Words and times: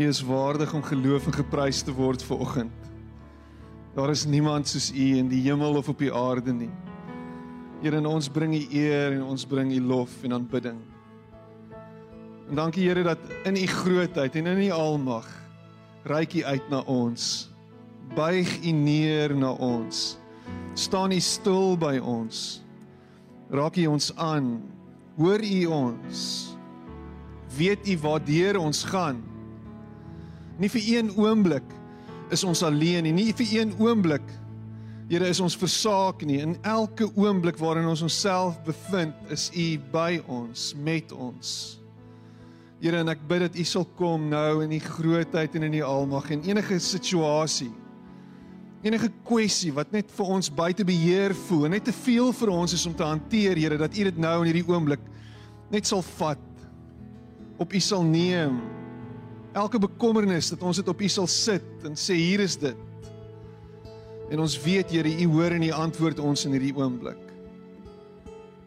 U 0.00 0.06
is 0.08 0.22
waardig 0.22 0.72
om 0.72 0.82
geloof 0.82 1.26
en 1.26 1.32
geprys 1.32 1.82
te 1.84 1.92
word 1.92 2.22
ver 2.24 2.38
oggend. 2.40 2.86
Daar 3.92 4.08
is 4.10 4.24
niemand 4.24 4.68
soos 4.68 4.88
U 4.96 5.06
in 5.18 5.28
die 5.28 5.42
hemel 5.44 5.76
of 5.76 5.90
op 5.92 5.98
die 6.00 6.12
aarde 6.14 6.54
nie. 6.56 6.70
Here, 7.82 7.98
en 8.00 8.08
ons 8.08 8.30
bring 8.32 8.54
U 8.56 8.62
eer 8.72 9.18
en 9.18 9.26
ons 9.28 9.44
bring 9.44 9.68
U 9.76 9.80
lof 9.84 10.14
en 10.24 10.38
aanbidding. 10.38 10.78
En 12.48 12.56
dankie 12.56 12.88
Here 12.88 13.04
dat 13.04 13.20
in 13.44 13.60
U 13.60 13.66
grootheid 13.66 14.40
en 14.40 14.48
in 14.54 14.62
U 14.70 14.70
almag 14.72 15.28
reik 16.08 16.32
U 16.40 16.44
uit 16.48 16.70
na 16.72 16.80
ons. 16.88 17.50
Buig 18.16 18.56
U 18.64 18.72
neer 18.72 19.36
na 19.36 19.52
ons. 19.52 20.16
Staan 20.80 21.12
U 21.12 21.20
stil 21.20 21.76
by 21.76 21.98
ons. 22.00 22.62
Raak 23.52 23.76
U 23.76 23.84
ons 23.86 24.14
aan. 24.16 24.62
Hoor 25.20 25.44
U 25.44 25.64
ons. 25.66 26.24
Weet 27.58 27.84
U 27.84 27.98
waartoe 28.00 28.56
ons 28.60 28.84
gaan? 28.88 29.29
Nie 30.60 30.70
vir 30.72 30.86
een 30.98 31.10
oomblik 31.16 31.66
is 32.30 32.44
ons 32.46 32.62
alleen 32.62 33.08
nie. 33.08 33.14
Nie 33.16 33.32
vir 33.36 33.60
een 33.60 33.74
oomblik 33.80 34.36
Here 35.10 35.26
is 35.26 35.40
ons 35.42 35.56
versaak 35.58 36.20
nie. 36.22 36.36
In 36.38 36.52
elke 36.62 37.08
oomblik 37.18 37.56
waarin 37.58 37.88
ons 37.90 38.04
onsself 38.06 38.60
bevind, 38.62 39.16
is 39.34 39.48
U 39.50 39.64
by 39.90 40.20
ons, 40.30 40.68
met 40.78 41.10
ons. 41.10 41.80
Here, 42.78 43.00
en 43.02 43.10
ek 43.10 43.24
bid 43.26 43.42
dat 43.42 43.58
U 43.58 43.64
sal 43.66 43.88
kom 43.98 44.28
nou 44.30 44.60
in 44.62 44.76
U 44.76 44.78
grootheid 44.84 45.58
en 45.58 45.66
in 45.66 45.80
U 45.80 45.82
almag 45.88 46.30
en 46.30 46.46
enige 46.46 46.78
situasie 46.78 47.72
enige 48.86 49.10
kwessie 49.28 49.72
wat 49.76 49.90
net 49.92 50.08
vir 50.16 50.28
ons 50.36 50.48
buite 50.52 50.84
beheer 50.88 51.34
voel, 51.46 51.68
net 51.74 51.84
te 51.88 51.92
veel 51.92 52.32
vir 52.36 52.52
ons 52.54 52.72
is 52.72 52.86
om 52.88 52.94
te 52.96 53.04
hanteer, 53.04 53.58
Here, 53.60 53.76
dat 53.80 53.96
U 53.96 54.04
dit 54.08 54.20
nou 54.20 54.36
in 54.40 54.52
hierdie 54.52 54.68
oomblik 54.68 55.02
net 55.70 55.86
sal 55.86 56.02
vat 56.16 56.46
op 57.60 57.74
U 57.76 57.80
sal 57.84 58.06
neem. 58.06 58.56
Elke 59.52 59.80
bekommernis 59.82 60.52
dat 60.52 60.62
ons 60.62 60.78
dit 60.78 60.88
op 60.88 61.00
U 61.00 61.08
sal 61.10 61.26
sit 61.26 61.86
en 61.86 61.96
sê 61.98 62.14
hier 62.14 62.42
is 62.44 62.54
dit. 62.60 62.76
En 64.30 64.42
ons 64.44 64.54
weet 64.62 64.92
Here, 64.94 65.10
U 65.10 65.26
hoor 65.34 65.56
en 65.56 65.64
U 65.66 65.70
antwoord 65.74 66.22
ons 66.22 66.44
in 66.46 66.54
hierdie 66.54 66.74
oomblik. 66.76 67.18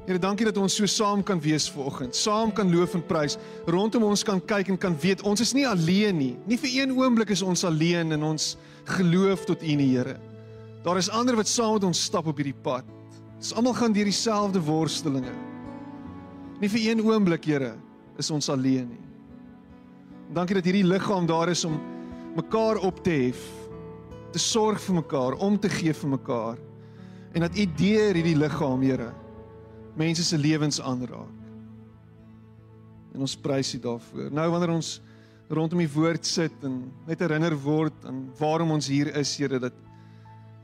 Here, 0.03 0.20
dankie 0.20 0.44
dat 0.50 0.59
ons 0.59 0.75
so 0.75 0.88
saam 0.92 1.22
kan 1.23 1.40
wees 1.40 1.70
vanoggend. 1.72 2.17
Saam 2.20 2.52
kan 2.52 2.67
loof 2.67 2.98
en 2.98 3.06
prys. 3.08 3.38
Rondom 3.72 4.03
ons 4.09 4.25
kan 4.28 4.42
kyk 4.44 4.73
en 4.73 4.80
kan 4.80 4.98
weet 5.00 5.23
ons 5.23 5.40
is 5.40 5.53
nie 5.56 5.64
alleen 5.67 6.20
nie. 6.20 6.34
Nie 6.50 6.59
vir 6.59 6.75
een 6.81 6.92
oomblik 6.97 7.31
is 7.31 7.45
ons 7.45 7.64
alleen 7.64 8.12
in 8.12 8.28
ons 8.28 8.58
geloof 8.97 9.47
tot 9.47 9.64
U, 9.64 9.78
Here. 9.80 10.18
Daar 10.84 11.00
is 11.00 11.08
ander 11.08 11.40
wat 11.40 11.47
saam 11.47 11.78
met 11.78 11.88
ons 11.88 12.03
stap 12.03 12.28
op 12.28 12.44
hierdie 12.44 12.59
pad. 12.66 12.84
Ons 13.40 13.56
almal 13.56 13.80
gaan 13.80 13.95
deur 13.95 14.12
dieselfde 14.12 14.59
worstelinge. 14.68 15.31
Nie 16.59 16.68
vir 16.68 16.92
een 16.92 17.08
oomblik, 17.08 17.47
Here, 17.47 17.78
is 18.20 18.31
ons 18.36 18.52
alleen 18.52 18.92
nie. 18.92 19.12
Dankie 20.34 20.56
dat 20.58 20.66
hierdie 20.66 20.88
liggaam 20.88 21.28
daar 21.30 21.52
is 21.52 21.62
om 21.67 21.76
mekaar 22.34 22.80
op 22.81 23.03
te 23.06 23.14
hef, 23.14 23.42
te 24.34 24.40
sorg 24.42 24.80
vir 24.81 24.95
mekaar, 24.98 25.36
om 25.38 25.59
te 25.62 25.70
gee 25.70 25.94
vir 25.94 26.09
mekaar. 26.09 26.62
En 27.38 27.45
dat 27.45 27.53
U 27.53 27.66
deur 27.78 28.17
hierdie 28.17 28.38
liggaam, 28.38 28.81
Here, 28.81 29.12
mense 29.94 30.23
se 30.25 30.38
lewens 30.38 30.81
aanraak. 30.81 31.30
En 33.14 33.22
ons 33.22 33.36
prys 33.38 33.75
U 33.78 33.80
daarvoor. 33.84 34.31
Nou 34.34 34.48
wanneer 34.50 34.73
ons 34.73 34.95
rondom 35.53 35.84
die 35.84 35.92
woord 35.94 36.25
sit 36.25 36.66
en 36.66 36.80
net 37.06 37.22
herinner 37.22 37.53
word 37.53 38.08
aan 38.09 38.23
waarom 38.40 38.73
ons 38.73 38.90
hier 38.90 39.12
is, 39.14 39.36
Here, 39.38 39.59
dat 39.62 39.78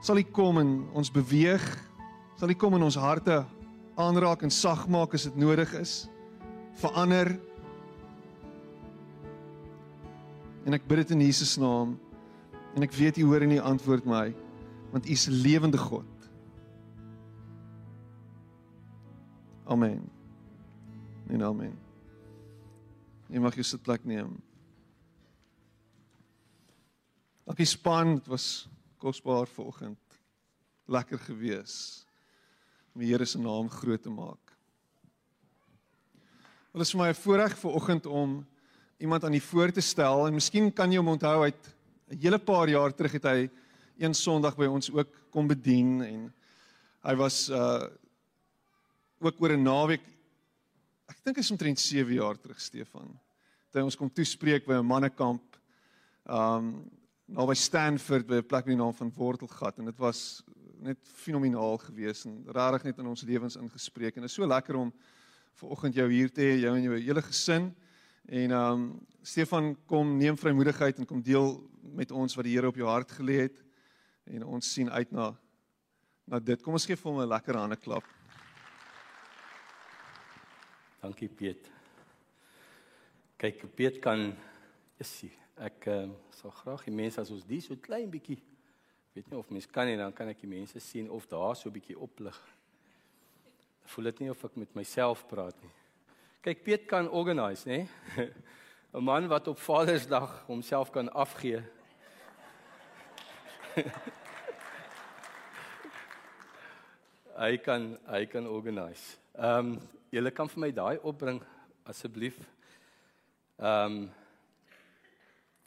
sal 0.02 0.18
U 0.18 0.26
kom 0.34 0.58
en 0.64 0.72
ons 0.98 1.14
beweeg, 1.14 1.68
sal 2.42 2.50
U 2.50 2.58
kom 2.58 2.80
in 2.80 2.88
ons 2.90 2.98
harte 2.98 3.44
aanraak 4.00 4.42
en 4.48 4.50
sag 4.50 4.88
maak 4.90 5.14
as 5.14 5.30
dit 5.30 5.38
nodig 5.38 5.78
is. 5.78 6.08
Verander. 6.82 7.36
En 10.66 10.74
ek 10.74 10.88
bid 10.88 10.98
dit 11.04 11.16
in 11.16 11.22
Jesus 11.22 11.58
naam. 11.58 11.96
En 12.76 12.86
ek 12.86 12.94
weet 12.94 13.18
U 13.18 13.28
hoor 13.32 13.42
en 13.46 13.52
U 13.52 13.60
antwoord 13.72 14.06
my, 14.06 14.36
want 14.92 15.06
U 15.06 15.12
is 15.12 15.28
'n 15.28 15.42
lewende 15.42 15.78
God. 15.78 16.06
Amen. 19.70 20.10
En 21.30 21.44
amen. 21.44 21.78
Jy 23.30 23.40
mag 23.40 23.54
jou 23.54 23.64
sitplek 23.64 24.06
neem. 24.06 24.40
Dankie 27.46 27.66
span, 27.66 28.16
dit 28.16 28.28
was 28.28 28.70
kosbaar 28.98 29.48
vanoggend. 29.48 30.00
Lekker 30.90 31.20
gewees 31.20 32.06
om 32.94 33.02
die 33.02 33.12
Here 33.12 33.26
se 33.26 33.38
naam 33.38 33.70
groot 33.70 34.02
te 34.02 34.10
maak. 34.10 34.58
Wel 36.74 36.82
is 36.82 36.92
vir 36.92 37.02
my 37.02 37.10
'n 37.10 37.22
voorreg 37.22 37.58
vanoggend 37.58 38.06
om 38.06 38.46
iemand 39.00 39.24
aan 39.24 39.32
die 39.32 39.44
voor 39.44 39.72
te 39.72 39.82
stel 39.82 40.26
en 40.28 40.36
miskien 40.36 40.74
kan 40.76 40.92
jy 40.92 41.00
hom 41.00 41.14
onthou 41.16 41.44
uit 41.48 41.68
'n 42.12 42.20
hele 42.20 42.40
paar 42.40 42.68
jaar 42.70 42.92
terug 42.92 43.12
het 43.12 43.24
hy 43.24 43.50
een 43.98 44.14
Sondag 44.14 44.58
by 44.58 44.66
ons 44.66 44.92
ook 44.92 45.08
kom 45.32 45.48
bedien 45.48 46.02
en 46.02 46.34
hy 47.04 47.16
was 47.16 47.50
uh 47.50 47.88
ook 49.20 49.42
oor 49.42 49.56
'n 49.56 49.64
naweek 49.64 50.04
ek 51.08 51.24
dink 51.24 51.38
is 51.38 51.52
omtrent 51.52 51.80
7 51.80 52.14
jaar 52.14 52.38
terug 52.40 52.60
Stefan. 52.60 53.20
Toe 53.72 53.84
ons 53.84 53.96
kom 53.96 54.10
toespreek 54.10 54.66
by 54.66 54.74
'n 54.74 54.86
mannekamp 54.86 55.58
um 56.26 56.90
naby 57.26 57.56
Stanford 57.56 58.28
by 58.28 58.36
'n 58.36 58.48
plek 58.48 58.66
met 58.66 58.76
die 58.76 58.84
naam 58.84 58.94
van 58.94 59.14
Wortelgat 59.16 59.78
en 59.80 59.86
dit 59.86 59.98
was 59.98 60.44
net 60.80 60.98
fenomenaal 61.04 61.78
geweest 61.78 62.26
en 62.26 62.44
regtig 62.48 62.84
net 62.84 62.98
in 62.98 63.08
ons 63.08 63.24
lewens 63.24 63.56
ingespreek 63.56 64.18
en 64.18 64.24
is 64.24 64.34
so 64.34 64.46
lekker 64.46 64.76
om 64.76 64.94
ver 65.54 65.70
oggend 65.70 65.96
jou 65.96 66.12
hier 66.12 66.32
te 66.32 66.42
hê 66.42 66.60
jou 66.60 66.76
en 66.76 66.84
jou 66.84 67.00
hele 67.00 67.22
gesin 67.22 67.76
en 68.30 68.52
um 68.52 68.84
Stefan 69.26 69.74
kom 69.90 70.16
neem 70.18 70.38
vrymoedigheid 70.38 71.02
en 71.02 71.06
kom 71.06 71.22
deel 71.22 71.58
met 71.82 72.12
ons 72.12 72.36
wat 72.38 72.46
die 72.48 72.56
Here 72.56 72.70
op 72.70 72.78
jou 72.80 72.88
hart 72.88 73.12
gelê 73.18 73.42
het 73.48 73.58
en 74.30 74.46
ons 74.46 74.74
sien 74.74 74.90
uit 74.90 75.12
na 75.12 75.34
na 76.30 76.40
dit 76.40 76.62
kom 76.62 76.78
ons 76.78 76.86
gee 76.86 76.96
vir 76.96 77.12
hom 77.12 77.22
'n 77.22 77.30
lekker 77.30 77.58
hande 77.58 77.76
klap 77.76 78.06
Dankie 81.00 81.30
Piet. 81.30 81.70
Kyk, 83.40 83.62
Piet 83.76 84.02
kan 84.04 84.34
Jessie, 85.00 85.32
ek 85.56 85.88
uh, 85.88 86.10
sal 86.36 86.52
graag 86.52 86.84
die 86.84 86.92
mense 86.92 87.22
as 87.22 87.32
ons 87.32 87.46
die 87.48 87.62
so 87.64 87.80
klein 87.80 88.12
bietjie 88.12 88.36
weet 89.16 89.32
nie 89.32 89.40
of 89.40 89.50
mens 89.50 89.68
kan 89.68 89.88
nie, 89.88 89.98
dan 90.00 90.14
kan 90.16 90.30
ek 90.32 90.42
die 90.44 90.52
mense 90.52 90.80
sien 90.84 91.10
of 91.12 91.26
daar 91.32 91.56
so 91.58 91.72
bietjie 91.74 91.98
oplig. 92.00 92.36
Voel 93.90 94.12
dit 94.12 94.24
nie 94.24 94.32
of 94.32 94.44
ek 94.46 94.60
met 94.60 94.76
myself 94.78 95.26
praat 95.28 95.56
nie. 95.64 95.72
Kyk, 96.40 96.62
Piet 96.64 96.86
kan 96.88 97.10
organise, 97.12 97.68
nê? 97.68 97.84
'n 98.96 99.04
Man 99.04 99.28
wat 99.28 99.48
op 99.48 99.60
Vadersdag 99.60 100.44
homself 100.48 100.90
kan 100.90 101.12
afgee. 101.12 101.64
hy 107.44 107.58
kan 107.58 108.00
hy 108.08 108.26
kan 108.26 108.48
organise. 108.48 109.18
Ehm 109.36 109.58
um, 109.76 109.82
julle 110.10 110.32
kan 110.32 110.48
vir 110.48 110.60
my 110.64 110.72
daai 110.72 110.98
opbring 111.04 111.44
asseblief. 111.84 112.40
Ehm 113.60 113.86
um, 113.86 114.12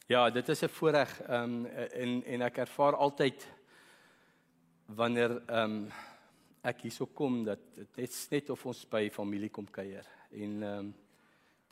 Ja, 0.07 0.29
dit 0.29 0.49
is 0.49 0.61
'n 0.63 0.69
voorreg 0.69 1.21
ehm 1.21 1.43
um, 1.43 1.65
en 2.01 2.23
en 2.25 2.41
ek 2.41 2.57
ervaar 2.57 2.95
altyd 2.95 3.47
wanneer 4.85 5.41
ehm 5.45 5.71
um, 5.71 5.91
ek 6.61 6.81
hierso 6.81 7.05
kom 7.05 7.43
dat 7.45 7.59
dit 7.75 7.95
net 7.95 8.27
net 8.29 8.49
of 8.49 8.65
ons 8.65 8.85
by 8.89 9.09
familie 9.09 9.49
kom 9.49 9.69
kuier 9.69 10.22
en 10.33 10.63
ehm 10.63 10.79
um, 10.79 10.93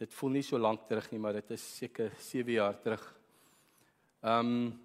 dit 0.01 0.13
voel 0.17 0.31
nie 0.33 0.41
so 0.41 0.57
lank 0.57 0.87
terug 0.89 1.11
nie, 1.11 1.19
maar 1.21 1.35
dit 1.37 1.51
is 1.53 1.63
seker 1.77 2.09
7 2.17 2.51
jaar 2.53 2.79
terug. 2.81 3.03
Ehm 4.21 4.53
um, 4.55 4.79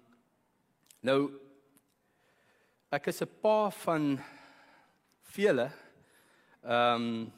nou 1.01 1.31
ek 2.91 3.07
is 3.07 3.21
'n 3.21 3.29
pa 3.41 3.69
van 3.69 4.19
vele 5.33 5.71
ehm 6.63 7.01
um, 7.01 7.33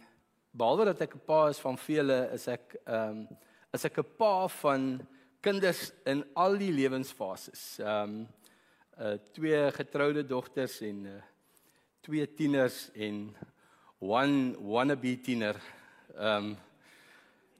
behalwe 0.51 0.86
dat 0.86 1.01
ek 1.01 1.15
'n 1.15 1.25
pa 1.25 1.50
is 1.50 1.59
van 1.59 1.77
vele, 1.77 2.30
is 2.33 2.47
ek 2.47 2.75
ehm 2.86 3.09
um, 3.09 3.27
is 3.74 3.86
ek 3.86 4.00
'n 4.00 4.15
pa 4.18 4.47
van 4.47 5.07
kinders 5.41 5.91
in 6.06 6.24
al 6.36 6.57
die 6.57 6.71
lewensfases. 6.71 7.80
Ehm 7.80 8.03
um, 8.03 8.27
uh 9.00 9.15
twee 9.31 9.71
getroude 9.71 10.25
dogters 10.25 10.81
en 10.81 11.06
uh 11.06 11.21
twee 12.01 12.25
tieners 12.33 12.89
en 12.94 13.36
one 14.00 14.56
wannabe 14.59 15.21
tiener. 15.21 15.56
Ehm 16.19 16.50
um, 16.50 16.57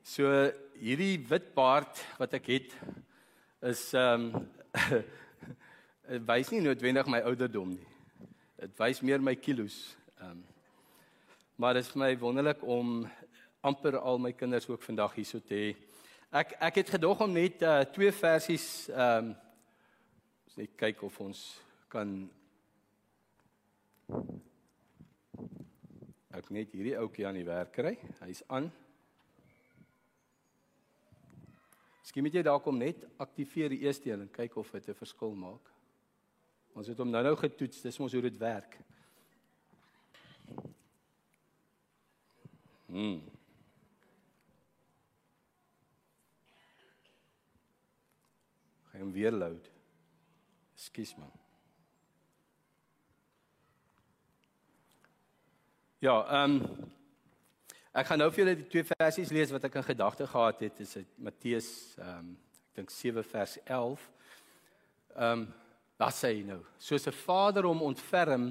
so 0.04 0.28
hierdie 0.76 1.16
wit 1.30 1.46
baard 1.56 2.00
wat 2.20 2.34
ek 2.36 2.50
het 2.52 2.74
is 3.70 3.84
ehm 3.96 4.26
um, 4.36 4.50
wys 6.32 6.52
nie 6.52 6.60
noodwendig 6.66 7.08
my 7.08 7.22
ouderdom 7.30 7.70
nie. 7.78 7.88
Dit 8.60 8.74
wys 8.82 9.00
meer 9.00 9.24
my 9.24 9.38
kilos. 9.40 9.78
Ehm 10.18 10.42
um, 10.42 10.44
Maar 11.56 11.80
dit 11.80 11.86
is 11.88 11.92
vir 11.92 12.02
my 12.04 12.12
wonderlik 12.20 12.68
om 12.68 13.08
amper 13.64 13.96
al 14.00 14.20
my 14.20 14.34
kinders 14.36 14.68
ook 14.68 14.84
vandag 14.84 15.16
hierso 15.16 15.40
te 15.40 15.56
hê. 15.56 15.72
Ek 16.44 16.52
ek 16.60 16.84
het 16.84 16.94
gedog 16.98 17.24
om 17.24 17.32
net 17.32 17.64
uh, 17.64 17.80
twee 17.96 18.12
versies 18.12 18.68
ehm 18.92 19.32
um, 19.32 19.36
net 20.60 20.76
kyk 20.76 21.08
of 21.08 21.16
ons 21.24 21.48
kan 21.88 22.28
ek 26.38 26.52
net 26.54 26.74
hierdie 26.76 26.98
ouetjie 27.00 27.26
aan 27.28 27.40
die 27.40 27.48
werk 27.48 27.74
kry. 27.74 27.96
Hy's 28.22 28.44
aan. 28.48 28.70
Miskien 32.04 32.26
moet 32.26 32.38
jy 32.38 32.44
dalk 32.46 32.66
hom 32.66 32.78
net 32.82 33.04
aktiveer 33.22 33.74
die 33.74 33.84
eerste 33.86 34.12
een 34.12 34.26
en 34.26 34.32
kyk 34.34 34.56
of 34.58 34.72
dit 34.72 34.90
'n 34.90 34.98
verskil 34.98 35.36
maak. 35.36 35.74
Ons 36.74 36.88
het 36.88 36.98
hom 36.98 37.10
nou-nou 37.10 37.36
getoets, 37.36 37.82
dis 37.82 38.00
mos 38.00 38.14
hoe 38.14 38.22
dit 38.22 38.38
werk. 38.38 38.80
Hmm. 42.86 43.22
Gaan 48.90 49.02
hom 49.02 49.12
weer 49.12 49.32
load. 49.32 49.70
Ekskuus 50.74 51.16
man. 51.18 51.49
Ja, 56.00 56.22
ehm 56.32 56.62
um, 56.62 56.86
ek 57.92 58.06
gaan 58.08 58.22
nou 58.22 58.30
vir 58.32 58.40
julle 58.40 58.56
die 58.56 58.70
twee 58.72 58.86
versies 58.88 59.34
lees 59.36 59.50
wat 59.52 59.66
ek 59.68 59.74
in 59.82 59.84
gedagte 59.84 60.28
gehad 60.32 60.62
het. 60.64 60.78
Dit 60.80 60.86
is 60.86 61.10
Matteus 61.20 61.68
ehm 61.98 62.22
um, 62.22 62.30
ek 62.70 62.80
dink 62.80 62.94
7 62.96 63.24
vers 63.28 63.58
11. 63.66 64.06
Ehm 65.18 65.42
um, 65.42 65.44
wat 66.00 66.16
sê 66.16 66.32
hy 66.38 66.46
nou? 66.48 66.62
Soos 66.80 67.10
'n 67.12 67.18
vader 67.26 67.68
hom 67.68 67.84
ontferm 67.84 68.48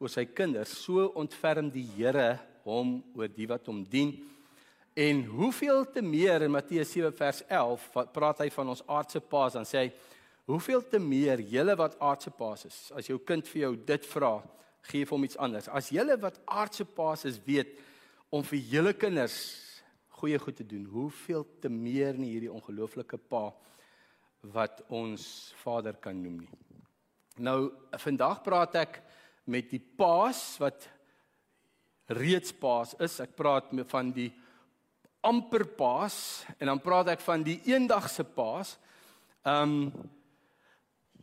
oor 0.00 0.08
sy 0.08 0.24
kinders, 0.24 0.72
so 0.72 1.12
ontferm 1.12 1.68
die 1.68 1.84
Here 1.92 2.40
hom 2.64 3.02
oor 3.12 3.28
die 3.28 3.50
wat 3.52 3.68
hom 3.68 3.84
dien. 3.84 4.16
En 4.96 5.24
hoeveel 5.24 5.84
te 5.92 6.00
meer 6.00 6.42
in 6.42 6.56
Matteus 6.56 6.96
7 6.96 7.12
vers 7.12 7.44
11 7.48 7.84
praat 8.16 8.38
hy 8.38 8.48
van 8.48 8.68
ons 8.68 8.86
aardse 8.88 9.20
paas 9.20 9.52
dan 9.60 9.68
sê 9.68 9.84
hy 9.84 9.92
hoeveel 10.46 10.88
te 10.88 10.98
meer 10.98 11.44
julle 11.44 11.76
wat 11.76 12.00
aardse 12.00 12.30
paas 12.30 12.64
is 12.64 12.92
as 12.96 13.12
jou 13.12 13.18
kind 13.18 13.44
vir 13.46 13.60
jou 13.68 13.76
dit 13.76 14.06
vra 14.16 14.38
gee 14.88 15.04
vir 15.04 15.16
hom 15.16 15.26
iets 15.26 15.38
anders. 15.40 15.68
As 15.68 15.92
julle 15.92 16.16
wat 16.20 16.40
aardse 16.48 16.84
paas 16.84 17.26
is 17.28 17.40
weet 17.44 17.76
om 18.32 18.44
vir 18.44 18.60
julle 18.72 18.92
kinders 18.96 19.38
goeie 20.18 20.38
goed 20.42 20.56
te 20.58 20.66
doen, 20.66 20.84
hoeveel 20.90 21.44
te 21.62 21.70
meer 21.70 22.16
nie 22.18 22.32
hierdie 22.34 22.52
ongelooflike 22.52 23.20
pa 23.30 23.48
wat 24.54 24.82
ons 24.94 25.52
Vader 25.62 25.98
kan 26.02 26.16
noem 26.18 26.40
nie. 26.42 26.50
Nou 27.38 27.70
vandag 28.02 28.42
praat 28.42 28.74
ek 28.80 29.00
met 29.48 29.70
die 29.70 29.80
paas 29.80 30.58
wat 30.62 30.88
reeds 32.18 32.52
paas 32.56 32.94
is. 33.04 33.18
Ek 33.22 33.36
praat 33.38 33.72
met 33.76 33.88
van 33.90 34.10
die 34.14 34.30
amper 35.26 35.66
paas 35.78 36.44
en 36.58 36.70
dan 36.70 36.82
praat 36.82 37.12
ek 37.14 37.22
van 37.24 37.44
die 37.46 37.58
eendagse 37.70 38.24
paas. 38.24 38.76
Um 39.46 39.90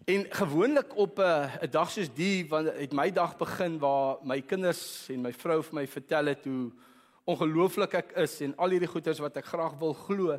En 0.06 0.26
gewoonlik 0.30 0.96
op 0.96 1.18
'n 1.18 1.22
uh, 1.22 1.54
dag 1.70 1.92
soos 1.92 2.14
die 2.14 2.48
want 2.48 2.68
het 2.78 2.94
my 2.94 3.12
dag 3.12 3.38
begin 3.38 3.80
waar 3.80 4.18
my 4.22 4.42
kinders 4.42 5.10
en 5.10 5.22
my 5.22 5.34
vrou 5.34 5.64
vir 5.64 5.74
my 5.74 5.88
vertel 5.88 6.26
het 6.26 6.44
hoe 6.46 6.72
ongelooflik 7.24 7.94
ek 7.94 8.12
is 8.12 8.42
en 8.42 8.54
al 8.58 8.70
hierdie 8.70 8.92
goeders 8.92 9.20
wat 9.20 9.38
ek 9.38 9.46
graag 9.46 9.74
wil 9.82 9.94
glo 9.94 10.38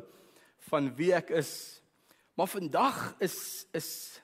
van 0.69 0.95
wie 0.95 1.11
ek 1.13 1.29
is. 1.29 1.81
Maar 2.33 2.47
vandag 2.47 3.15
is 3.19 3.67
is 3.73 4.21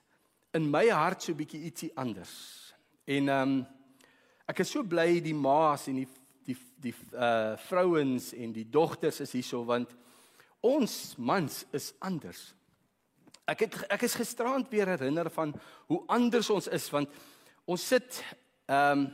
in 0.54 0.70
my 0.70 0.88
hart 0.88 1.24
so 1.24 1.32
'n 1.32 1.36
bietjie 1.36 1.64
ietsie 1.68 1.92
anders. 1.96 2.74
En 3.04 3.28
ehm 3.30 3.42
um, 3.50 3.68
ek 4.48 4.60
is 4.60 4.72
so 4.72 4.84
bly 4.84 5.20
die 5.20 5.36
ma's 5.36 5.88
en 5.88 5.96
die 5.96 6.08
die 6.46 6.58
die 6.80 6.96
uh 7.14 7.58
vrouens 7.58 8.34
en 8.34 8.54
die 8.54 8.70
dogters 8.70 9.20
is 9.20 9.32
hierso 9.32 9.66
want 9.66 9.92
ons 10.62 11.16
mans 11.18 11.66
is 11.72 11.94
anders. 12.00 12.56
Ek 13.50 13.66
het 13.66 13.76
ek 13.92 14.06
is 14.08 14.16
gisterand 14.16 14.70
weer 14.72 14.88
herinner 14.88 15.28
van 15.36 15.52
hoe 15.92 16.00
anders 16.08 16.50
ons 16.54 16.70
is 16.72 16.88
want 16.94 17.12
ons 17.66 17.88
sit 17.88 18.24
ehm 18.72 19.04
um, 19.04 19.12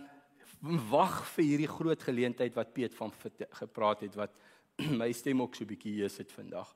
wag 0.91 1.21
vir 1.37 1.45
hierdie 1.47 1.69
groot 1.71 2.01
geleentheid 2.03 2.51
wat 2.51 2.73
Piet 2.75 2.95
van 2.97 3.13
gepraat 3.61 4.01
het 4.03 4.15
wat 4.19 4.33
my 5.01 5.07
stem 5.15 5.39
ook 5.41 5.55
so 5.55 5.65
bietjie 5.65 5.93
hier 6.01 6.11
sit 6.11 6.31
vandag. 6.31 6.75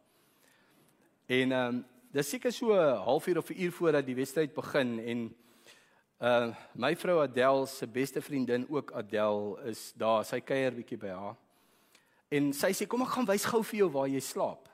En 1.27 1.51
ehm 1.51 1.75
um, 1.75 1.83
dis 2.13 2.29
seker 2.29 2.51
so 2.53 2.73
'n 2.73 3.03
halfuur 3.05 3.37
of 3.37 3.49
'n 3.49 3.61
uur 3.61 3.71
voordat 3.71 4.05
die 4.05 4.15
wedstryd 4.15 4.53
begin 4.53 4.99
en 4.99 5.35
uh 6.21 6.55
my 6.73 6.95
vrou 6.95 7.21
Adel 7.21 7.65
se 7.65 7.87
beste 7.87 8.21
vriendin 8.21 8.65
ook 8.69 8.91
Adel 8.91 9.59
is 9.65 9.93
daar. 9.95 10.25
Sy 10.25 10.39
kuier 10.39 10.71
bietjie 10.71 10.97
by 10.97 11.09
haar. 11.09 11.35
En 12.29 12.53
sy 12.53 12.71
sê 12.73 12.87
kom 12.87 13.01
ek 13.01 13.13
gaan 13.13 13.27
wys 13.27 13.45
gou 13.45 13.63
vir 13.63 13.77
jou 13.77 13.89
waar 13.91 14.07
jy 14.07 14.19
slaap. 14.19 14.69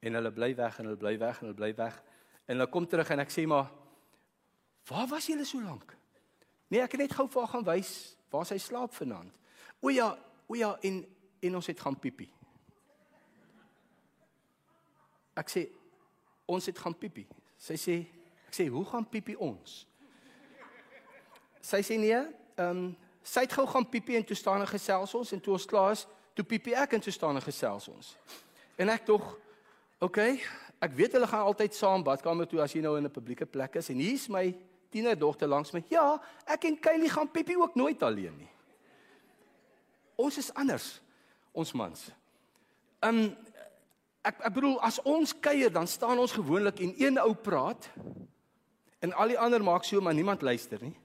En 0.00 0.14
hulle 0.14 0.32
bly 0.32 0.54
weg 0.56 0.78
en 0.78 0.84
hulle 0.84 1.00
bly 1.00 1.14
weg 1.18 1.40
en 1.40 1.48
hulle 1.48 1.58
bly 1.58 1.72
weg. 1.74 2.02
En 2.46 2.56
hulle 2.56 2.70
kom 2.70 2.86
terug 2.86 3.10
en 3.10 3.24
ek 3.24 3.32
sê 3.34 3.46
maar 3.46 3.70
waar 4.88 5.08
was 5.10 5.26
julle 5.28 5.44
so 5.44 5.60
lank? 5.60 5.96
Nee, 6.68 6.80
ek 6.84 6.94
het 6.96 7.06
net 7.06 7.16
gou 7.16 7.26
vir 7.28 7.42
haar 7.42 7.52
gaan 7.56 7.66
wys 7.66 7.92
waar 8.32 8.46
sy 8.48 8.58
slaap 8.60 8.94
vanaand. 8.96 9.32
O 9.80 9.92
ja, 9.92 10.12
o 10.46 10.56
ja 10.56 10.74
en 10.84 11.04
en 11.40 11.54
ons 11.54 11.66
het 11.70 11.80
gaan 11.80 11.94
piepie. 11.98 12.30
Ek 15.38 15.50
sê 15.52 15.68
ons 16.50 16.66
het 16.66 16.78
gaan 16.78 16.96
piepie. 16.98 17.26
Sy 17.60 17.76
sê 17.78 17.98
ek 18.48 18.56
sê 18.56 18.66
hoe 18.72 18.84
gaan 18.88 19.06
piepie 19.06 19.36
ons? 19.38 19.82
Sy 21.62 21.82
sê 21.84 21.98
nee, 22.00 22.18
ehm 22.56 22.88
um, 22.88 22.88
sy 23.28 23.44
het 23.44 23.52
gou 23.52 23.66
gaan 23.68 23.84
piepie 23.84 24.16
en 24.16 24.24
toe 24.24 24.36
staan 24.38 24.62
en 24.64 24.70
gesels 24.70 25.12
ons 25.14 25.32
en 25.36 25.40
toe 25.44 25.52
ons 25.52 25.66
klaar 25.68 25.92
is, 25.92 26.06
toe 26.32 26.46
piepie 26.48 26.72
ek 26.78 26.94
en 26.96 27.02
toe 27.04 27.12
staan 27.12 27.36
en 27.36 27.44
gesels 27.44 27.90
ons. 27.92 28.14
En 28.80 28.88
ek 28.88 29.04
tog 29.04 29.26
OK, 29.98 30.18
ek 30.78 30.92
weet 30.94 31.16
hulle 31.16 31.26
gaan 31.26 31.48
altyd 31.50 31.74
saam 31.74 32.04
badkamer 32.06 32.46
toe 32.46 32.60
as 32.62 32.74
jy 32.74 32.82
nou 32.84 32.94
in 32.96 33.06
'n 33.06 33.10
publieke 33.10 33.46
plek 33.46 33.76
is 33.76 33.90
en 33.90 33.98
hier's 33.98 34.28
my 34.28 34.54
tienerdogter 34.90 35.48
langs 35.48 35.72
my. 35.72 35.82
Ja, 35.90 36.20
ek 36.46 36.64
en 36.64 36.78
Kylie 36.80 37.10
gaan 37.10 37.30
Pippi 37.30 37.56
ook 37.56 37.74
nooit 37.74 38.02
alleen 38.02 38.36
nie. 38.38 38.50
Ons 40.16 40.38
is 40.38 40.54
anders, 40.54 41.00
ons 41.52 41.72
mans. 41.72 42.10
Um 43.02 43.36
ek 44.22 44.40
ek 44.44 44.54
bedoel 44.54 44.80
as 44.80 45.00
ons 45.02 45.34
kuier 45.40 45.70
dan 45.70 45.86
staan 45.86 46.18
ons 46.18 46.32
gewoonlik 46.32 46.80
en 46.80 46.94
een 46.98 47.18
ou 47.18 47.34
praat 47.34 47.90
en 49.00 49.12
al 49.12 49.28
die 49.28 49.38
ander 49.38 49.62
maak 49.62 49.84
so 49.84 50.00
maar 50.00 50.14
niemand 50.14 50.42
luister 50.42 50.78
nie. 50.82 50.96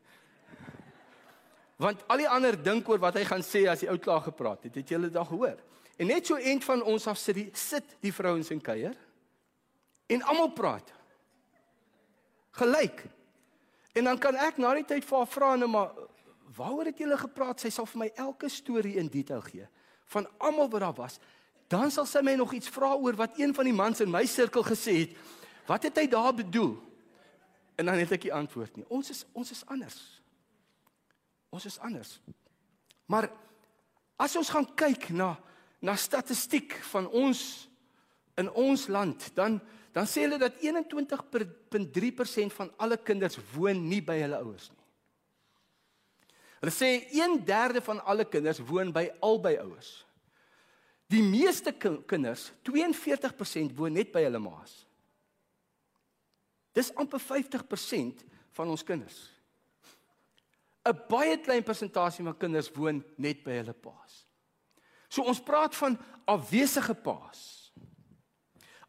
Want 1.77 2.03
al 2.07 2.17
die 2.17 2.29
ander 2.29 2.63
dink 2.63 2.87
oor 2.89 2.99
wat 2.99 3.15
hy 3.15 3.25
gaan 3.25 3.41
sê 3.41 3.67
as 3.67 3.79
die 3.79 3.89
ou 3.89 3.97
klaar 3.97 4.21
gepraat 4.21 4.63
het. 4.63 4.75
Het 4.75 4.89
jy 4.89 4.97
dit 4.97 5.15
al 5.15 5.25
gehoor? 5.25 5.57
En 5.97 6.09
net 6.09 6.25
so 6.25 6.35
end 6.35 6.63
van 6.63 6.83
ons 6.83 7.07
af 7.07 7.17
sit 7.21 7.37
die 7.37 7.49
sit 7.53 7.97
die 8.01 8.13
vrouens 8.13 8.49
in 8.53 8.61
kuier 8.61 8.95
en 10.07 10.23
almal 10.29 10.51
praat. 10.53 10.89
Gelyk. 12.57 13.05
En 13.93 14.09
dan 14.09 14.17
kan 14.17 14.35
ek 14.35 14.57
na 14.61 14.73
die 14.77 14.87
tyd 14.89 15.05
vir 15.05 15.17
haar 15.17 15.29
vra 15.29 15.53
nou 15.55 15.69
maar 15.69 15.93
waaroor 16.53 16.89
het 16.89 16.99
julle 17.01 17.17
gepraat? 17.17 17.61
Sy 17.61 17.69
sal 17.73 17.87
vir 17.89 18.03
my 18.03 18.09
elke 18.21 18.49
storie 18.49 18.97
in 19.01 19.09
detail 19.09 19.41
gee 19.45 19.69
van 20.13 20.27
almal 20.37 20.69
wat 20.69 20.83
daar 20.83 20.97
was. 20.97 21.15
Dan 21.71 21.89
sal 21.91 22.05
sy 22.05 22.21
my 22.21 22.35
nog 22.37 22.51
iets 22.53 22.69
vra 22.69 22.91
oor 22.93 23.15
wat 23.17 23.39
een 23.39 23.53
van 23.55 23.65
die 23.65 23.73
mans 23.73 24.01
in 24.03 24.11
my 24.11 24.25
sirkel 24.29 24.65
gesê 24.65 24.97
het. 25.05 25.15
Wat 25.65 25.87
het 25.87 25.97
hy 25.97 26.07
daar 26.11 26.33
bedoel? 26.35 26.75
En 27.79 27.89
dan 27.89 27.97
het 27.97 28.11
ek 28.13 28.27
die 28.27 28.33
antwoord 28.33 28.77
nie. 28.77 28.85
Ons 28.93 29.09
is 29.09 29.23
ons 29.33 29.51
is 29.51 29.63
anders. 29.73 29.97
Ons 31.53 31.65
is 31.69 31.79
anders. 31.79 32.19
Maar 33.09 33.29
as 34.21 34.35
ons 34.37 34.49
gaan 34.53 34.67
kyk 34.77 35.09
na 35.15 35.33
na 35.83 35.95
statistiek 35.99 36.77
van 36.93 37.09
ons 37.11 37.69
in 38.39 38.47
ons 38.49 38.87
land, 38.87 39.29
dan 39.35 39.59
dan 39.93 40.07
sê 40.09 40.23
hulle 40.25 40.39
dat 40.41 40.55
21.3% 40.57 42.55
van 42.57 42.71
alle 42.81 42.97
kinders 42.97 43.37
woon 43.53 43.83
nie 43.85 44.01
by 44.01 44.15
hulle 44.23 44.39
ouers 44.41 44.71
nie. 44.71 44.79
Hulle 46.63 46.73
sê 46.73 46.89
1/3 47.13 47.81
van 47.85 48.01
alle 48.01 48.25
kinders 48.25 48.59
woon 48.65 48.89
by 48.95 49.11
albei 49.21 49.59
ouers. 49.61 50.05
Die 51.11 51.21
meeste 51.21 51.71
kinders, 52.07 52.51
42% 52.65 53.75
woon 53.77 53.93
net 53.93 54.11
by 54.11 54.23
hulle 54.25 54.39
ma's. 54.41 54.87
Dis 56.73 56.89
amper 56.97 57.19
50% 57.21 58.23
van 58.57 58.67
ons 58.69 58.83
kinders. 58.83 59.29
'n 60.85 60.97
Baie 61.09 61.37
klein 61.37 61.63
persentasie 61.63 62.25
van 62.25 62.37
kinders 62.37 62.71
woon 62.73 63.03
net 63.17 63.43
by 63.43 63.51
hulle 63.51 63.73
pa's. 63.73 64.22
So 65.13 65.21
ons 65.29 65.41
praat 65.45 65.75
van 65.77 65.97
afwesige 66.25 66.95
paas. 67.05 67.41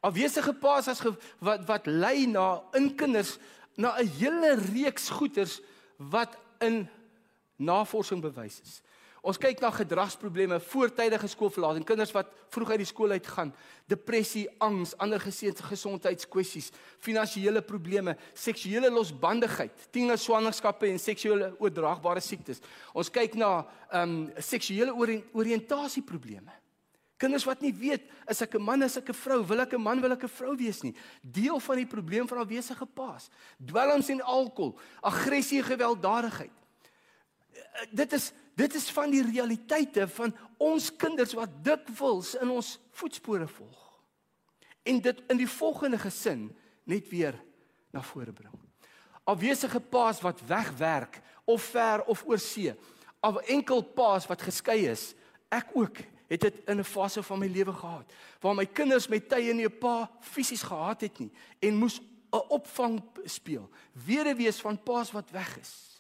Afwesige 0.05 0.55
paas 0.57 0.89
as 0.89 1.03
ge, 1.05 1.13
wat 1.45 1.67
wat 1.69 1.89
lei 1.89 2.25
na 2.29 2.63
in 2.79 2.95
kinders 2.97 3.37
na 3.77 3.99
'n 4.01 4.09
hele 4.09 4.55
reeks 4.73 5.09
goeters 5.09 5.61
wat 5.97 6.37
in 6.59 6.89
navorsing 7.57 8.21
bewys 8.21 8.61
is. 8.61 8.81
Ons 9.25 9.39
kyk 9.41 9.63
na 9.65 9.71
gedragsprobleme, 9.73 10.59
voortydige 10.69 11.29
skoolverlating, 11.33 11.87
kinders 11.89 12.11
wat 12.13 12.29
vroeg 12.53 12.75
uit 12.75 12.83
die 12.83 12.89
skool 12.91 13.15
uit 13.17 13.29
gaan, 13.33 13.55
depressie, 13.89 14.43
angs, 14.61 14.93
ander 15.01 15.23
gesondheidskwessies, 15.23 16.69
finansiële 17.01 17.63
probleme, 17.65 18.19
seksuele 18.37 18.91
losbandigheid, 18.93 19.87
tiener 19.97 20.21
swangerskappe 20.21 20.91
en 20.91 21.01
seksuele 21.01 21.55
oordraagbare 21.57 22.21
siektes. 22.21 22.61
Ons 22.93 23.09
kyk 23.09 23.39
na 23.41 23.55
ehm 23.89 24.13
um, 24.13 24.45
seksuele 24.45 24.93
oriëntasieprobleme. 25.33 26.61
Kinders 27.17 27.49
wat 27.49 27.65
nie 27.65 27.73
weet 27.73 28.05
is 28.29 28.43
ek 28.45 28.59
'n 28.59 28.63
man, 28.63 28.83
is 28.83 28.99
ek 28.99 29.09
'n 29.09 29.17
vrou, 29.17 29.41
wil 29.47 29.61
ek 29.61 29.73
'n 29.73 29.81
man, 29.81 30.01
wil 30.01 30.13
ek 30.13 30.25
'n 30.25 30.29
vrou 30.29 30.57
wees 30.57 30.83
nie. 30.83 30.95
Deel 31.23 31.61
van 31.61 31.77
die 31.77 31.87
probleem 31.87 32.29
van 32.29 32.45
afwesige 32.45 32.87
paas. 32.87 33.31
Dwelms 33.57 34.09
en 34.11 34.21
alkohol, 34.21 34.79
aggressie 35.01 35.63
gewelddadigheid. 35.63 36.53
Eh, 37.55 37.87
dit 37.91 38.13
is 38.13 38.33
dit 38.55 38.75
is 38.75 38.91
van 38.91 39.11
die 39.11 39.23
realiteite 39.23 40.09
van 40.09 40.37
ons 40.59 40.97
kinders 40.97 41.33
wat 41.33 41.65
dikwels 41.65 42.35
in 42.35 42.51
ons 42.51 42.79
voetspore 42.91 43.47
volg. 43.47 43.85
en 44.85 45.01
dit 45.01 45.23
in 45.33 45.41
die 45.41 45.49
volgende 45.49 45.99
gesin 45.99 46.49
net 46.85 47.09
weer 47.09 47.37
na 47.93 48.03
vore 48.03 48.33
bring. 48.33 48.53
Afwesige 49.25 49.81
paas 49.81 50.21
wat 50.21 50.43
wegwerk 50.47 51.21
of 51.45 51.63
ver 51.73 52.05
of 52.05 52.25
oor 52.29 52.39
see. 52.39 52.75
Al 53.25 53.41
enkel 53.41 53.83
paas 53.97 54.27
wat 54.29 54.43
geskei 54.45 54.85
is. 54.91 55.15
Ek 55.49 55.73
ook 55.73 56.03
het 56.29 56.41
dit 56.41 56.61
in 56.69 56.81
'n 56.81 56.85
fase 56.85 57.23
van 57.23 57.39
my 57.39 57.47
lewe 57.47 57.73
gehad 57.73 58.13
waar 58.41 58.55
my 58.55 58.67
kinders 58.67 59.09
met 59.09 59.29
tye 59.29 59.53
nie 59.53 59.67
'n 59.67 59.79
pa 59.79 60.11
fisies 60.21 60.63
gehad 60.63 61.01
het 61.01 61.19
nie 61.19 61.33
en 61.61 61.77
moes 61.77 62.01
'n 62.33 62.49
opvang 62.49 63.03
speel. 63.25 63.71
Weduwees 63.93 64.61
van 64.61 64.83
paas 64.83 65.13
wat 65.13 65.31
weg 65.31 65.59
is. 65.59 65.94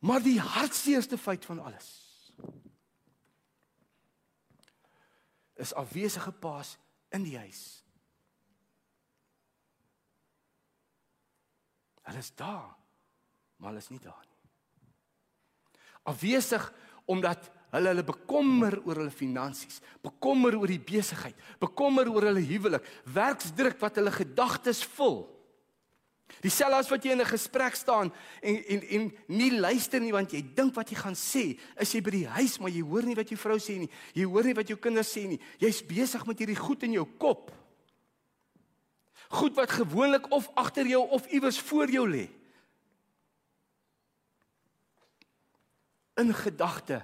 Maar 0.00 0.22
die 0.24 0.40
hartseerste 0.40 1.18
feit 1.18 1.44
van 1.44 1.60
alles 1.60 1.88
is 5.60 5.74
afwesige 5.76 6.32
paas 6.32 6.78
in 7.12 7.24
die 7.26 7.36
huis. 7.36 7.84
Hulle 12.08 12.18
is 12.18 12.30
daar, 12.34 12.70
maar 13.56 13.68
hulle 13.68 13.82
is 13.82 13.90
nie 13.92 14.00
daar 14.00 14.24
nie. 14.24 14.38
Afwesig 16.08 16.64
omdat 17.04 17.50
hulle 17.74 17.92
hulle 17.92 18.04
bekommer 18.06 18.78
oor 18.86 19.02
hulle 19.02 19.14
finansies, 19.14 19.82
bekommer 20.02 20.56
oor 20.58 20.70
die 20.70 20.80
besigheid, 20.80 21.36
bekommer 21.60 22.08
oor 22.10 22.30
hulle 22.30 22.42
huwelik, 22.46 22.86
werksdruk 23.04 23.76
wat 23.82 24.00
hulle 24.00 24.14
gedagtes 24.14 24.82
vul. 24.96 25.22
Dieselfde 26.38 26.78
as 26.78 26.88
wat 26.90 27.04
jy 27.04 27.12
in 27.12 27.20
'n 27.20 27.26
gesprek 27.26 27.74
staan 27.74 28.12
en 28.40 28.64
en 28.64 28.82
en 28.82 29.12
nie 29.26 29.50
luister 29.58 30.00
nie 30.00 30.12
want 30.12 30.30
jy 30.32 30.42
dink 30.54 30.74
wat 30.74 30.88
jy 30.90 30.96
gaan 30.96 31.14
sê, 31.14 31.58
is 31.76 31.92
jy 31.92 32.00
by 32.00 32.10
die 32.10 32.26
huis 32.26 32.58
maar 32.58 32.70
jy 32.70 32.82
hoor 32.82 33.02
nie 33.02 33.14
wat 33.14 33.28
jou 33.28 33.36
vrou 33.36 33.58
sê 33.58 33.78
nie. 33.78 33.90
Jy 34.14 34.24
hoor 34.24 34.44
nie 34.44 34.54
wat 34.54 34.68
jou 34.68 34.78
kinders 34.78 35.16
sê 35.16 35.26
nie. 35.26 35.40
Jy's 35.58 35.82
besig 35.82 36.26
met 36.26 36.38
hierdie 36.38 36.56
goed 36.56 36.82
in 36.82 36.92
jou 36.92 37.06
kop. 37.18 37.52
Goed 39.28 39.54
wat 39.54 39.70
gewoonlik 39.70 40.30
of 40.30 40.48
agter 40.54 40.86
jou 40.86 41.08
of 41.08 41.26
iewers 41.26 41.60
voor 41.60 41.90
jou 41.90 42.08
lê. 42.08 42.28
In 46.16 46.34
gedagte 46.34 47.02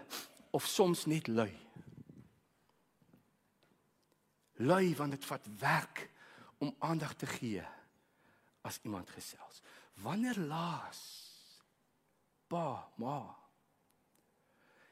of 0.51 0.67
soms 0.67 1.07
net 1.07 1.27
lui. 1.27 1.53
Lui 4.57 4.95
want 4.95 5.11
dit 5.11 5.25
vat 5.25 5.47
werk 5.59 6.11
om 6.59 6.75
aandag 6.79 7.15
te 7.15 7.27
gee 7.27 7.76
as 8.67 8.81
iemand 8.83 9.11
gesels. 9.15 9.63
Wanneer 10.03 10.39
laas 10.39 11.01
pa, 12.51 12.87
ma 13.01 13.21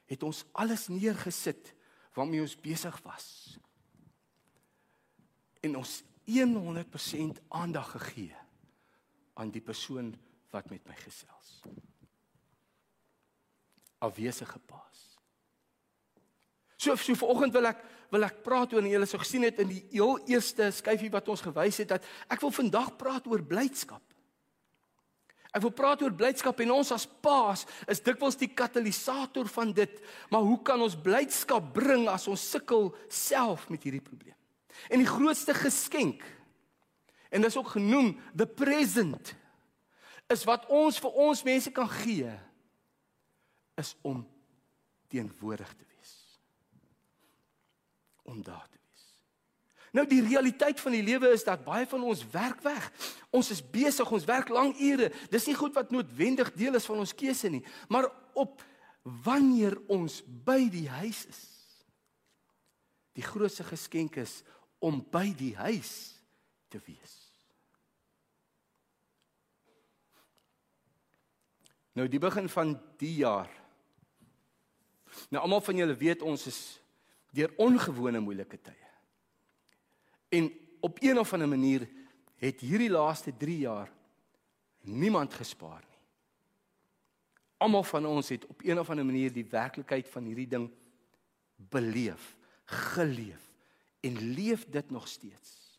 het 0.08 0.22
ons 0.22 0.44
alles 0.52 0.88
neergesit 0.92 1.72
waarmee 2.14 2.42
ons 2.44 2.56
besig 2.60 2.96
was 3.06 3.28
en 5.64 5.78
ons 5.80 6.02
100% 6.28 7.40
aandag 7.48 7.90
gegee 7.96 8.36
aan 9.34 9.50
die 9.52 9.64
persoon 9.64 10.12
wat 10.52 10.70
met 10.70 10.84
my 10.88 10.94
gesels. 10.96 11.62
Afwesige 13.98 14.58
paas. 14.58 15.02
So 16.76 16.96
so 16.96 17.14
vanoggend 17.14 17.52
wil 17.52 17.72
ek 17.72 17.82
wil 18.14 18.26
ek 18.26 18.42
praat 18.46 18.72
oor 18.74 18.84
en 18.84 18.92
julle 18.92 19.08
sou 19.10 19.20
gesien 19.22 19.46
het 19.48 19.60
in 19.64 19.70
die 19.72 19.82
heel 19.92 20.18
eerste 20.30 20.70
skyfie 20.74 21.10
wat 21.12 21.28
ons 21.32 21.42
gewys 21.44 21.80
het 21.82 21.90
dat 21.96 22.06
ek 22.30 22.42
wil 22.44 22.52
vandag 22.54 22.92
praat 23.00 23.26
oor 23.30 23.42
blydskap. 23.42 24.02
Ek 25.54 25.62
wil 25.62 25.74
praat 25.74 26.02
oor 26.02 26.14
blydskap 26.14 26.58
en 26.64 26.72
ons 26.74 26.90
as 26.94 27.06
paas 27.22 27.62
is 27.90 28.02
dikwels 28.02 28.38
die 28.40 28.50
katalisator 28.50 29.46
van 29.54 29.70
dit. 29.74 30.00
Maar 30.34 30.42
hoe 30.42 30.58
kan 30.66 30.82
ons 30.82 30.96
blydskap 30.98 31.68
bring 31.76 32.08
as 32.10 32.26
ons 32.30 32.48
sukkel 32.54 32.90
self 33.06 33.68
met 33.70 33.86
hierdie 33.86 34.02
probleem? 34.02 34.34
En 34.90 34.98
die 34.98 35.08
grootste 35.08 35.54
geskenk 35.54 36.24
en 37.30 37.42
dit 37.42 37.50
is 37.50 37.58
ook 37.58 37.76
genoem 37.76 38.14
the 38.34 38.46
present 38.46 39.34
is 40.30 40.42
wat 40.48 40.66
ons 40.72 40.98
vir 41.02 41.22
ons 41.28 41.42
mense 41.46 41.70
kan 41.74 41.90
gee 42.02 42.30
is 43.78 43.94
om 44.06 44.22
teenwoordig 45.10 45.70
te 45.74 45.82
wees 45.82 45.93
om 48.24 48.42
daar 48.42 48.66
te 48.68 48.78
wees. 48.80 49.06
Nou 49.94 50.06
die 50.10 50.22
realiteit 50.26 50.80
van 50.82 50.96
die 50.96 51.04
lewe 51.06 51.30
is 51.34 51.44
dat 51.46 51.64
baie 51.64 51.86
van 51.86 52.02
ons 52.02 52.24
werk 52.32 52.60
weg. 52.66 52.90
Ons 53.30 53.52
is 53.54 53.62
besig, 53.62 54.10
ons 54.10 54.26
werk 54.28 54.50
lang 54.52 54.74
ure. 54.80 55.10
Dis 55.30 55.46
nie 55.46 55.56
goed 55.58 55.76
wat 55.76 55.92
noodwendig 55.94 56.50
deel 56.58 56.74
is 56.80 56.88
van 56.88 57.04
ons 57.04 57.14
keuse 57.14 57.50
nie, 57.52 57.62
maar 57.88 58.10
op 58.34 58.62
wanneer 59.24 59.76
ons 59.92 60.22
by 60.24 60.64
die 60.72 60.88
huis 60.88 61.26
is. 61.28 61.42
Die 63.14 63.22
grootste 63.22 63.66
geskenk 63.68 64.16
is 64.18 64.40
om 64.82 64.98
by 65.12 65.28
die 65.36 65.52
huis 65.56 65.92
te 66.72 66.80
wees. 66.86 67.12
Nou 71.94 72.08
die 72.10 72.18
begin 72.18 72.48
van 72.50 72.74
die 72.98 73.12
jaar. 73.20 73.50
Nou 75.30 75.44
almal 75.44 75.62
van 75.62 75.78
julle 75.78 75.94
weet 75.94 76.24
ons 76.26 76.48
is 76.50 76.60
deur 77.34 77.52
ongewone 77.60 78.20
moeilike 78.22 78.60
tye. 78.62 78.90
En 80.34 80.50
op 80.80 80.98
een 81.02 81.18
of 81.18 81.32
ander 81.32 81.48
manier 81.48 81.88
het 82.42 82.60
hierdie 82.60 82.90
laaste 82.90 83.36
3 83.36 83.58
jaar 83.58 83.90
niemand 84.80 85.34
gespaar 85.34 85.82
nie. 85.88 86.00
Almal 87.64 87.84
van 87.88 88.06
ons 88.06 88.28
het 88.28 88.46
op 88.46 88.62
een 88.62 88.78
of 88.78 88.90
ander 88.90 89.06
manier 89.06 89.32
die 89.32 89.46
werklikheid 89.48 90.08
van 90.08 90.24
hierdie 90.28 90.48
ding 90.50 90.68
beleef, 91.56 92.36
geleef 92.64 93.54
en 94.00 94.18
leef 94.34 94.66
dit 94.68 94.90
nog 94.90 95.08
steeds. 95.08 95.78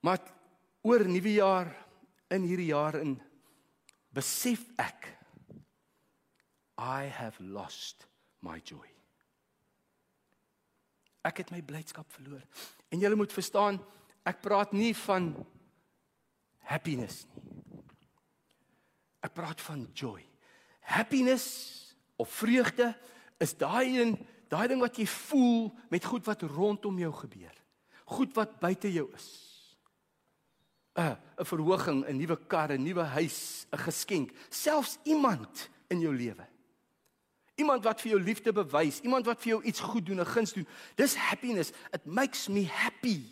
Maar 0.00 0.20
oor 0.80 1.08
nuwe 1.08 1.32
jaar 1.32 1.70
in 2.28 2.42
hierdie 2.42 2.72
jaar 2.72 2.98
in 3.00 3.20
besef 4.12 4.64
ek 4.82 5.12
I 6.82 7.06
have 7.08 7.38
lost 7.38 8.08
my 8.42 8.58
joy. 8.64 8.88
Ek 11.22 11.38
het 11.42 11.52
my 11.54 11.62
blydskap 11.62 12.08
verloor. 12.12 12.42
En 12.90 13.00
jy 13.00 13.12
moet 13.14 13.32
verstaan, 13.32 13.78
ek 14.26 14.42
praat 14.42 14.74
nie 14.74 14.92
van 15.06 15.32
happiness 16.66 17.24
nie. 17.30 17.52
Ek 19.22 19.34
praat 19.36 19.60
van 19.62 19.86
joy. 19.94 20.20
Happiness 20.82 21.94
of 22.18 22.30
vreugde 22.42 22.88
is 23.38 23.54
daai 23.54 23.94
een, 23.94 24.16
daai 24.50 24.66
ding 24.72 24.82
wat 24.82 24.98
jy 24.98 25.06
voel 25.06 25.70
met 25.94 26.04
goed 26.10 26.26
wat 26.26 26.42
rondom 26.42 26.98
jou 26.98 27.12
gebeur. 27.22 27.54
Goed 28.10 28.34
wat 28.34 28.58
buite 28.60 28.90
jou 28.90 29.06
is. 29.14 29.30
'n 30.98 31.16
'n 31.40 31.44
verhoging, 31.44 32.04
'n 32.04 32.16
nuwe 32.16 32.36
kar, 32.46 32.72
'n 32.72 32.82
nuwe 32.82 33.02
huis, 33.02 33.66
'n 33.72 33.78
geskenk, 33.78 34.32
selfs 34.50 34.98
iemand 35.04 35.70
in 35.88 36.00
jou 36.00 36.14
lewe. 36.14 36.46
Iemand 37.54 37.84
wat 37.84 38.00
vir 38.00 38.14
jou 38.14 38.20
liefde 38.22 38.52
bewys, 38.52 39.00
iemand 39.04 39.26
wat 39.26 39.40
vir 39.42 39.54
jou 39.54 39.62
iets 39.62 39.80
goed 39.80 40.06
doen, 40.06 40.20
'n 40.20 40.26
guns 40.26 40.52
doen. 40.52 40.66
Dis 40.94 41.14
happiness. 41.14 41.72
It 41.92 42.04
makes 42.04 42.48
me 42.48 42.64
happy. 42.64 43.22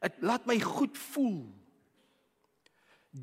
Dit 0.00 0.12
laat 0.20 0.46
my 0.46 0.60
goed 0.60 0.98
voel. 0.98 1.46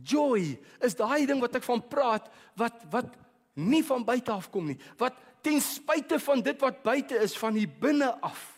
Joy 0.03 0.59
is 0.81 0.95
daai 0.95 1.25
ding 1.25 1.41
wat 1.41 1.55
ek 1.55 1.63
van 1.63 1.87
praat 1.87 2.29
wat 2.55 2.83
wat 2.89 3.15
nie 3.53 3.83
van 3.83 4.03
buite 4.03 4.31
af 4.31 4.49
kom 4.49 4.65
nie. 4.65 4.79
Wat 4.97 5.13
ten 5.41 5.61
spyte 5.61 6.19
van 6.19 6.41
dit 6.41 6.59
wat 6.59 6.81
buite 6.83 7.15
is 7.15 7.37
van 7.37 7.53
hier 7.53 7.69
binne 7.79 8.21
af 8.21 8.53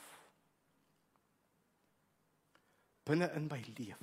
binne 3.05 3.29
in 3.37 3.47
my 3.49 3.61
leef. 3.77 3.99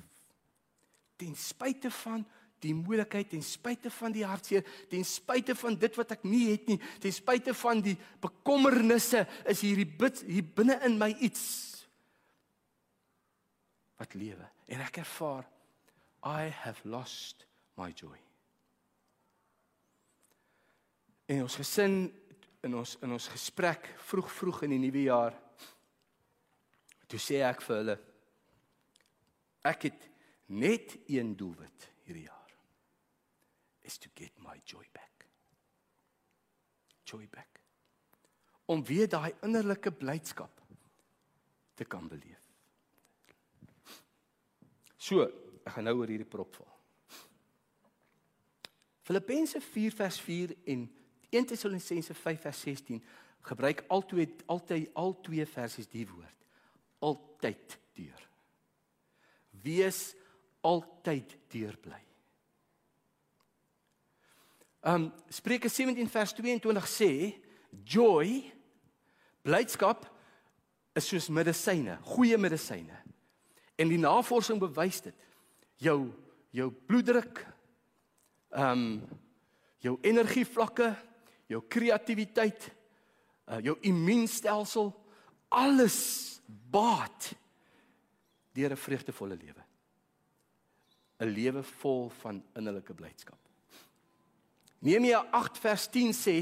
Ten 1.19 1.35
spyte 1.35 1.91
van 1.91 2.25
die 2.63 2.73
moeilikheid 2.75 3.29
ten 3.33 3.43
spyte 3.45 3.91
van 3.93 4.15
die 4.15 4.25
hartseer, 4.27 4.65
ten 4.89 5.05
spyte 5.07 5.55
van 5.59 5.77
dit 5.79 5.99
wat 5.99 6.15
ek 6.15 6.25
nie 6.27 6.45
het 6.51 6.71
nie, 6.71 6.79
ten 7.03 7.13
spyte 7.13 7.53
van 7.57 7.83
die 7.83 7.95
bekommernisse, 8.23 9.25
is 9.49 9.63
hierdie 9.65 9.87
bid 9.87 10.23
hier 10.27 10.47
binne 10.55 10.79
in 10.87 10.97
my 10.99 11.11
iets 11.19 11.43
wat 13.99 14.15
lewe. 14.19 14.47
En 14.71 14.83
ek 14.83 15.03
ervaar 15.03 15.45
I 16.23 16.47
have 16.63 16.87
lost 16.87 17.45
my 17.75 17.91
joy. 17.91 18.17
En 21.27 21.45
ons 21.45 21.55
gesin 21.59 22.05
in 22.63 22.75
ons 22.79 22.95
in 23.03 23.11
ons 23.11 23.27
gesprek 23.33 23.89
vroeg 24.07 24.29
vroeg 24.31 24.63
in 24.67 24.75
die 24.75 24.83
nuwe 24.85 25.05
jaar 25.07 25.35
toe 27.11 27.19
sê 27.19 27.41
ek 27.43 27.63
vir 27.65 27.79
hulle 27.81 27.97
ek 29.73 29.89
het 29.89 30.07
net 30.63 30.95
een 31.11 31.33
doelwit 31.39 31.89
hierdie 32.07 32.27
jaar 32.29 32.42
is 33.83 33.97
to 33.97 34.09
get 34.15 34.31
my 34.39 34.59
joy 34.65 34.85
back. 34.91 35.27
Joy 37.03 37.27
back. 37.29 37.61
Om 38.65 38.83
weer 38.87 39.09
daai 39.09 39.33
innerlike 39.43 39.91
blydskap 39.91 40.61
te 41.73 41.85
kan 41.85 42.07
beleef. 42.07 42.39
So, 44.97 45.25
ek 45.63 45.73
gaan 45.75 45.89
nou 45.89 45.97
oor 45.99 46.11
hierdie 46.11 46.27
prop 46.29 46.55
val. 46.55 46.69
Filippense 49.03 49.59
4 49.59 49.95
vers 49.99 50.19
4 50.23 50.53
en 50.71 50.85
1 51.33 51.49
Tessalonisense 51.49 52.15
5 52.15 52.45
vers 52.45 52.61
16 52.63 53.03
gebruik 53.43 53.83
altyd 53.91 54.45
altyd 54.47 54.93
al 54.95 55.17
twee 55.25 55.45
versies 55.45 55.89
die 55.91 56.07
woord. 56.07 56.29
altyd 57.03 57.79
deur. 57.97 58.21
Wees 59.63 60.13
altyd 60.63 61.35
deurbly. 61.51 61.99
Um 64.83 65.11
Spreuke 65.31 65.69
17 65.69 66.09
vers 66.11 66.33
22 66.33 66.87
sê 66.91 67.11
joy 67.87 68.41
blydskap 69.43 70.03
is 70.95 71.07
soos 71.07 71.29
medisyne, 71.29 71.97
goeie 72.03 72.37
medisyne. 72.37 72.99
En 73.79 73.89
die 73.89 73.97
navorsing 73.97 74.59
bewys 74.61 75.01
dit. 75.01 75.15
Jou 75.81 76.11
jou 76.53 76.69
bloeddruk, 76.69 77.41
ehm 78.53 78.85
um, 78.85 79.21
jou 79.83 79.97
energievlakke, 80.05 80.93
jou 81.51 81.59
kreatiwiteit, 81.67 82.69
uh, 83.51 83.57
jou 83.59 83.73
immuunstelsel, 83.83 84.93
alles 85.51 85.97
baat 86.47 87.33
deur 88.55 88.71
'n 88.71 88.79
vreugdevolle 88.79 89.35
lewe. 89.35 89.63
'n 91.19 91.33
Lewe 91.33 91.63
vol 91.63 92.09
van 92.21 92.43
innerlike 92.55 92.93
blydskap. 92.93 93.42
Nehemia 94.83 95.23
8 95.31 95.57
vers 95.63 95.87
10 95.87 96.11
sê 96.17 96.37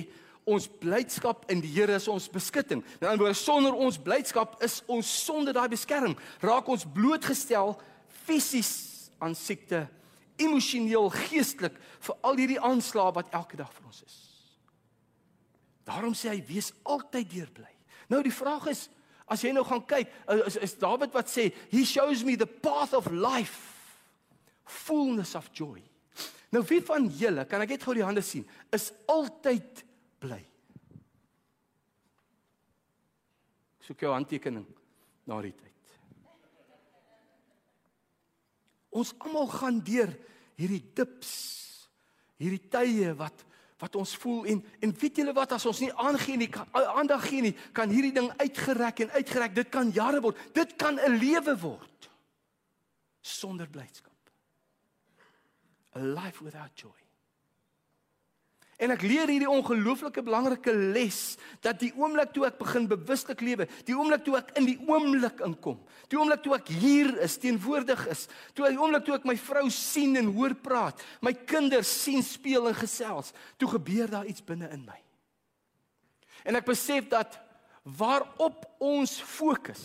ons 0.49 0.65
blydskap 0.81 1.45
in 1.53 1.61
die 1.61 1.69
Here 1.69 1.93
is 1.95 2.07
ons 2.09 2.25
beskutting. 2.31 2.81
Nou 3.01 3.11
in 3.13 3.21
woorde 3.21 3.37
sonder 3.37 3.77
ons 3.77 3.99
blydskap 4.01 4.57
is 4.65 4.79
ons 4.89 5.07
sonder 5.25 5.53
daai 5.53 5.69
beskerming, 5.69 6.17
raak 6.41 6.69
ons 6.71 6.87
blootgestel 6.95 7.75
fisies 8.25 9.11
aan 9.21 9.35
siekte, 9.37 9.85
emosioneel, 10.41 11.11
geestelik 11.29 11.77
vir 12.01 12.17
al 12.25 12.41
hierdie 12.41 12.61
aanslae 12.71 13.13
wat 13.19 13.29
elke 13.37 13.59
dag 13.59 13.69
vir 13.75 13.91
ons 13.91 14.01
is. 14.07 14.17
Daarom 15.85 16.17
sê 16.17 16.33
hy 16.33 16.41
wees 16.47 16.71
altyd 16.89 17.29
deurbly. 17.29 17.69
Nou 18.09 18.23
die 18.25 18.33
vraag 18.33 18.71
is 18.73 18.87
as 19.31 19.45
jy 19.45 19.53
nou 19.55 19.63
gaan 19.63 19.85
kyk, 19.87 20.09
is, 20.43 20.57
is 20.59 20.73
Dawid 20.81 21.13
wat 21.15 21.29
sê, 21.31 21.51
he 21.71 21.85
shows 21.87 22.25
me 22.27 22.35
the 22.35 22.49
path 22.49 22.91
of 22.97 23.07
life, 23.13 24.01
fullness 24.65 25.37
of 25.39 25.47
joy. 25.55 25.79
Nou 26.51 26.63
wie 26.67 26.81
van 26.83 27.07
julle, 27.15 27.45
kan 27.47 27.63
ek 27.63 27.75
net 27.75 27.85
gou 27.87 27.95
die 27.95 28.03
hande 28.05 28.23
sien, 28.25 28.43
is 28.75 28.89
altyd 29.11 29.83
bly. 30.19 30.41
Soek 33.87 34.03
jou 34.03 34.11
handtekening 34.11 34.67
na 35.29 35.39
die 35.45 35.53
tyd. 35.55 35.95
Ons 38.91 39.13
almal 39.23 39.47
gaan 39.53 39.79
deur 39.87 40.11
hierdie 40.59 40.83
dips, 40.95 41.31
hierdie 42.41 42.67
tye 42.71 43.15
wat 43.19 43.47
wat 43.81 43.95
ons 43.97 44.11
voel 44.21 44.43
en 44.51 44.59
en 44.85 44.91
weet 44.93 45.17
julle 45.17 45.33
wat 45.33 45.55
as 45.55 45.63
ons 45.65 45.79
nie 45.81 45.89
aangee 46.03 46.37
nie, 46.37 46.49
aandag 46.77 47.23
gee 47.25 47.47
nie, 47.47 47.53
kan 47.73 47.89
hierdie 47.89 48.13
ding 48.13 48.27
uitgerek 48.37 49.01
en 49.07 49.15
uitgerek. 49.15 49.55
Dit 49.57 49.71
kan 49.73 49.89
jare 49.95 50.21
word. 50.21 50.37
Dit 50.53 50.75
kan 50.77 50.99
'n 50.99 51.17
lewe 51.17 51.55
word 51.57 52.09
sonder 53.21 53.65
blydskap. 53.65 54.10
A 55.95 55.99
life 55.99 56.43
without 56.43 56.71
joy. 56.75 57.01
En 58.81 58.89
ek 58.89 59.03
leer 59.05 59.29
hierdie 59.29 59.49
ongelooflike 59.49 60.23
belangrike 60.25 60.73
les 60.73 61.35
dat 61.61 61.77
die 61.83 61.91
oomblik 61.93 62.31
toe 62.33 62.47
ek 62.47 62.57
begin 62.57 62.87
bewuslik 62.89 63.43
lewe, 63.45 63.67
die 63.85 63.93
oomblik 63.93 64.23
toe 64.25 64.39
ek 64.39 64.55
in 64.57 64.65
die 64.71 64.77
oomblik 64.87 65.43
inkom, 65.45 65.77
die 66.09 66.17
oomblik 66.17 66.41
toe 66.41 66.55
ek 66.57 66.71
hier 66.81 67.11
is, 67.21 67.35
teenwoordig 67.37 68.01
is, 68.09 68.25
toe 68.57 68.65
die 68.65 68.79
oomblik 68.81 69.05
toe 69.05 69.19
ek 69.19 69.27
my 69.29 69.35
vrou 69.37 69.67
sien 69.75 70.17
en 70.17 70.31
hoor 70.33 70.55
praat, 70.65 71.03
my 71.21 71.35
kinders 71.45 71.91
sien 71.93 72.25
speel 72.25 72.71
en 72.71 72.77
gesels, 72.79 73.29
toe 73.61 73.69
gebeur 73.75 74.09
daar 74.09 74.25
iets 74.25 74.41
binne 74.47 74.71
in 74.73 74.81
my. 74.87 74.97
En 76.49 76.57
ek 76.57 76.65
besef 76.71 77.05
dat 77.11 77.37
waarop 77.85 78.65
ons 78.81 79.13
fokus, 79.21 79.83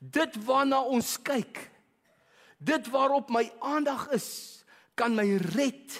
dit 0.00 0.40
waarna 0.48 0.80
ons 0.88 1.12
kyk, 1.28 1.60
dit 2.56 2.88
waarop 2.88 3.28
my 3.28 3.44
aandag 3.60 4.08
is, 4.16 4.30
kan 5.00 5.16
my 5.16 5.36
red 5.56 5.96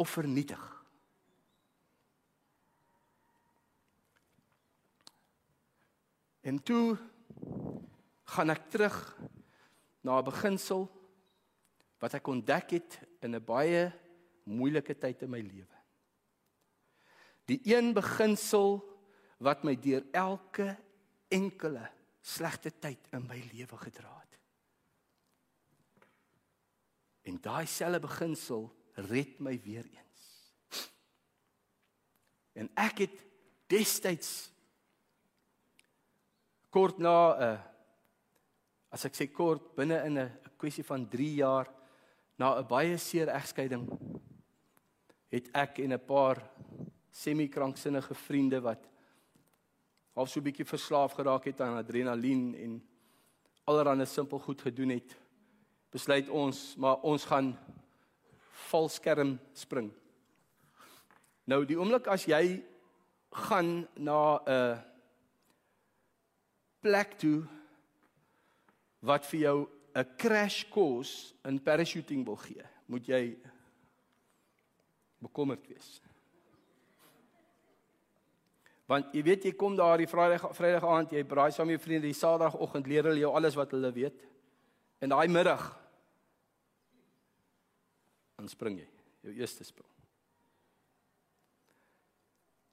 of 0.00 0.08
vernietig. 0.08 0.62
En 6.40 6.62
toe 6.62 6.96
gaan 8.32 8.50
ek 8.50 8.70
terug 8.72 8.96
na 10.00 10.18
'n 10.18 10.24
beginsel 10.24 10.88
wat 12.00 12.14
ek 12.14 12.26
ontdek 12.26 12.70
het 12.70 12.98
in 13.20 13.36
'n 13.36 13.44
baie 13.44 13.92
moeilike 14.44 14.98
tyd 14.98 15.22
in 15.22 15.30
my 15.30 15.40
lewe. 15.40 15.78
Die 17.44 17.60
een 17.64 17.92
beginsel 17.92 18.80
wat 19.38 19.62
my 19.62 19.76
deur 19.76 20.02
elke 20.10 20.76
enkele 21.28 21.90
slegte 22.20 22.70
tyd 22.70 23.08
in 23.12 23.26
my 23.26 23.38
lewe 23.52 23.76
gedra 23.76 24.18
het. 24.18 24.41
En 27.22 27.38
daai 27.40 27.66
selfe 27.66 28.00
beginsel 28.00 28.66
red 29.08 29.38
my 29.40 29.60
weer 29.62 29.84
eens. 29.84 30.24
En 32.52 32.68
ek 32.76 33.04
het 33.06 33.20
destyds 33.72 34.50
kort 36.72 36.98
na 36.98 37.16
'n 37.32 37.42
eh, 37.42 37.60
as 38.92 39.04
ek 39.04 39.14
sê 39.14 39.26
kort 39.32 39.74
binne 39.76 40.04
in 40.04 40.18
'n 40.18 40.30
kwessie 40.56 40.84
van 40.84 41.08
3 41.08 41.34
jaar 41.34 41.68
na 42.38 42.58
'n 42.58 42.68
baie 42.68 42.98
seer 42.98 43.28
egskeiding 43.28 43.88
het 45.32 45.48
ek 45.54 45.78
en 45.78 45.92
'n 45.92 46.06
paar 46.06 46.50
semi-kranksinnige 47.10 48.14
vriende 48.14 48.60
wat 48.60 48.88
half 50.14 50.28
so 50.28 50.40
'n 50.40 50.44
bietjie 50.44 50.64
verslaaf 50.64 51.12
geraak 51.12 51.44
het 51.44 51.60
aan 51.60 51.76
adrenalien 51.76 52.54
en 52.54 52.88
allerlei 53.64 54.06
simpel 54.06 54.38
goed 54.38 54.60
gedoen 54.62 54.88
het 54.88 55.16
besluit 55.92 56.28
ons 56.28 56.60
maar 56.80 57.02
ons 57.04 57.24
gaan 57.28 57.52
valskerm 58.72 59.36
spring. 59.52 59.90
Nou 61.44 61.64
die 61.68 61.76
oomblik 61.78 62.08
as 62.10 62.24
jy 62.28 62.62
gaan 63.48 63.86
na 63.96 64.40
'n 64.46 64.82
plek 66.82 67.18
toe 67.18 67.46
wat 69.00 69.26
vir 69.26 69.40
jou 69.40 69.68
'n 69.94 70.06
crash 70.16 70.64
course 70.70 71.34
in 71.44 71.60
parachuting 71.60 72.24
wil 72.24 72.36
gee, 72.36 72.62
moet 72.86 73.06
jy 73.06 73.36
bekommerd 75.18 75.66
wees. 75.68 76.00
Want 78.86 79.14
jy 79.14 79.22
weet 79.22 79.44
jy 79.44 79.52
kom 79.52 79.76
daar 79.76 79.98
die 79.98 80.06
Vrydag 80.06 80.54
Vrydag 80.56 80.84
aand, 80.84 81.12
jy 81.12 81.24
braai 81.24 81.52
saam 81.52 81.66
met 81.66 81.78
jou 81.78 81.84
vriende, 81.86 82.06
die 82.06 82.12
Saterdagoggend 82.12 82.86
leer 82.86 83.04
hulle 83.04 83.18
jou 83.18 83.34
alles 83.34 83.54
wat 83.54 83.70
hulle 83.70 83.92
weet. 83.92 84.14
En 85.00 85.08
daai 85.08 85.28
middag 85.28 85.81
dan 88.42 88.50
spring 88.50 88.80
jy 88.82 88.88
jou 89.22 89.34
eerste 89.38 89.64
sprong. 89.66 89.88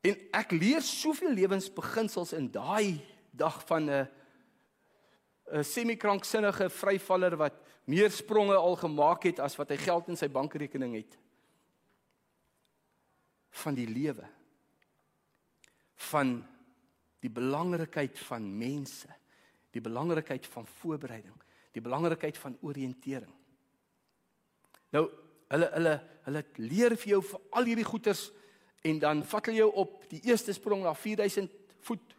En 0.10 0.16
ek 0.40 0.56
leer 0.56 0.82
soveel 0.86 1.36
lewensbeginsels 1.38 2.34
in 2.34 2.48
daai 2.52 2.98
dag 3.36 3.60
van 3.68 3.90
'n 3.90 4.08
'n 5.50 5.64
semi-kranksinnige 5.64 6.70
vryvaller 6.70 7.36
wat 7.38 7.56
meer 7.86 8.12
spronge 8.12 8.56
al 8.56 8.76
gemaak 8.76 9.24
het 9.24 9.40
as 9.40 9.56
wat 9.58 9.70
hy 9.70 9.78
geld 9.78 10.08
in 10.08 10.18
sy 10.18 10.30
bankrekening 10.30 10.96
het. 10.96 11.18
Van 13.50 13.74
die 13.74 13.88
lewe. 13.88 14.28
Van 15.96 16.46
die 17.20 17.30
belangrikheid 17.30 18.20
van 18.20 18.46
mense, 18.58 19.10
die 19.72 19.82
belangrikheid 19.82 20.46
van 20.48 20.66
voorbereiding, 20.66 21.36
die 21.72 21.82
belangrikheid 21.82 22.38
van 22.38 22.58
oriëntering. 22.62 23.34
Nou 24.90 25.10
hulle 25.50 25.70
hulle 25.74 25.96
hulle 26.28 26.44
leer 26.58 26.96
vir 26.96 27.16
jou 27.16 27.22
vir 27.32 27.42
al 27.58 27.70
hierdie 27.70 27.88
goeters 27.88 28.30
en 28.86 29.00
dan 29.02 29.24
vat 29.24 29.50
hulle 29.50 29.64
jou 29.64 29.72
op 29.84 30.04
die 30.12 30.22
eerste 30.30 30.54
sprong 30.54 30.84
na 30.86 30.94
4000 30.94 31.52
voet 31.88 32.16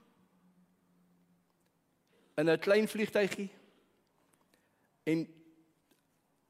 in 2.41 2.51
'n 2.51 2.59
klein 2.59 2.89
vliegtygie 2.89 3.51
en 5.05 5.27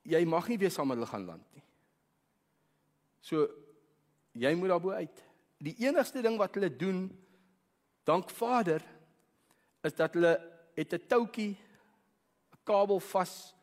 jy 0.02 0.24
mag 0.24 0.48
nie 0.48 0.58
weer 0.58 0.70
saam 0.70 0.88
met 0.88 0.96
hulle 0.98 1.10
gaan 1.10 1.26
land 1.26 1.44
nie. 1.54 1.62
So 3.20 3.48
jy 4.32 4.54
moet 4.54 4.68
daarbo 4.68 4.90
uit. 4.90 5.24
Die 5.58 5.76
enigste 5.86 6.22
ding 6.22 6.38
wat 6.38 6.54
hulle 6.54 6.70
doen 6.76 7.10
dank 8.08 8.30
Vader 8.30 8.82
is 9.84 9.94
dat 9.94 10.14
hulle 10.14 10.34
het 10.74 10.92
'n 10.94 11.06
toutjie 11.06 11.56
'n 12.52 12.58
kabel 12.64 13.00
vas 13.00 13.54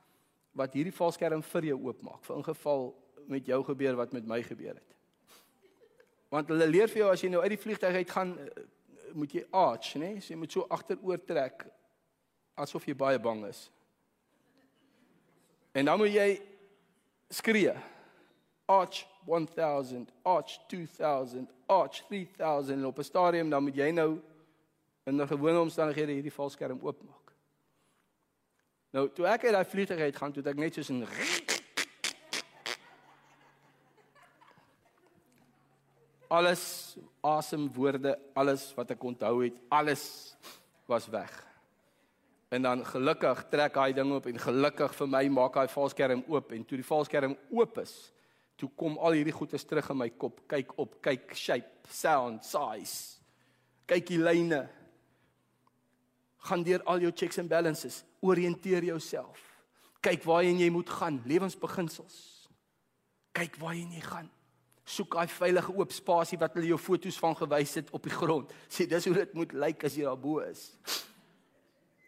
wat 0.51 0.73
hierdie 0.73 0.93
valskerm 0.93 1.43
vir 1.43 1.63
jou 1.65 1.79
oopmaak 1.87 2.23
vir 2.25 2.37
ingeval 2.37 3.06
met 3.27 3.45
jou 3.45 3.63
gebeur 3.63 3.95
wat 3.95 4.11
met 4.11 4.25
my 4.27 4.41
gebeur 4.43 4.75
het. 4.75 4.95
Want 6.29 6.47
hulle 6.51 6.67
leer 6.67 6.91
vir 6.91 7.03
jou 7.03 7.11
as 7.11 7.23
jy 7.23 7.29
nou 7.31 7.41
uit 7.41 7.53
die 7.55 7.61
vliegtuig 7.61 7.95
uit 8.01 8.11
gaan 8.11 8.35
eh, 8.39 8.63
moet 9.13 9.31
jy 9.31 9.45
arch, 9.51 9.95
né? 9.95 10.13
Nee? 10.13 10.21
So 10.21 10.33
jy 10.33 10.39
moet 10.39 10.51
so 10.51 10.67
agteroor 10.69 11.23
trek 11.25 11.65
asof 12.57 12.87
jy 12.87 12.95
baie 12.97 13.19
bang 13.19 13.45
is. 13.47 13.67
En 15.77 15.85
dan 15.85 15.99
moet 16.01 16.13
jy 16.13 16.29
skree. 17.29 17.73
Arch 18.65 19.05
1000, 19.27 20.09
arch 20.23 20.57
2000, 20.67 21.51
arch 21.67 22.01
3000 22.07 22.85
op 22.85 22.97
'n 22.97 23.03
stadium 23.03 23.49
dan 23.49 23.63
moet 23.63 23.75
jy 23.75 23.91
nou 23.91 24.19
in 25.05 25.21
'n 25.21 25.27
gewone 25.27 25.59
omstandighede 25.59 26.11
hierdie 26.11 26.33
valskerm 26.33 26.79
oopmaak. 26.81 27.31
Nou, 28.89 29.09
toe 29.13 29.25
ek 29.25 29.43
uit 29.43 29.53
daai 29.53 29.65
vliegtuig 29.65 29.99
uit 29.99 30.15
gaan, 30.15 30.31
toe 30.31 30.43
ek 30.43 30.55
net 30.55 30.73
soos 30.73 30.89
'n 30.89 31.05
alles 36.27 36.97
asemwoorde, 37.21 38.15
alles 38.33 38.69
wat 38.77 38.91
ek 38.95 39.03
onthou 39.03 39.43
het, 39.43 39.57
alles 39.69 40.35
was 40.87 41.07
weg. 41.11 41.31
En 42.49 42.63
dan 42.63 42.85
gelukkig 42.85 43.43
trek 43.51 43.75
hy 43.75 43.91
ding 43.95 44.13
op 44.15 44.27
en 44.29 44.39
gelukkig 44.39 44.93
vir 44.95 45.09
my 45.11 45.23
maak 45.35 45.57
hy 45.59 45.65
valskerm 45.71 46.23
oop 46.31 46.53
en 46.55 46.63
toe 46.67 46.79
die 46.79 46.87
valskerm 46.87 47.35
oop 47.51 47.81
is, 47.83 47.95
toe 48.57 48.69
kom 48.79 48.95
al 49.03 49.17
hierdie 49.19 49.35
goedes 49.35 49.65
terug 49.67 49.91
in 49.91 49.99
my 49.99 50.09
kop. 50.09 50.39
Kyk 50.49 50.71
op, 50.79 50.95
kyk 51.03 51.35
shape, 51.37 51.89
sound, 51.91 52.45
size. 52.47 53.19
Kyk 53.87 54.07
die 54.07 54.21
lyne. 54.21 54.63
Gaan 56.47 56.63
deur 56.63 56.83
al 56.87 57.03
jou 57.03 57.11
checks 57.11 57.39
and 57.41 57.51
balances, 57.51 58.01
orienteer 58.23 58.87
jouself. 58.87 59.43
Kyk 60.01 60.23
waarheen 60.23 60.61
jy 60.61 60.71
moet 60.71 60.89
gaan, 60.89 61.19
lewensbeginsels. 61.27 62.17
Kyk 63.35 63.59
waarheen 63.61 63.91
jy 63.93 64.01
gaan. 64.07 64.31
Soek 64.87 65.17
daai 65.17 65.27
veilige 65.27 65.73
oop 65.75 65.91
spasie 65.91 66.39
wat 66.39 66.55
hulle 66.55 66.71
jou 66.71 66.79
foto's 66.79 67.19
van 67.19 67.35
gewys 67.35 67.75
het 67.81 67.91
op 67.91 68.07
die 68.07 68.15
grond. 68.15 68.53
Sê 68.73 68.87
dis 68.87 69.09
hoe 69.09 69.17
dit 69.17 69.35
moet 69.35 69.53
lyk 69.53 69.83
as 69.89 69.99
jy 69.99 70.07
daar 70.07 70.19
bo 70.19 70.39
is 70.45 70.69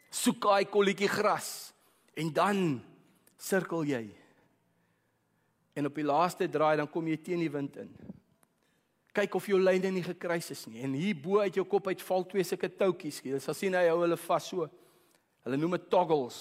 soek 0.09 0.41
daai 0.41 0.65
kolletjie 0.69 1.09
gras 1.09 1.71
en 2.17 2.31
dan 2.33 2.63
sirkel 3.39 3.85
jy. 3.87 4.05
En 5.77 5.87
op 5.87 5.95
die 5.95 6.05
laaste 6.05 6.49
draai 6.51 6.75
dan 6.81 6.89
kom 6.91 7.07
jy 7.07 7.19
teen 7.23 7.43
die 7.45 7.51
wind 7.53 7.77
in. 7.79 7.91
Kyk 9.15 9.37
of 9.37 9.47
jou 9.49 9.59
lyne 9.61 9.91
nie 9.93 10.03
gekruis 10.05 10.49
is 10.53 10.65
nie. 10.67 10.81
En 10.83 10.95
hier 10.97 11.17
bo 11.17 11.39
uit 11.43 11.55
jou 11.55 11.65
kop 11.69 11.87
uit 11.87 12.01
val 12.03 12.25
twee 12.29 12.45
sulke 12.45 12.69
toutjies. 12.69 13.21
Jy 13.23 13.39
sal 13.41 13.55
sien 13.57 13.77
hy 13.77 13.85
hou 13.87 14.01
hulle 14.03 14.17
vas 14.19 14.49
so. 14.51 14.67
Hulle 15.45 15.59
noem 15.59 15.77
dit 15.77 15.87
toggles. 15.93 16.39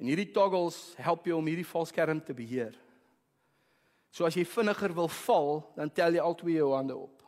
En 0.00 0.08
hierdie 0.08 0.30
toggles 0.32 0.78
help 1.00 1.26
jou 1.28 1.40
om 1.40 1.50
hierdie 1.50 1.66
valskerm 1.66 2.22
te 2.24 2.36
beheer. 2.36 2.76
So 4.10 4.26
as 4.26 4.34
jy 4.34 4.44
vinniger 4.44 4.94
wil 4.94 5.08
val, 5.08 5.62
dan 5.76 5.92
tel 5.94 6.18
jy 6.18 6.24
al 6.24 6.34
twee 6.34 6.58
jou 6.58 6.72
hande 6.74 6.96
op. 6.96 7.22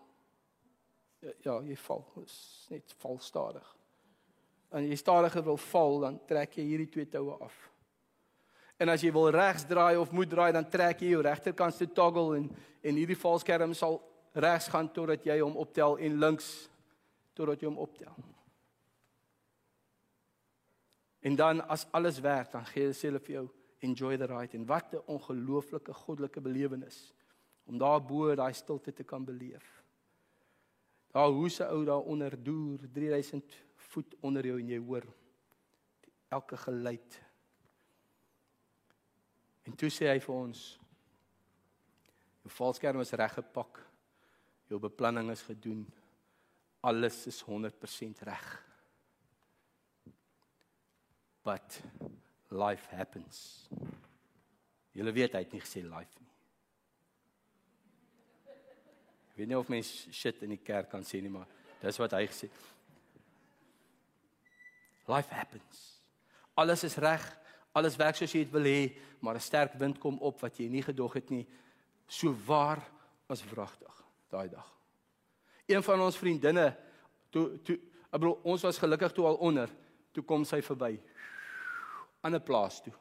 Ja, 1.22 1.36
ja 1.46 1.60
jy 1.66 1.76
val. 1.86 2.02
Is 2.24 2.66
net 2.70 2.94
val 3.02 3.20
stadig 3.22 3.76
en 4.72 4.88
jy 4.88 4.96
stadiger 4.96 5.44
wil 5.44 5.60
val, 5.60 6.00
dan 6.06 6.18
trek 6.28 6.56
jy 6.56 6.64
hierdie 6.64 6.90
twee 6.90 7.08
toue 7.12 7.36
af. 7.44 7.54
En 8.80 8.90
as 8.90 9.04
jy 9.04 9.12
wil 9.14 9.28
regs 9.34 9.66
draai 9.68 9.98
of 10.00 10.12
moet 10.16 10.30
draai, 10.32 10.50
dan 10.56 10.66
trek 10.68 11.04
jy 11.04 11.12
jou 11.12 11.22
regterkant 11.24 11.76
se 11.76 11.88
toggle 11.92 12.38
en 12.40 12.50
en 12.82 12.96
hierdie 12.98 13.14
valskerm 13.14 13.76
sal 13.78 14.00
regs 14.34 14.66
gaan 14.72 14.88
totdat 14.90 15.22
jy 15.22 15.36
hom 15.38 15.54
optel 15.60 15.92
en 16.02 16.16
links 16.18 16.48
totdat 17.38 17.60
jy 17.62 17.68
hom 17.68 17.78
optel. 17.78 18.16
En 21.22 21.36
dan 21.38 21.60
as 21.70 21.86
alles 21.94 22.18
werk, 22.18 22.50
dan 22.50 22.66
gee 22.72 22.90
self 22.90 23.22
vir 23.28 23.36
jou 23.36 23.44
enjoy 23.82 24.16
the 24.16 24.26
ride 24.30 24.56
en 24.56 24.66
wat 24.66 24.94
'n 24.94 25.02
ongelooflike 25.06 25.92
goddelike 25.92 26.40
belewenis 26.40 27.12
om 27.64 27.78
daar 27.78 28.02
bo 28.02 28.34
daai 28.34 28.52
stilte 28.52 28.92
te 28.92 29.02
kan 29.02 29.24
beleef. 29.24 29.82
Daar 31.12 31.28
hoese 31.28 31.66
ou 31.68 31.84
daar 31.84 32.00
onder 32.00 32.42
deur 32.42 32.78
3000 32.92 33.56
voet 33.76 34.14
onder 34.20 34.46
jou 34.46 34.58
en 34.60 34.68
jy 34.68 34.78
hoor 34.78 35.04
elke 36.28 36.56
geluid. 36.56 37.20
En 39.62 39.76
toe 39.76 39.90
sê 39.90 40.08
hy 40.08 40.20
vir 40.20 40.34
ons: 40.34 40.80
"Jou 42.42 42.50
valskerm 42.50 43.00
is 43.00 43.12
reggepak. 43.12 43.90
Jou 44.68 44.80
beplanning 44.80 45.30
is 45.30 45.42
gedoen. 45.42 45.86
Alles 46.80 47.26
is 47.26 47.42
100% 47.42 48.20
reg." 48.20 48.66
But 51.42 51.82
life 52.52 52.88
happens. 52.94 53.68
Julle 54.92 55.12
weet 55.12 55.32
hy 55.32 55.44
het 55.44 55.54
nie 55.54 55.62
gesê 55.62 55.82
life 55.84 56.20
nie. 56.20 56.28
Ek 59.32 59.38
weet 59.40 59.48
nie 59.48 59.56
of 59.56 59.70
mense 59.72 60.12
shit 60.12 60.42
in 60.44 60.52
die 60.52 60.60
kerk 60.60 60.90
kan 60.92 61.06
sê 61.08 61.22
nie, 61.24 61.32
maar 61.32 61.48
dis 61.80 62.00
wat 62.00 62.12
hy 62.18 62.26
gesê 62.28 62.50
het. 62.50 62.68
Life 65.08 65.32
happens. 65.34 65.80
Alles 66.54 66.84
is 66.84 66.98
reg. 67.00 67.24
Alles 67.72 67.96
werk 67.96 68.18
soos 68.18 68.34
jy 68.36 68.44
dit 68.44 68.52
wil 68.52 68.68
hê, 68.68 68.80
maar 69.24 69.34
'n 69.34 69.40
sterk 69.40 69.72
wind 69.80 69.98
kom 69.98 70.18
op 70.20 70.40
wat 70.40 70.58
jy 70.60 70.68
nie 70.68 70.82
gedog 70.82 71.14
het 71.14 71.30
nie. 71.30 71.46
So 72.06 72.36
waar 72.46 72.82
as 73.28 73.42
wragtig 73.44 74.04
daai 74.28 74.48
dag. 74.48 74.68
Een 75.66 75.82
van 75.82 76.00
ons 76.00 76.16
vriendinne 76.16 76.76
toe 77.30 77.58
toe 77.62 77.78
ek 78.12 78.20
bedoel 78.20 78.40
ons 78.44 78.62
was 78.62 78.78
gelukkig 78.78 79.12
toe 79.12 79.26
al 79.26 79.36
onder. 79.40 79.70
Toe 80.12 80.24
kom 80.24 80.44
sy 80.44 80.60
verby. 80.60 81.00
'n 82.30 82.42
plaas 82.42 82.80
toe. 82.82 82.92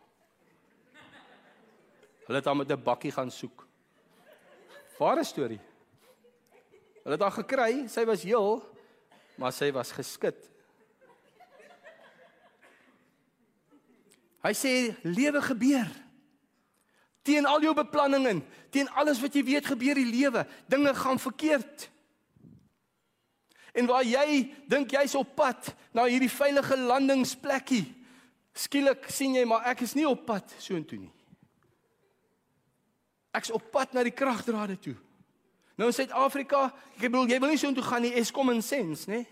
Hulle 2.25 2.37
het 2.37 2.45
haar 2.45 2.55
met 2.55 2.71
'n 2.71 2.83
bakkie 2.83 3.11
gaan 3.11 3.31
soek. 3.31 3.67
Ware 4.97 5.23
storie. 5.23 5.59
Hulle 7.03 7.15
het 7.15 7.21
haar 7.21 7.31
gekry, 7.31 7.87
sy 7.87 8.05
was 8.05 8.23
heel, 8.23 8.61
maar 9.35 9.51
sy 9.51 9.71
was 9.71 9.91
geskit. 9.91 10.49
Hy 14.41 14.53
sê 14.53 14.95
lewe 15.01 15.41
gebeur. 15.41 15.89
Teen 17.21 17.45
al 17.45 17.61
jou 17.61 17.73
beplanninge, 17.77 18.41
teen 18.69 18.89
alles 18.89 19.21
wat 19.21 19.33
jy 19.33 19.43
weet 19.43 19.65
gebeur 19.65 19.95
die 19.95 20.09
lewe, 20.09 20.45
dinge 20.67 20.93
gaan 20.97 21.19
verkeerd. 21.19 21.89
En 23.73 23.85
waar 23.85 24.03
jy 24.03 24.53
dink 24.67 24.91
jy's 24.91 25.15
op 25.15 25.35
pad 25.35 25.75
na 25.93 26.07
hierdie 26.09 26.31
veilige 26.31 26.77
landingsplekkie, 26.77 27.85
skielik 28.53 29.07
sien 29.11 29.35
jy 29.35 29.45
maar 29.47 29.67
ek 29.71 29.83
is 29.85 29.95
nie 29.97 30.07
op 30.07 30.25
pad 30.27 30.55
soontoe 30.59 30.99
nie. 30.99 31.13
Ek's 33.35 33.51
op 33.55 33.69
pad 33.71 33.93
na 33.95 34.03
die 34.03 34.15
kragdrade 34.15 34.75
toe. 34.79 34.95
Nou 35.79 35.87
in 35.87 35.95
Suid-Afrika, 35.95 36.67
ek 36.97 37.07
bedoel 37.07 37.31
jy 37.31 37.39
wil 37.39 37.53
nie 37.53 37.61
soontoe 37.61 37.85
gaan 37.85 38.03
nie, 38.03 38.11
is 38.19 38.31
common 38.31 38.59
sense, 38.61 39.07
né? 39.09 39.23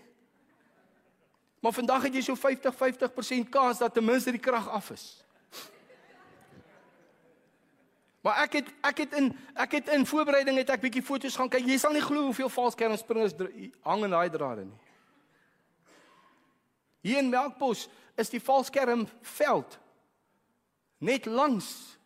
Maar 1.60 1.76
vandag 1.76 2.06
het 2.08 2.14
jy 2.16 2.22
so 2.24 2.36
50-50% 2.40 3.50
kans 3.52 3.82
dat 3.82 3.94
ten 3.94 4.04
minste 4.04 4.32
die 4.32 4.40
krag 4.40 4.68
af 4.68 4.88
is. 4.94 5.04
Maar 8.20 8.42
ek 8.44 8.58
het 8.58 8.68
ek 8.84 8.98
het 9.04 9.14
in 9.16 9.30
ek 9.56 9.78
het 9.78 9.88
in 9.88 10.06
voorbereiding 10.06 10.58
het 10.60 10.72
ek 10.72 10.82
bietjie 10.84 11.04
foto's 11.04 11.36
gaan 11.36 11.48
kyk. 11.48 11.64
Jy 11.68 11.78
sal 11.80 11.94
nie 11.96 12.04
glo 12.04 12.26
hoeveel 12.28 12.52
valskermspringers 12.52 13.36
hang 13.84 14.04
in 14.04 14.16
daai 14.16 14.28
drade 14.32 14.66
nie. 14.68 14.80
Hier 17.00 17.22
in 17.22 17.30
Melkbos 17.32 17.86
is 18.20 18.30
die 18.32 18.42
valskermveld 18.42 19.78
net 21.00 21.26
langs 21.26 21.96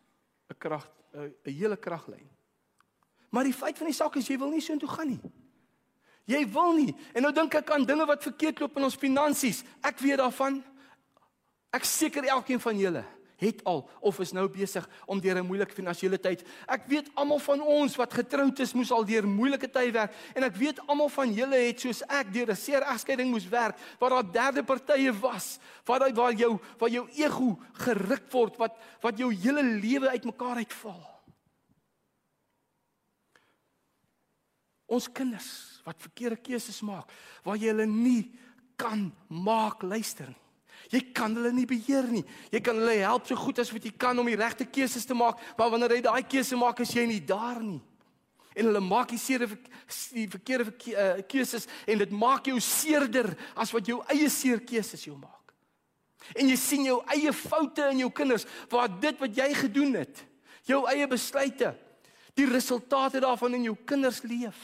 'n 0.49 0.57
krag 0.57 0.87
'n 1.13 1.33
hele 1.43 1.77
kraglyn. 1.77 2.29
Maar 3.29 3.43
die 3.43 3.53
feit 3.53 3.77
van 3.77 3.87
die 3.87 3.95
saak 3.95 4.15
is 4.15 4.27
jy 4.27 4.37
wil 4.37 4.49
nie 4.49 4.61
so 4.61 4.73
intoe 4.73 4.89
gaan 4.89 5.07
nie. 5.07 5.21
Jy 6.25 6.47
wil 6.49 6.73
nie. 6.73 6.95
En 7.13 7.21
nou 7.21 7.33
dink 7.33 7.53
ek 7.53 7.69
aan 7.71 7.85
dinge 7.85 8.05
wat 8.05 8.23
verkeerd 8.23 8.59
loop 8.59 8.77
in 8.77 8.83
ons 8.83 8.95
finansies. 8.95 9.63
Ek 9.81 9.99
weet 9.99 10.17
daarvan. 10.17 10.63
Ek 11.69 11.83
seker 11.83 12.23
elkeen 12.23 12.59
van 12.59 12.77
julle 12.77 13.03
het 13.41 13.63
al 13.63 13.83
of 13.99 14.19
is 14.19 14.31
nou 14.31 14.47
besig 14.49 14.87
om 15.05 15.19
deur 15.19 15.37
'n 15.37 15.45
moeilike 15.45 15.73
finansiële 15.73 16.19
tyd. 16.19 16.43
Ek 16.67 16.87
weet 16.87 17.09
almal 17.13 17.39
van 17.39 17.61
ons 17.61 17.95
wat 17.95 18.13
getroud 18.13 18.59
is 18.59 18.73
moes 18.73 18.91
al 18.91 19.05
deur 19.05 19.27
moeilike 19.27 19.69
tye 19.71 19.91
werk 19.91 20.13
en 20.35 20.43
ek 20.43 20.55
weet 20.55 20.79
almal 20.87 21.09
van 21.09 21.33
julle 21.33 21.55
het 21.55 21.79
soos 21.79 22.01
ek 22.01 22.33
deur 22.33 22.49
'n 22.49 22.55
seer 22.55 22.81
egskeiding 22.81 23.29
moes 23.29 23.47
werk 23.49 23.77
waar 23.99 24.09
daar 24.09 24.31
derde 24.31 24.63
partye 24.63 25.11
was, 25.19 25.59
waar 25.85 25.99
daai 25.99 26.13
waar 26.13 26.33
jou 26.33 26.59
waar 26.77 26.89
jou 26.89 27.07
ego 27.15 27.59
geruk 27.73 28.31
word, 28.31 28.57
wat 28.57 28.77
wat 29.01 29.17
jou 29.17 29.33
hele 29.33 29.63
lewe 29.63 30.09
uitmekaar 30.09 30.55
uitval. 30.55 31.15
Ons 34.85 35.11
kinders 35.11 35.81
wat 35.83 36.01
verkeerde 36.01 36.37
keuses 36.37 36.81
maak 36.81 37.09
waar 37.43 37.57
jy 37.57 37.67
hulle 37.67 37.85
nie 37.85 38.31
kan 38.75 39.13
maak 39.27 39.81
luister 39.81 40.27
nie. 40.27 40.44
Jy 40.93 41.01
kan 41.15 41.33
hulle 41.37 41.51
nie 41.55 41.65
beheer 41.69 42.05
nie. 42.11 42.23
Jy 42.53 42.61
kan 42.65 42.77
hulle 42.79 42.97
help 43.01 43.27
so 43.27 43.37
goed 43.39 43.59
as 43.61 43.71
wat 43.73 43.85
jy 43.85 43.91
kan 43.97 44.17
om 44.21 44.29
die 44.29 44.37
regte 44.39 44.67
keuses 44.67 45.07
te 45.07 45.17
maak, 45.17 45.41
maar 45.57 45.71
wanneer 45.73 45.97
jy 45.97 46.03
daai 46.05 46.23
keuse 46.29 46.57
maak, 46.59 46.81
is 46.85 46.93
jy 46.93 47.05
nie 47.09 47.21
daar 47.25 47.61
nie. 47.63 47.81
En 48.55 48.69
hulle 48.69 48.81
maak 48.83 49.09
die 49.11 49.19
seere 49.19 49.49
die 50.15 50.27
verkeerde 50.31 50.71
eh, 50.93 51.23
keuses 51.27 51.65
en 51.85 51.99
dit 51.99 52.13
maak 52.15 52.47
jou 52.47 52.59
seerder 52.63 53.33
as 53.59 53.73
wat 53.75 53.89
jou 53.89 53.99
eie 54.13 54.29
seer 54.31 54.61
keuses 54.63 55.03
jou 55.07 55.17
maak. 55.17 55.51
En 56.33 56.47
jy 56.49 56.55
sien 56.57 56.85
jou 56.87 57.01
eie 57.13 57.33
foute 57.35 57.89
in 57.91 58.05
jou 58.05 58.11
kinders 58.15 58.47
waar 58.71 58.89
dit 58.89 59.19
wat 59.21 59.35
jy 59.37 59.49
gedoen 59.59 59.99
het, 59.99 60.23
jou 60.65 60.85
eie 60.89 61.05
besluite, 61.09 61.73
die 62.35 62.47
resultate 62.49 63.21
daarvan 63.23 63.59
in 63.59 63.67
jou 63.69 63.75
kinders 63.87 64.23
leef. 64.25 64.63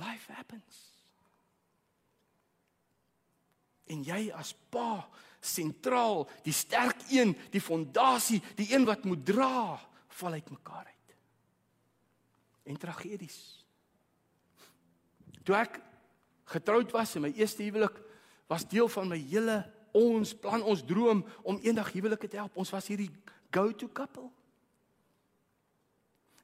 Life 0.00 0.32
happens. 0.32 0.93
En 3.90 4.04
jy 4.06 4.30
as 4.32 4.54
pa, 4.72 5.04
sentraal, 5.44 6.24
die 6.44 6.54
sterk 6.56 7.04
een, 7.10 7.34
die 7.52 7.60
fondasie, 7.60 8.40
die 8.56 8.70
een 8.72 8.86
wat 8.88 9.04
moet 9.04 9.24
dra, 9.26 9.76
val 10.20 10.38
uitmekaar 10.38 10.86
uit. 10.86 11.16
En 12.64 12.80
tragedies. 12.80 13.38
Toe 15.44 15.56
ek 15.58 15.80
getroud 16.54 16.92
was 16.94 17.12
in 17.18 17.26
my 17.26 17.32
eerste 17.36 17.64
huwelik, 17.66 17.98
was 18.48 18.64
deel 18.68 18.88
van 18.88 19.10
my 19.10 19.18
hele 19.20 19.60
ons 19.94 20.32
plan, 20.36 20.64
ons 20.64 20.82
droom 20.84 21.22
om 21.46 21.60
eendag 21.62 21.92
huwelike 21.94 22.28
te 22.28 22.40
help. 22.40 22.56
Ons 22.58 22.72
was 22.74 22.88
hierdie 22.90 23.10
go-to 23.54 23.88
couple. 23.92 24.30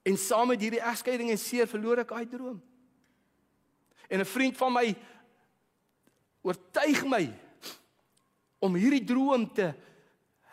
En 0.06 0.16
saam 0.16 0.52
met 0.52 0.60
hierdie 0.62 0.82
egskeiding 0.82 1.32
en 1.32 1.40
seer 1.40 1.68
verloor 1.68 2.04
ek 2.04 2.12
daai 2.14 2.28
droom. 2.30 2.60
En 4.08 4.20
'n 4.20 4.26
vriend 4.26 4.56
van 4.56 4.72
my 4.72 4.96
oortuig 6.42 7.04
my 7.04 7.24
om 8.60 8.76
hierdie 8.76 9.04
droom 9.04 9.46
te 9.54 9.72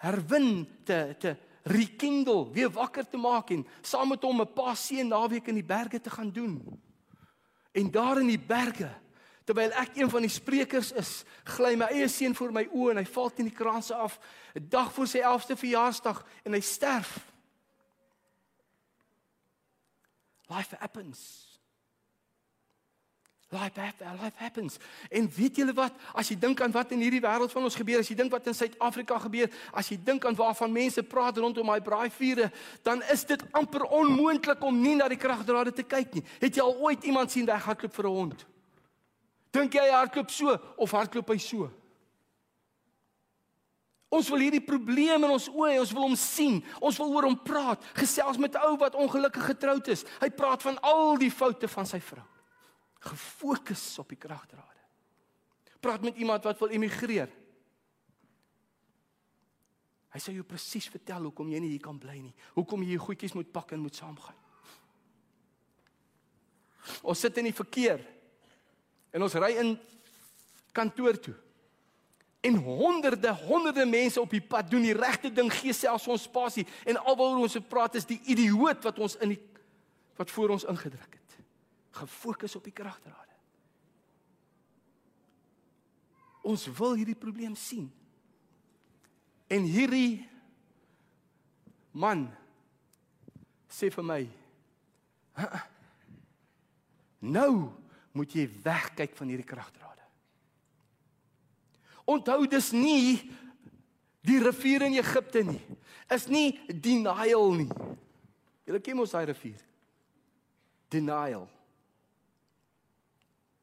herwin, 0.04 0.68
te 0.86 1.16
te 1.20 1.36
rekindle, 1.68 2.48
weer 2.56 2.70
wakker 2.72 3.08
te 3.08 3.20
maak 3.20 3.52
en 3.52 3.66
saam 3.82 4.14
met 4.14 4.24
hom 4.24 4.42
'n 4.42 4.54
paar 4.54 4.76
seën 4.76 5.08
naweek 5.08 5.48
in 5.48 5.60
die 5.60 5.64
berge 5.64 6.00
te 6.00 6.10
gaan 6.10 6.32
doen. 6.32 6.82
En 7.72 7.92
daar 7.92 8.20
in 8.20 8.28
die 8.28 8.40
berge, 8.40 8.90
terwyl 9.44 9.72
ek 9.72 9.96
een 9.96 10.10
van 10.10 10.22
die 10.22 10.30
sprekers 10.30 10.92
is, 10.92 11.24
gly 11.44 11.76
my 11.76 11.86
eie 11.86 12.08
seun 12.08 12.36
voor 12.36 12.52
my 12.52 12.68
oë 12.72 12.92
en 12.92 12.98
hy 12.98 13.06
val 13.06 13.30
teen 13.30 13.50
die 13.50 13.56
kraanse 13.56 13.96
af 13.96 14.20
'n 14.56 14.70
dag 14.70 14.94
voor 14.94 15.08
sy 15.08 15.20
11ste 15.20 15.56
verjaarsdag 15.56 16.26
en 16.44 16.54
hy 16.54 16.62
sterf. 16.62 17.20
Life 20.48 20.76
happens. 20.80 21.47
Life 23.50 23.80
happens, 23.80 24.22
life 24.22 24.36
happens. 24.36 24.78
En 25.10 25.30
weet 25.36 25.56
julle 25.56 25.72
wat? 25.74 25.94
As 26.12 26.28
jy 26.28 26.36
dink 26.36 26.60
aan 26.62 26.74
wat 26.76 26.90
in 26.92 27.00
hierdie 27.00 27.22
wêreld 27.24 27.54
van 27.56 27.64
ons 27.64 27.78
gebeur, 27.80 28.02
as 28.04 28.10
jy 28.12 28.18
dink 28.20 28.34
wat 28.36 28.50
in 28.52 28.58
Suid-Afrika 28.58 29.22
gebeur, 29.24 29.48
as 29.72 29.88
jy 29.88 29.96
dink 30.04 30.28
aan 30.28 30.36
waarvan 30.36 30.74
mense 30.76 31.00
praat 31.08 31.40
rondom 31.40 31.72
daai 31.72 31.86
braaivure, 31.86 32.50
dan 32.84 33.00
is 33.14 33.24
dit 33.30 33.46
amper 33.56 33.88
onmoontlik 33.88 34.68
om 34.68 34.84
nie 34.84 34.98
na 35.00 35.08
die 35.08 35.20
kragdrade 35.22 35.72
te 35.72 35.88
kyk 35.88 36.20
nie. 36.20 36.26
Het 36.44 36.60
jy 36.60 36.68
al 36.68 36.76
ooit 36.90 37.08
iemand 37.08 37.32
sien 37.32 37.48
weghardloop 37.48 37.96
vir 37.96 38.10
'n 38.12 38.16
hond? 38.20 38.46
Dink 39.56 39.74
jy 39.74 39.80
hy 39.80 39.96
hardloop 39.96 40.30
so 40.30 40.60
of 40.76 40.92
hardloop 40.92 41.30
hy 41.30 41.38
so? 41.38 41.72
Ons 44.12 44.30
wil 44.30 44.40
hierdie 44.40 44.66
probleem 44.66 45.24
in 45.24 45.32
ons 45.32 45.48
oë, 45.48 45.80
ons 45.80 45.92
wil 45.94 46.04
hom 46.04 46.16
sien. 46.16 46.64
Ons 46.82 46.98
wil 46.98 47.16
oor 47.16 47.24
hom 47.24 47.40
praat. 47.44 47.80
Gesels 47.96 48.38
met 48.38 48.56
'n 48.56 48.68
ou 48.68 48.78
wat 48.78 48.96
ongelukkig 48.96 49.46
getroud 49.46 49.88
is. 49.88 50.04
Hy 50.20 50.30
praat 50.30 50.62
van 50.62 50.82
al 50.82 51.18
die 51.18 51.32
foute 51.32 51.68
van 51.68 51.86
sy 51.86 52.00
vrou 52.00 52.37
gefokus 53.00 54.00
op 54.02 54.10
die 54.10 54.20
kragdrade. 54.20 54.84
Praat 55.80 56.02
met 56.02 56.18
iemand 56.18 56.44
wat 56.44 56.60
wil 56.60 56.74
emigreer. 56.74 57.30
Hy 60.14 60.22
sê 60.24 60.34
jy 60.34 60.44
presies 60.48 60.88
vertel 60.90 61.28
hoekom 61.30 61.50
jy 61.52 61.62
nie 61.62 61.74
hier 61.76 61.84
kan 61.84 62.00
bly 62.02 62.18
nie. 62.18 62.34
Hoekom 62.56 62.84
jy 62.84 62.96
jou 62.96 63.04
goedjies 63.10 63.36
moet 63.38 63.52
pak 63.54 63.76
en 63.76 63.84
moet 63.84 63.98
saamgaan. 63.98 64.38
Ons 67.04 67.22
sit 67.22 67.38
in 67.38 67.50
die 67.50 67.56
verkeer 67.56 68.02
en 69.14 69.26
ons 69.26 69.36
ry 69.38 69.52
in 69.60 69.76
kantoor 70.76 71.20
toe. 71.20 71.36
En 72.48 72.56
honderde, 72.64 73.34
honderde 73.44 73.86
mense 73.90 74.22
op 74.22 74.32
die 74.32 74.42
pad 74.42 74.70
doen 74.72 74.86
die 74.86 74.96
regte 74.96 75.30
ding, 75.34 75.50
gee 75.52 75.76
selfs 75.76 76.08
ons 76.08 76.28
spasie 76.30 76.66
en 76.88 77.00
alwaar 77.02 77.42
ons 77.44 77.58
praat 77.68 77.98
is 78.00 78.08
die 78.08 78.22
idioot 78.32 78.86
wat 78.88 79.02
ons 79.04 79.18
in 79.26 79.36
die 79.36 79.42
wat 80.18 80.32
voor 80.34 80.56
ons 80.56 80.66
ingedruk 80.66 81.14
het 81.14 81.17
gefokus 82.02 82.56
op 82.58 82.66
die 82.68 82.76
kragdrade. 82.76 83.36
Ons 86.48 86.68
wil 86.78 86.96
hierdie 86.96 87.18
probleem 87.18 87.56
sien. 87.60 87.90
En 89.52 89.66
hierdie 89.68 90.28
man 91.92 92.28
sê 93.68 93.90
vir 93.92 94.06
my: 94.06 94.22
"Nou 97.20 97.72
moet 98.14 98.34
jy 98.34 98.48
wegkyk 98.64 99.16
van 99.16 99.28
hierdie 99.28 99.48
kragdrade." 99.48 100.04
Onthou 102.08 102.48
dis 102.48 102.72
nie 102.72 103.20
die 104.24 104.40
rivier 104.40 104.88
in 104.88 104.96
Egipte 105.00 105.44
nie. 105.44 105.62
Is 106.12 106.28
nie 106.32 106.56
denial 106.72 107.52
nie. 107.52 107.70
Julle 108.68 108.80
ken 108.84 108.96
mos 108.96 109.12
daai 109.12 109.26
rivier. 109.28 109.60
Denial. 110.92 111.48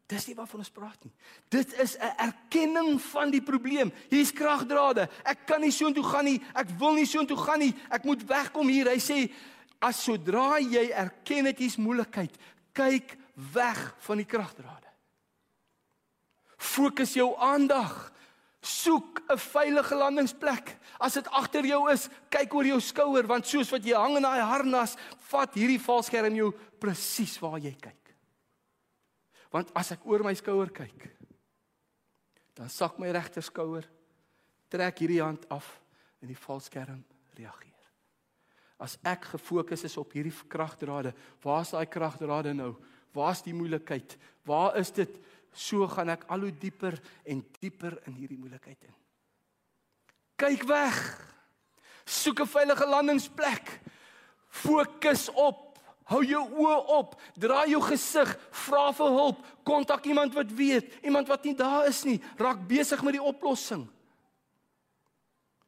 Dis 0.06 0.26
nie 0.28 0.34
waarvan 0.36 0.60
ons 0.60 0.72
praat 0.72 1.04
nie. 1.04 1.12
Dit 1.48 1.72
is 1.80 1.96
'n 1.96 2.12
erkenning 2.18 3.00
van 3.00 3.30
die 3.30 3.42
probleem. 3.42 3.92
Hier's 4.10 4.32
kragdrade. 4.32 5.08
Ek 5.24 5.46
kan 5.46 5.60
nie 5.60 5.70
soontoe 5.70 6.04
gaan 6.04 6.24
nie. 6.24 6.42
Ek 6.54 6.68
wil 6.78 6.92
nie 6.94 7.06
soontoe 7.06 7.36
gaan 7.36 7.58
nie. 7.58 7.74
Ek 7.90 8.04
moet 8.04 8.22
wegkom 8.22 8.68
hier. 8.68 8.86
Hy 8.86 8.98
sê 8.98 9.32
as 9.80 10.04
sodra 10.04 10.58
jy 10.58 10.90
erken 10.90 11.44
dit 11.44 11.60
is 11.60 11.76
moeilikheid, 11.76 12.36
kyk 12.72 13.16
weg 13.52 13.94
van 13.98 14.16
die 14.16 14.28
kragdrade. 14.28 14.88
Fokus 16.56 17.14
jou 17.14 17.34
aandag. 17.36 18.12
Soek 18.60 19.22
'n 19.28 19.36
veilige 19.36 19.94
landingsplek. 19.94 20.78
As 20.98 21.14
dit 21.14 21.28
agter 21.28 21.64
jou 21.64 21.90
is, 21.92 22.08
kyk 22.30 22.54
oor 22.54 22.64
jou 22.64 22.80
skouer 22.80 23.26
want 23.26 23.46
soos 23.46 23.70
wat 23.70 23.84
jy 23.84 23.92
hang 23.92 24.16
in 24.16 24.22
daai 24.22 24.40
harnas, 24.40 24.96
vat 25.28 25.54
hierdie 25.54 25.80
valskerm 25.80 26.34
jou 26.34 26.54
presies 26.78 27.38
waar 27.40 27.58
jy 27.58 27.76
kyk. 27.80 28.03
Want 29.54 29.70
as 29.78 29.92
ek 29.94 30.02
oor 30.10 30.24
my 30.26 30.34
skouer 30.34 30.72
kyk, 30.74 31.06
dan 32.58 32.70
sak 32.70 32.98
my 32.98 33.10
regter 33.14 33.44
skouer, 33.44 33.86
trek 34.70 34.98
hierdie 34.98 35.22
hand 35.22 35.46
af 35.54 35.68
en 36.18 36.30
die 36.30 36.38
valskerm 36.38 37.04
reageer. 37.38 37.70
As 38.82 38.96
ek 39.06 39.30
gefokus 39.36 39.84
is 39.86 39.94
op 40.00 40.16
hierdie 40.16 40.34
kragdrade, 40.50 41.14
waar's 41.44 41.70
daai 41.70 41.86
kragdrade 41.86 42.54
nou? 42.56 42.72
Waar's 43.14 43.44
die 43.46 43.54
moeilikheid? 43.54 44.16
Waar 44.42 44.74
is 44.80 44.90
dit? 44.90 45.20
So 45.54 45.86
gaan 45.86 46.10
ek 46.10 46.26
al 46.34 46.48
hoe 46.48 46.54
dieper 46.58 46.98
en 47.22 47.44
dieper 47.60 47.94
in 48.08 48.16
hierdie 48.18 48.40
moeilikheid 48.40 48.88
in. 48.88 48.96
Kyk 50.34 50.66
weg. 50.66 50.98
Soek 52.04 52.40
'n 52.42 52.50
veilige 52.50 52.86
landingsplek. 52.86 53.80
Fokus 54.50 55.30
op 55.30 55.73
Hou 56.04 56.20
jou 56.26 56.42
oë 56.60 56.80
op, 56.98 57.14
draai 57.40 57.70
jou 57.72 57.80
gesig, 57.86 58.28
vra 58.66 58.90
vir 58.92 59.12
hulp, 59.16 59.44
kontak 59.64 60.04
iemand 60.04 60.34
wat 60.36 60.50
weet, 60.52 60.90
iemand 61.02 61.30
wat 61.32 61.46
nie 61.48 61.54
daar 61.56 61.88
is 61.88 62.02
nie, 62.04 62.18
raak 62.36 62.60
besig 62.68 63.00
met 63.06 63.16
die 63.16 63.24
oplossing. 63.24 63.86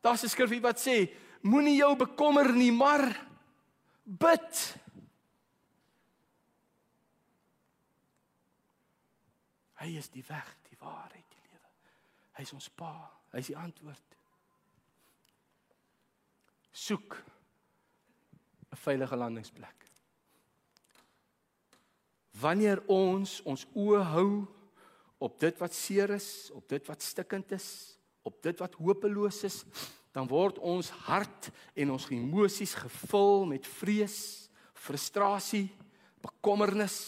Daar's 0.04 0.24
'n 0.24 0.28
skrifgie 0.28 0.60
wat 0.60 0.78
sê, 0.78 1.08
moenie 1.42 1.76
jou 1.76 1.96
bekommer 1.96 2.52
nie, 2.52 2.70
maar 2.70 3.26
bid. 4.04 4.76
Hy 9.80 9.96
is 9.96 10.08
die 10.08 10.24
weg, 10.28 10.56
die 10.68 10.76
waarheid, 10.80 11.24
die 11.30 11.48
lewe. 11.50 11.70
Hy 12.32 12.42
is 12.42 12.52
ons 12.52 12.68
Pa, 12.68 13.10
hy 13.32 13.38
is 13.38 13.46
die 13.46 13.56
antwoord. 13.56 14.16
Soek 16.72 17.16
'n 18.72 18.76
veilige 18.76 19.16
landingsplek. 19.16 19.85
Wanneer 22.40 22.82
ons 22.92 23.38
ons 23.48 23.64
oë 23.72 24.02
hou 24.12 24.30
op 25.22 25.38
dit 25.40 25.60
wat 25.62 25.74
seer 25.74 26.12
is, 26.16 26.50
op 26.52 26.66
dit 26.68 26.88
wat 26.88 27.04
stikkend 27.04 27.54
is, 27.56 27.68
op 28.26 28.42
dit 28.44 28.58
wat 28.60 28.74
hopeloos 28.76 29.42
is, 29.48 29.62
dan 30.12 30.28
word 30.28 30.58
ons 30.64 30.90
hart 31.06 31.50
en 31.76 31.94
ons 31.94 32.08
emosies 32.12 32.74
gevul 32.76 33.46
met 33.48 33.68
vrees, 33.78 34.18
frustrasie, 34.76 35.68
bekommernis. 36.24 36.98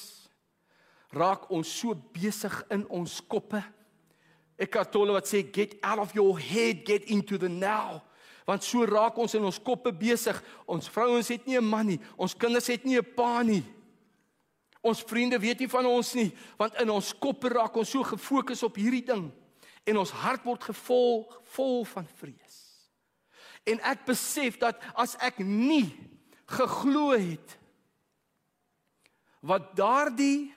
Raak 1.13 1.49
ons 1.53 1.69
so 1.81 1.97
besig 2.13 2.55
in 2.73 2.85
ons 2.93 3.19
koppe. 3.29 3.61
Eckhart 4.61 4.93
Tolle 4.93 5.15
wat 5.17 5.29
sê 5.29 5.45
get 5.45 5.77
out 5.81 6.03
of 6.03 6.13
your 6.17 6.37
head, 6.41 6.85
get 6.85 7.09
into 7.09 7.39
the 7.41 7.49
now. 7.49 8.03
Want 8.49 8.65
so 8.65 8.85
raak 8.89 9.17
ons 9.21 9.37
in 9.37 9.45
ons 9.45 9.61
koppe 9.61 9.93
besig. 9.93 10.37
Ons 10.69 10.89
vrouens 10.89 11.29
het 11.29 11.47
nie 11.47 11.59
'n 11.59 11.65
man 11.65 11.87
nie, 11.87 12.01
ons 12.17 12.35
kinders 12.35 12.67
het 12.67 12.85
nie 12.85 12.99
'n 12.99 13.15
pa 13.15 13.43
nie. 13.43 13.65
Ons 14.89 15.05
vriende 15.05 15.39
weet 15.41 15.61
nie 15.61 15.71
van 15.71 15.87
ons 15.87 16.15
nie, 16.17 16.31
want 16.57 16.77
in 16.81 16.91
ons 16.93 17.13
koppe 17.21 17.51
raak 17.53 17.77
ons 17.77 17.91
so 17.93 18.07
gefokus 18.07 18.65
op 18.65 18.79
hierdie 18.81 19.05
ding 19.05 19.29
en 19.89 20.01
ons 20.01 20.13
hart 20.23 20.45
word 20.45 20.69
gevul 20.69 21.23
vol 21.55 21.83
van 21.89 22.09
vrees. 22.21 22.57
En 23.69 23.81
ek 23.89 24.07
besef 24.09 24.59
dat 24.61 24.81
as 24.97 25.17
ek 25.25 25.41
nie 25.45 25.89
geglo 26.49 27.13
het 27.13 27.57
wat 29.45 29.75
daardie 29.77 30.49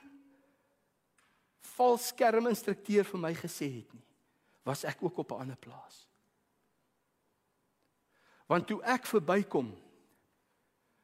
vals 1.76 2.10
skerminstrukteur 2.12 3.08
vir 3.08 3.22
my 3.22 3.34
gesê 3.38 3.68
het 3.82 3.92
nie, 3.96 4.06
was 4.68 4.86
ek 4.88 5.04
ook 5.04 5.24
op 5.24 5.32
'n 5.32 5.42
ander 5.46 5.60
plaas. 5.60 6.08
Want 8.48 8.68
toe 8.68 8.82
ek 8.84 9.06
verbykom, 9.06 9.72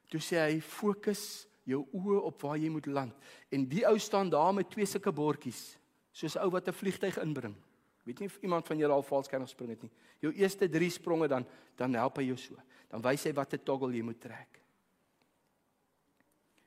toe 0.10 0.20
sê 0.20 0.36
hy 0.36 0.62
fokus 0.62 1.47
jou 1.68 1.84
oë 1.96 2.22
op 2.30 2.42
waar 2.42 2.58
jy 2.60 2.70
moet 2.72 2.88
land. 2.88 3.16
En 3.52 3.66
die 3.70 3.84
ou 3.88 3.98
staan 4.00 4.32
daar 4.32 4.54
met 4.56 4.70
twee 4.72 4.88
sulke 4.88 5.12
bordjies, 5.12 5.78
soos 6.12 6.36
'n 6.36 6.44
ou 6.46 6.52
wat 6.52 6.68
'n 6.68 6.74
vliegtyg 6.74 7.18
inbring. 7.20 7.56
Weet 8.04 8.20
nie 8.20 8.28
of 8.28 8.38
iemand 8.42 8.68
van 8.68 8.78
julle 8.78 8.94
al 8.94 9.04
valskerm 9.04 9.44
gespring 9.44 9.70
het 9.70 9.82
nie. 9.82 9.92
Jou 10.20 10.34
eerste 10.34 10.70
3 10.70 10.90
spronge 10.90 11.28
dan 11.28 11.46
dan 11.76 11.94
help 11.94 12.18
hy 12.18 12.24
jou 12.24 12.38
so. 12.38 12.56
Dan 12.90 13.02
wys 13.02 13.24
hy 13.24 13.34
watter 13.34 13.60
toggle 13.64 13.94
jy 13.94 14.02
moet 14.02 14.20
trek. 14.22 14.62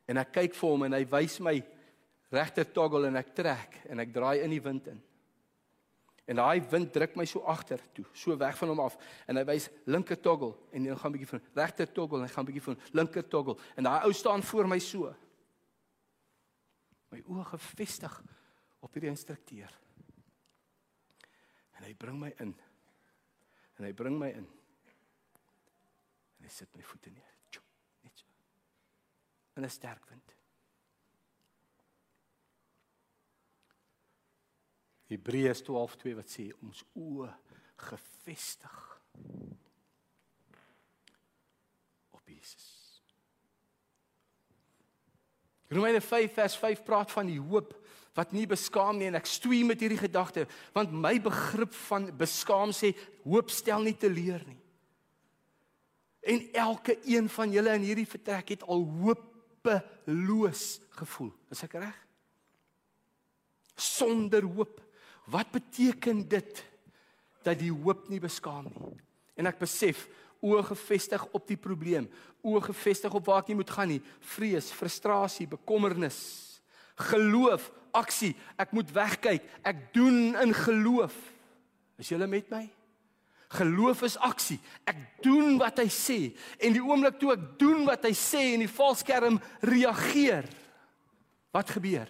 En 0.06 0.16
ek 0.16 0.32
kyk 0.32 0.54
vir 0.54 0.70
hom 0.70 0.82
en 0.82 0.92
hy 0.92 1.04
wys 1.04 1.40
my 1.40 1.54
regter 2.30 2.64
toggle 2.64 3.06
en 3.06 3.16
ek 3.16 3.34
trek 3.34 3.80
en 3.88 3.98
ek 3.98 4.12
draai 4.12 4.44
in 4.44 4.50
die 4.50 4.60
wind 4.60 4.86
in. 4.86 5.00
En 6.24 6.36
daai 6.36 6.60
wind 6.70 6.92
druk 6.92 7.16
my 7.16 7.24
so 7.26 7.40
agter 7.48 7.80
toe, 7.92 8.04
so 8.12 8.36
weg 8.36 8.58
van 8.58 8.68
hom 8.68 8.80
af 8.80 8.96
en 9.26 9.36
hy 9.36 9.44
wys 9.48 9.68
linker 9.86 10.20
toggle 10.20 10.54
en 10.70 10.84
dan 10.84 10.98
gaan 10.98 11.10
'n 11.10 11.16
bietjie 11.16 11.32
van 11.32 11.42
regter 11.54 11.92
toggle 11.92 12.18
en 12.18 12.26
hy 12.26 12.32
gaan 12.34 12.44
'n 12.44 12.46
bietjie 12.46 12.62
van 12.62 12.78
linker 12.92 13.28
toggle 13.28 13.56
en 13.76 13.84
daai 13.84 14.04
ou 14.04 14.12
staan 14.12 14.42
voor 14.42 14.68
my 14.68 14.78
so. 14.78 15.14
My 17.10 17.22
oë 17.26 17.44
gefestig 17.44 18.22
op 18.80 18.92
hierdie 18.92 19.10
instrukteur. 19.10 19.72
En 21.76 21.82
hy 21.82 21.94
bring 21.94 22.18
my 22.20 22.32
in. 22.38 22.54
En 23.78 23.84
hy 23.84 23.92
bring 23.92 24.18
my 24.18 24.28
in. 24.28 24.46
En 26.38 26.44
hy 26.44 26.48
sit 26.48 26.76
my 26.76 26.82
voete 26.82 27.10
neer. 27.10 27.34
Tjoe, 27.50 27.64
net 28.02 28.18
so. 28.18 28.26
En 29.54 29.64
'n 29.64 29.70
sterk 29.70 30.04
wind. 30.08 30.39
Hebreërs 35.10 35.64
12:2 35.66 36.14
wat 36.18 36.30
sê 36.30 36.50
ons 36.62 36.84
oë 36.94 37.30
gefestig 37.80 38.76
op 42.14 42.28
Jesus. 42.30 42.68
Romeine 45.70 46.00
5 46.00 46.34
vers 46.34 46.56
5 46.58 46.82
praat 46.86 47.10
van 47.10 47.26
die 47.30 47.40
hoop 47.40 47.74
wat 48.14 48.32
nie 48.34 48.46
beskaam 48.50 48.98
nie 48.98 49.08
en 49.10 49.18
ek 49.18 49.28
stoei 49.30 49.62
met 49.66 49.82
hierdie 49.82 50.00
gedagte 50.00 50.46
want 50.74 50.94
my 50.94 51.16
begrip 51.22 51.74
van 51.86 52.10
beskaam 52.18 52.74
sê 52.74 52.92
hoop 53.24 53.50
stel 53.54 53.86
nie 53.86 53.96
teleur 53.98 54.42
nie. 54.46 54.58
En 56.20 56.42
elke 56.52 56.98
een 57.08 57.30
van 57.32 57.52
julle 57.54 57.74
in 57.78 57.86
hierdie 57.86 58.08
vertrek 58.08 58.52
het 58.54 58.62
al 58.68 58.82
hopeloos 59.02 60.64
gevoel. 61.00 61.32
Is 61.50 61.64
ek 61.64 61.78
reg? 61.80 61.96
Sonder 63.80 64.44
hoop. 64.44 64.82
Wat 65.30 65.50
beteken 65.54 66.24
dit 66.28 66.64
dat 67.46 67.58
die 67.60 67.72
hoop 67.72 68.08
nie 68.10 68.20
beskaam 68.20 68.66
nie? 68.68 68.96
En 69.38 69.48
ek 69.48 69.60
besef 69.62 70.08
oë 70.44 70.64
gefestig 70.72 71.22
op 71.36 71.46
die 71.48 71.58
probleem, 71.60 72.08
oë 72.44 72.64
gefestig 72.70 73.14
op 73.14 73.28
waar 73.28 73.44
ek 73.44 73.52
nie 73.52 73.60
moet 73.60 73.72
gaan 73.72 73.90
nie, 73.92 74.00
vrees, 74.32 74.70
frustrasie, 74.74 75.46
bekommernis, 75.48 76.18
geloof, 77.10 77.68
aksie. 77.96 78.34
Ek 78.60 78.74
moet 78.76 78.90
wegkyk. 78.94 79.46
Ek 79.66 79.88
doen 79.94 80.36
in 80.40 80.54
geloof. 80.56 81.14
Is 82.00 82.10
julle 82.12 82.28
met 82.30 82.50
my? 82.52 82.64
Geloof 83.50 84.04
is 84.06 84.16
aksie. 84.22 84.60
Ek 84.88 84.98
doen 85.24 85.58
wat 85.60 85.80
hy 85.82 85.88
sê 85.90 86.18
en 86.62 86.76
die 86.76 86.82
oomblik 86.84 87.18
toe 87.20 87.34
ek 87.34 87.46
doen 87.60 87.82
wat 87.88 88.06
hy 88.06 88.14
sê 88.16 88.52
en 88.54 88.62
die 88.62 88.70
valskerm 88.70 89.40
reageer, 89.66 90.46
wat 91.50 91.72
gebeur? 91.74 92.06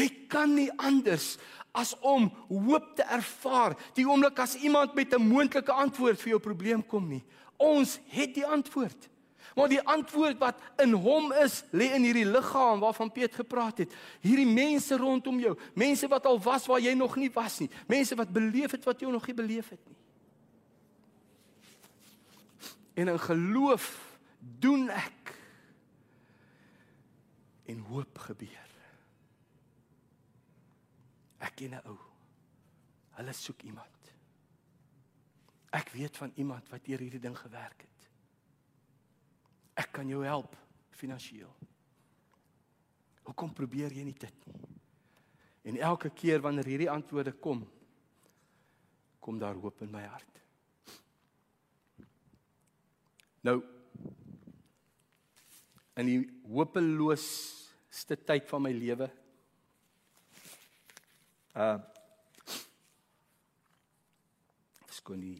Jy 0.00 0.08
kan 0.32 0.54
nie 0.56 0.70
anders 0.80 1.34
as 1.76 1.92
om 2.00 2.30
hoop 2.48 2.94
te 2.98 3.04
ervaar 3.06 3.76
die 3.94 4.06
oomblik 4.08 4.40
as 4.42 4.56
iemand 4.58 4.94
met 4.94 5.14
'n 5.14 5.22
moontlike 5.22 5.72
antwoord 5.72 6.20
vir 6.20 6.30
jou 6.30 6.40
probleem 6.40 6.82
kom 6.86 7.08
nie. 7.08 7.24
Ons 7.56 8.00
het 8.08 8.34
die 8.34 8.46
antwoord. 8.46 9.08
Maar 9.54 9.68
die 9.68 9.82
antwoord 9.82 10.38
wat 10.38 10.60
in 10.78 10.92
hom 10.92 11.32
is, 11.32 11.64
lê 11.72 11.90
in 11.94 12.06
hierdie 12.06 12.24
liggaam 12.24 12.80
waarvan 12.80 13.12
Piet 13.12 13.34
gepraat 13.34 13.78
het. 13.82 13.94
Hierdie 14.22 14.46
mense 14.46 14.96
rondom 14.96 15.40
jou, 15.40 15.56
mense 15.74 16.08
wat 16.08 16.26
al 16.26 16.38
was 16.40 16.66
waar 16.66 16.80
jy 16.80 16.94
nog 16.94 17.16
nie 17.16 17.30
was 17.34 17.58
nie, 17.58 17.70
mense 17.86 18.14
wat 18.14 18.32
beleef 18.32 18.70
het 18.70 18.84
wat 18.84 19.00
jy 19.00 19.10
nog 19.10 19.26
nie 19.26 19.34
beleef 19.34 19.68
het 19.68 19.82
nie. 19.86 19.96
En 22.94 23.08
in 23.08 23.18
geloof 23.18 24.18
doen 24.38 24.88
ek 24.88 25.34
en 27.66 27.78
hoop 27.78 28.18
gebeur. 28.18 28.69
Ek 31.40 31.56
ken 31.56 31.74
'n 31.74 31.86
ou. 31.88 31.98
Hulle 33.16 33.32
soek 33.32 33.62
iemand. 33.62 34.12
Ek 35.72 35.90
weet 35.94 36.16
van 36.16 36.32
iemand 36.34 36.68
wat 36.68 36.84
deur 36.84 36.98
hierdie 36.98 37.20
ding 37.20 37.36
gewerk 37.38 37.80
het. 37.82 38.08
Ek 39.74 39.92
kan 39.92 40.08
jou 40.08 40.24
help 40.24 40.56
finansiëel. 40.90 41.52
Hoekom 43.22 43.52
probeer 43.52 43.92
jy 43.92 44.04
nie 44.04 44.18
dit 44.18 44.46
nie? 44.46 44.60
En 45.62 45.76
elke 45.76 46.10
keer 46.10 46.40
wanneer 46.40 46.64
hierdie 46.64 46.90
antwoorde 46.90 47.32
kom, 47.32 47.60
kom 49.20 49.38
daar 49.38 49.54
hoop 49.54 49.82
in 49.84 49.90
my 49.92 50.02
hart. 50.02 50.40
Nou 53.44 53.60
in 56.00 56.08
die 56.08 56.20
hopeloosste 56.48 58.16
tyd 58.24 58.48
van 58.48 58.62
my 58.64 58.72
lewe 58.72 59.10
Uh 61.60 61.76
skoon 64.90 65.20
die 65.20 65.36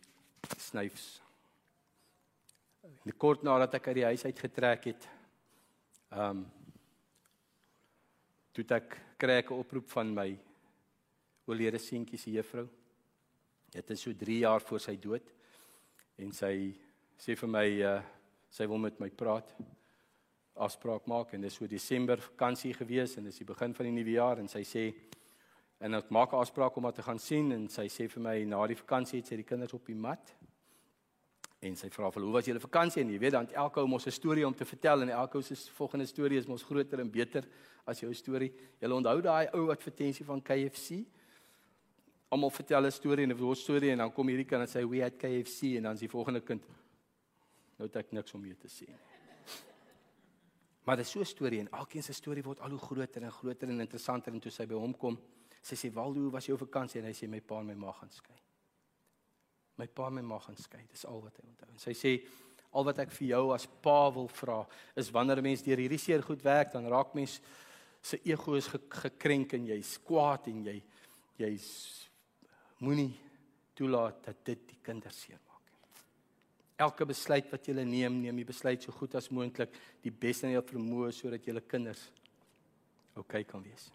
snyfs. 0.61 1.20
Net 3.04 3.16
kort 3.20 3.44
nadat 3.46 3.74
ek 3.78 3.90
uit 3.90 3.98
die 4.00 4.06
huis 4.09 4.24
uit 4.24 4.42
getrek 4.44 4.88
het, 4.90 5.06
um 6.16 6.44
toe 8.56 8.64
ek 8.76 8.96
kry 9.20 9.38
ek 9.40 9.50
'n 9.50 9.61
oproep 9.62 9.88
van 9.94 10.14
my 10.14 10.28
oorlede 11.46 11.78
seentjie 11.78 12.18
se 12.18 12.30
juffrou. 12.30 12.68
Dit 13.70 13.90
is 13.90 14.00
so 14.00 14.12
3 14.12 14.38
jaar 14.38 14.61
voor 14.61 14.80
sy 14.80 14.96
dood 14.96 15.26
en 16.18 16.33
sy 16.33 16.74
sê 17.16 17.37
vir 17.37 17.48
my 17.48 17.68
uh 17.83 18.02
sy 18.50 18.66
wil 18.66 18.78
met 18.78 18.98
my 19.00 19.09
praat 19.09 19.54
afspraak 20.54 21.06
maak 21.06 21.35
en 21.35 21.40
dis 21.40 21.54
so 21.54 21.66
Desember 21.66 22.18
vakansie 22.18 22.74
gewees 22.74 23.16
en 23.16 23.24
dis 23.24 23.38
die 23.38 23.46
begin 23.46 23.74
van 23.74 23.87
die 23.87 23.92
nuwe 23.92 24.16
jaar 24.18 24.38
en 24.38 24.48
sy 24.48 24.64
sê 24.64 24.92
En 25.81 25.95
ek 25.97 26.11
maak 26.11 26.33
'n 26.33 26.37
afspraak 26.37 26.77
om 26.77 26.85
haar 26.85 26.93
te 26.93 27.03
gaan 27.03 27.19
sien 27.19 27.53
en 27.53 27.69
sy 27.69 27.88
sê 27.88 28.09
vir 28.09 28.23
my 28.23 28.45
na 28.45 28.66
die 28.66 28.77
vakansie 28.77 29.19
het 29.19 29.27
sy 29.27 29.37
die 29.37 29.45
kinders 29.45 29.73
op 29.73 29.87
die 29.87 29.95
mat. 29.95 30.35
En 31.61 31.77
sy 31.77 31.88
vra 31.88 32.11
vir 32.11 32.23
hoe 32.23 32.33
was 32.33 32.45
julle 32.45 32.61
vakansie 32.61 33.03
en 33.03 33.11
jy 33.11 33.19
weet 33.19 33.33
dan 33.33 33.49
elke 33.49 33.81
ou 33.81 33.87
mos 33.87 34.07
'n 34.07 34.11
storie 34.11 34.47
om 34.47 34.55
te 34.55 34.64
vertel 34.64 35.03
en 35.03 35.09
elke 35.09 35.37
ou 35.37 35.43
se 35.43 35.55
volgende 35.55 36.07
storie 36.07 36.38
is 36.38 36.47
mos 36.47 36.62
groter 36.62 37.01
en 37.01 37.11
beter 37.11 37.49
as 37.87 38.01
jou 38.01 38.14
storie. 38.14 38.53
Julle 38.79 38.95
onthou 38.95 39.21
daai 39.21 39.49
ou 39.53 39.71
advertensie 39.71 40.25
van 40.25 40.43
KFC? 40.43 41.05
Almal 42.29 42.51
vertel 42.51 42.87
'n 42.87 42.90
storie 42.90 43.25
en 43.25 43.33
'n 43.33 43.55
storie 43.55 43.90
en 43.90 43.99
dan 43.99 44.12
kom 44.12 44.29
hierdie 44.29 44.47
kind 44.47 44.62
en 44.62 44.69
sê 44.69 44.88
we 44.88 45.01
had 45.01 45.16
KFC 45.16 45.77
en 45.77 45.83
dan 45.83 45.95
is 45.95 46.01
die 46.01 46.09
volgende 46.09 46.40
kind 46.40 46.62
nou 47.79 47.88
het 47.88 47.97
ek 47.97 48.12
niks 48.12 48.35
om 48.35 48.40
mee 48.40 48.55
te 48.55 48.69
sê 48.69 48.87
nie. 48.87 48.99
Maar 50.85 50.97
dit 50.97 51.07
is 51.07 51.12
so 51.12 51.21
'n 51.21 51.25
storie 51.25 51.61
en 51.61 51.71
elkeen 51.71 52.03
se 52.03 52.12
storie 52.12 52.43
word 52.43 52.61
al 52.61 52.71
hoe 52.71 52.79
groter 52.79 53.23
en 53.23 53.33
groter 53.33 53.69
en 53.69 53.81
interessanter 53.81 54.33
en 54.33 54.40
toe 54.40 54.51
sy 54.51 54.66
by 54.66 54.75
hom 54.75 54.95
kom 54.97 55.19
Sy 55.61 55.77
sê 55.77 55.90
Waldo, 55.92 56.23
hoe 56.25 56.33
was 56.33 56.49
jou 56.49 56.57
vakansie? 56.59 57.01
En 57.01 57.09
hy 57.11 57.16
sê 57.16 57.29
my 57.29 57.40
pa 57.44 57.61
en 57.61 57.68
my 57.68 57.77
ma 57.79 57.92
gaan 57.92 58.12
skei. 58.14 58.38
My 59.81 59.87
pa 59.87 60.09
en 60.09 60.16
my 60.18 60.25
ma 60.25 60.38
gaan 60.40 60.57
skei. 60.61 60.87
Dis 60.88 61.05
al 61.09 61.20
wat 61.25 61.37
hy 61.40 61.49
onthou. 61.49 61.68
En 61.75 61.83
sy 61.83 61.96
sê 61.96 62.14
al 62.70 62.87
wat 62.87 63.03
ek 63.03 63.12
vir 63.18 63.33
jou 63.33 63.42
as 63.55 63.66
pa 63.83 63.99
wil 64.14 64.31
vra 64.40 64.61
is 64.96 65.11
wanneer 65.12 65.38
'n 65.38 65.42
mens 65.42 65.62
deur 65.62 65.77
hierdie 65.77 65.99
seer 65.99 66.23
goed 66.23 66.42
werk, 66.42 66.73
dan 66.73 66.87
raak 66.87 67.14
mens 67.14 67.40
se 68.03 68.20
ego 68.25 68.55
is 68.55 68.68
gekrenk 68.68 69.55
en 69.55 69.66
jy's 69.66 69.99
kwaad 69.99 70.49
en 70.49 70.64
jy 70.64 70.83
jy's 71.37 72.09
moenie 72.79 73.18
toelaat 73.75 74.23
dat 74.25 74.44
dit 74.44 74.68
die 74.68 74.79
kinders 74.83 75.20
seermaak 75.20 75.64
nie. 75.66 75.81
Elke 76.77 77.05
besluit 77.05 77.51
wat 77.51 77.66
jy 77.66 77.75
neem, 77.85 78.23
neem 78.23 78.38
jy 78.38 78.44
besluit 78.44 78.83
so 78.83 78.92
goed 78.92 79.14
as 79.14 79.31
moontlik, 79.31 79.70
die 80.03 80.11
beste 80.12 80.46
in 80.46 80.53
jou 80.53 80.63
vermoë 80.63 81.13
sodat 81.13 81.44
jou 81.44 81.61
kinders 81.61 82.11
oukei 83.17 83.40
okay 83.40 83.44
kan 83.44 83.63
wees 83.63 83.90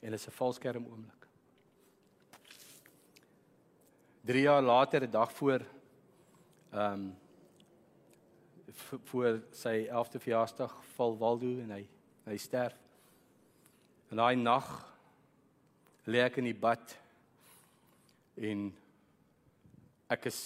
en 0.00 0.10
dit 0.10 0.20
is 0.20 0.26
'n 0.26 0.30
valskerm 0.30 0.86
oomblik. 0.86 1.26
3 4.24 4.42
jaar 4.42 4.62
later, 4.62 5.02
'n 5.02 5.10
dag 5.10 5.32
voor 5.32 5.66
ehm 6.70 6.92
um, 6.92 7.16
voor 9.04 9.42
sy 9.50 9.88
11de 9.88 10.20
verjaarsdag 10.20 10.84
val 10.84 11.18
Waldo 11.18 11.58
en 11.58 11.70
hy 11.70 11.88
hy 12.24 12.36
sterf. 12.36 12.76
En 14.08 14.16
daai 14.16 14.36
nag 14.36 14.66
lê 16.04 16.20
ek 16.24 16.36
in 16.36 16.44
die 16.44 16.54
bad 16.54 16.98
en 18.34 18.76
ek 20.06 20.24
is 20.24 20.40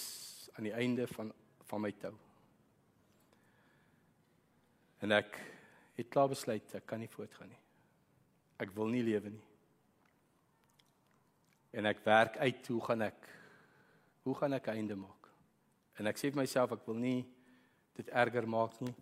aan 0.55 0.63
die 0.63 0.73
einde 0.73 1.07
van 1.07 1.33
van 1.63 1.81
my 1.81 1.91
tou. 1.91 2.13
En 4.99 5.11
ek 5.11 5.39
het 5.95 6.09
klaar 6.09 6.27
besluit 6.27 6.73
ek 6.73 6.85
kan 6.85 6.99
nie 6.99 7.09
voortgaan 7.09 7.49
nie 7.49 7.62
ek 8.63 8.71
wil 8.75 8.91
nie 8.91 9.03
lewe 9.03 9.33
nie. 9.33 9.45
En 11.73 11.89
ek 11.89 12.03
werk 12.05 12.37
uit 12.37 12.67
hoe 12.71 12.81
gaan 12.87 13.07
ek 13.09 13.29
hoe 14.23 14.35
gaan 14.39 14.55
ek 14.55 14.69
einde 14.71 14.95
maak? 14.95 15.27
En 15.99 16.07
ek 16.07 16.19
sê 16.19 16.29
vir 16.31 16.43
myself 16.43 16.71
ek 16.77 16.85
wil 16.87 16.99
nie 17.01 17.25
dit 17.97 18.09
erger 18.09 18.47
maak 18.49 18.79
nie. 18.81 18.93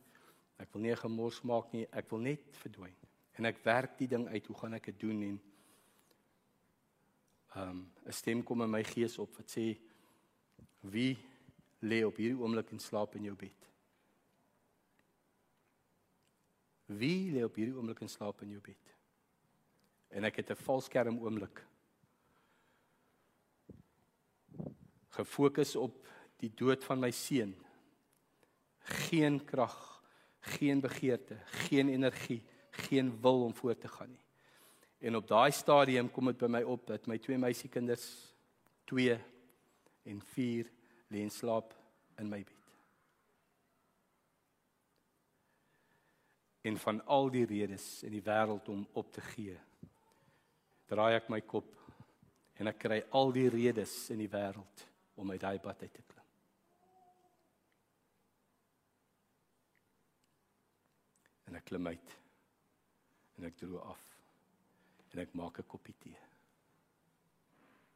Ek 0.62 0.72
wil 0.74 0.86
nie 0.88 0.98
gemors 0.98 1.42
maak 1.48 1.72
nie. 1.76 1.86
Ek 1.94 2.10
wil 2.12 2.24
net 2.26 2.58
verdwyn. 2.64 2.96
En 3.40 3.48
ek 3.50 3.62
werk 3.66 3.98
die 4.00 4.10
ding 4.12 4.28
uit 4.32 4.48
hoe 4.50 4.58
gaan 4.58 4.78
ek 4.78 4.92
dit 4.92 5.00
doen 5.06 5.24
en 5.30 5.40
ehm 7.52 7.70
um, 7.70 7.80
'n 8.08 8.16
stem 8.16 8.44
kom 8.44 8.62
in 8.64 8.72
my 8.72 8.84
gees 8.84 9.18
op 9.20 9.36
wat 9.36 9.50
sê 9.52 9.76
wie 10.82 11.18
lê 11.84 12.04
op 12.06 12.16
hierdie 12.16 12.40
oomblik 12.40 12.72
en 12.72 12.80
slaap 12.80 13.16
in 13.16 13.24
jou 13.28 13.36
bed? 13.36 13.68
Wie 16.86 17.32
lê 17.32 17.44
op 17.44 17.56
hierdie 17.56 17.76
oomblik 17.76 18.02
in 18.02 18.10
slaap 18.10 18.42
in 18.42 18.56
jou 18.56 18.62
bed? 18.62 18.96
En 20.12 20.24
ek 20.24 20.36
het 20.36 20.52
'n 20.52 20.64
valskerm 20.64 21.20
oomblik 21.20 21.66
gefokus 25.12 25.76
op 25.76 26.08
die 26.42 26.52
dood 26.56 26.84
van 26.84 27.00
my 27.00 27.12
seun. 27.12 27.54
Geen 29.08 29.40
krag, 29.46 29.76
geen 30.56 30.82
begeerte, 30.82 31.38
geen 31.68 31.90
energie, 31.90 32.42
geen 32.88 33.14
wil 33.22 33.44
om 33.44 33.56
voort 33.56 33.82
te 33.82 33.88
gaan 33.88 34.10
nie. 34.10 34.26
En 35.02 35.16
op 35.16 35.28
daai 35.28 35.52
stadium 35.52 36.12
kom 36.12 36.30
dit 36.30 36.38
by 36.38 36.50
my 36.50 36.62
op 36.62 36.86
dat 36.88 37.08
my 37.10 37.18
twee 37.18 37.38
meisiekinders 37.38 38.08
2 38.90 39.18
en 40.04 40.22
4 40.34 40.70
lê 41.10 41.22
in 41.26 41.34
slaap 41.34 41.74
in 42.22 42.30
my 42.30 42.44
bed. 42.44 42.58
En 46.62 46.78
van 46.78 47.06
al 47.06 47.32
die 47.34 47.46
redes 47.50 48.04
in 48.06 48.14
die 48.14 48.22
wêreld 48.22 48.70
om 48.70 48.86
op 48.94 49.10
te 49.14 49.22
gee, 49.34 49.58
draai 50.92 51.16
ek 51.16 51.30
my 51.32 51.40
kop 51.48 51.70
en 52.60 52.70
ek 52.72 52.82
kry 52.84 53.00
al 53.18 53.32
die 53.36 53.48
redes 53.50 53.94
in 54.14 54.20
die 54.20 54.32
wêreld 54.32 54.84
om 55.22 55.32
uit 55.32 55.42
daai 55.42 55.60
pad 55.64 55.86
uit 55.86 55.94
te 55.94 56.04
klim. 56.04 56.28
En 61.48 61.60
ek 61.60 61.68
klim 61.68 61.88
uit. 61.88 62.18
En 63.40 63.48
ek 63.48 63.58
droog 63.60 63.88
af. 63.94 64.04
En 65.12 65.24
ek 65.24 65.34
maak 65.36 65.60
'n 65.60 65.68
koppie 65.68 65.96
tee. 66.00 66.20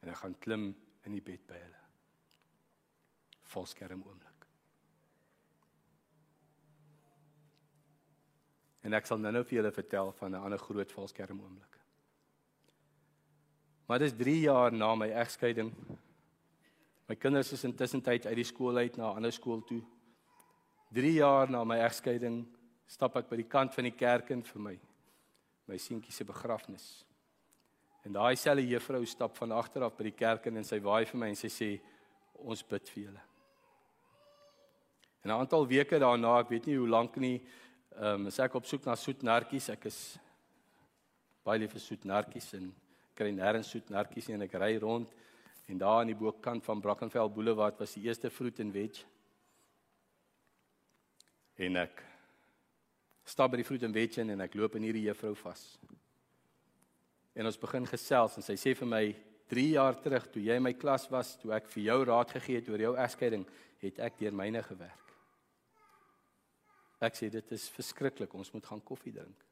En 0.02 0.08
ek 0.08 0.16
gaan 0.22 0.38
klim 0.38 0.74
in 1.04 1.12
die 1.12 1.22
bed 1.22 1.46
by 1.46 1.58
hulle. 1.60 1.82
Volskerm 3.42 4.02
oomblik. 4.02 4.46
En 8.82 8.92
ek 8.94 9.06
sal 9.06 9.18
nou-nou 9.18 9.44
vir 9.44 9.58
julle 9.58 9.72
vertel 9.72 10.12
van 10.12 10.30
'n 10.32 10.44
ander 10.44 10.58
groot 10.58 10.92
volskerm 10.92 11.40
oomblik. 11.40 11.75
Maar 13.86 13.98
dis 13.98 14.16
3 14.16 14.40
jaar 14.40 14.72
na 14.72 14.94
my 14.94 15.08
egskeiding 15.10 15.72
My 17.06 17.14
kinders 17.14 17.52
is 17.54 17.62
intussen 17.64 18.02
tyd 18.02 18.26
uit 18.26 18.38
die 18.40 18.46
skool 18.46 18.76
uit 18.82 18.96
na 18.98 19.12
'n 19.12 19.16
ander 19.16 19.32
skool 19.32 19.62
toe. 19.62 19.82
3 20.92 21.12
jaar 21.12 21.50
na 21.50 21.64
my 21.64 21.78
egskeiding 21.78 22.46
stap 22.86 23.16
ek 23.16 23.28
by 23.28 23.36
die 23.36 23.48
kant 23.48 23.74
van 23.74 23.84
die 23.84 23.94
kerk 23.94 24.30
in 24.30 24.42
vir 24.42 24.60
my 24.62 24.78
my 25.68 25.76
seentjie 25.76 26.12
se 26.12 26.24
begrafnis. 26.24 27.04
En 28.04 28.12
daai 28.12 28.36
selfe 28.36 28.66
juffrou 28.66 29.04
stap 29.06 29.36
van 29.36 29.52
agter 29.52 29.82
af 29.82 29.96
by 29.96 30.04
die 30.04 30.18
kerk 30.18 30.46
in 30.46 30.56
en 30.56 30.64
sy 30.64 30.78
waai 30.78 31.04
vir 31.04 31.18
my 31.18 31.28
en 31.28 31.34
sy 31.34 31.48
sê 31.48 31.80
ons 32.34 32.62
bid 32.62 32.88
vir 32.88 33.04
julle. 33.04 33.22
En 35.24 35.30
'n 35.30 35.38
aantal 35.40 35.66
weke 35.66 35.98
daarna, 35.98 36.40
ek 36.40 36.48
weet 36.48 36.66
nie 36.66 36.76
hoe 36.76 36.88
lank 36.88 37.16
nie, 37.16 37.42
ehm 37.96 38.20
um, 38.20 38.26
is 38.26 38.38
ek 38.38 38.54
op 38.54 38.66
soek 38.66 38.84
na 38.84 38.94
soet 38.94 39.22
nartjies. 39.22 39.70
Ek 39.70 39.86
is 39.86 40.18
baie 41.44 41.58
lief 41.58 41.72
vir 41.72 41.80
soet 41.80 42.04
nartjies 42.04 42.54
en 42.54 42.74
kry 43.16 43.32
nêrens 43.32 43.72
soet 43.72 43.90
nartjies 43.90 44.28
nie 44.28 44.36
en 44.38 44.46
ek 44.46 44.58
ry 44.60 44.74
rond 44.82 45.12
En 45.66 45.78
daar 45.78 45.98
aan 45.98 46.06
die 46.06 46.16
bokant 46.16 46.64
van 46.64 46.80
Brackenfell 46.80 47.30
Boulevard 47.30 47.78
was 47.78 47.92
die 47.92 48.02
eerste 48.06 48.30
fruit 48.30 48.60
and 48.60 48.72
veg. 48.72 49.00
En 51.58 51.78
ek 51.82 52.02
stap 53.26 53.50
by 53.50 53.58
die 53.58 53.66
fruit 53.66 53.82
and 53.82 53.96
veg 53.96 54.20
en 54.22 54.44
ek 54.44 54.54
loop 54.54 54.76
in 54.78 54.86
hierdie 54.86 55.08
juffrou 55.08 55.34
vas. 55.42 55.64
En 57.34 57.50
ons 57.50 57.58
begin 57.58 57.88
gesels 57.90 58.38
en 58.38 58.46
sy 58.46 58.54
sê 58.60 58.76
vir 58.78 58.90
my 58.92 59.02
3 59.50 59.66
jaar 59.72 59.98
terug 60.02 60.30
toe 60.30 60.42
jy 60.42 60.54
in 60.58 60.62
my 60.62 60.74
klas 60.78 61.08
was, 61.10 61.34
toe 61.40 61.52
ek 61.54 61.66
vir 61.74 61.88
jou 61.88 61.98
raad 62.06 62.30
gegee 62.38 62.60
het 62.60 62.70
oor 62.70 62.82
jou 62.82 62.94
egskeiding, 63.02 63.44
het 63.82 63.98
ek 64.06 64.22
deur 64.22 64.34
myne 64.34 64.62
gewerk. 64.62 65.12
Ek 67.02 67.18
sê 67.18 67.28
dit 67.30 67.52
is 67.52 67.66
verskriklik, 67.74 68.32
ons 68.34 68.52
moet 68.54 68.66
gaan 68.66 68.80
koffie 68.82 69.12
drink. 69.14 69.42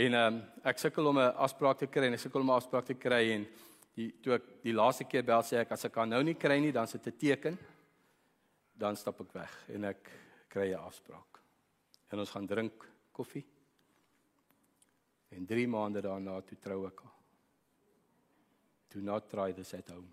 En 0.00 0.14
ehm 0.14 0.34
um, 0.34 0.36
ek 0.64 0.78
sukkel 0.80 1.06
om 1.06 1.18
'n 1.18 1.34
afspraak 1.44 1.78
te 1.78 1.86
kry 1.86 2.06
en 2.06 2.14
ek 2.16 2.22
sukkel 2.22 2.40
om 2.40 2.50
'n 2.50 2.56
afspraak 2.56 2.86
te 2.86 2.94
kry 2.94 3.32
en 3.34 3.46
die 3.94 4.08
toe 4.22 4.34
ek 4.34 4.44
die 4.62 4.72
laaste 4.72 5.04
keer 5.04 5.22
bel 5.22 5.42
sê 5.42 5.58
ek 5.60 5.72
as 5.72 5.84
ek 5.84 5.92
kan 5.92 6.08
nou 6.08 6.22
nie 6.22 6.34
kry 6.34 6.58
nie 6.60 6.72
dan 6.72 6.86
sit 6.86 7.06
'n 7.06 7.18
teken 7.18 7.58
dan 8.74 8.96
stap 8.96 9.20
ek 9.20 9.34
weg 9.34 9.52
en 9.68 9.84
ek 9.84 10.10
kry 10.48 10.72
'n 10.72 10.80
afspraak. 10.80 11.40
En 12.12 12.18
ons 12.18 12.30
gaan 12.30 12.46
drink 12.46 12.88
koffie. 13.12 13.44
En 15.28 15.46
3 15.46 15.68
maande 15.68 16.00
daarna 16.00 16.40
toe 16.40 16.58
trou 16.58 16.86
ek 16.86 17.00
haar. 17.00 17.18
Do 18.88 19.00
not 19.00 19.28
try 19.28 19.52
this 19.52 19.74
at 19.74 19.88
home. 19.88 20.08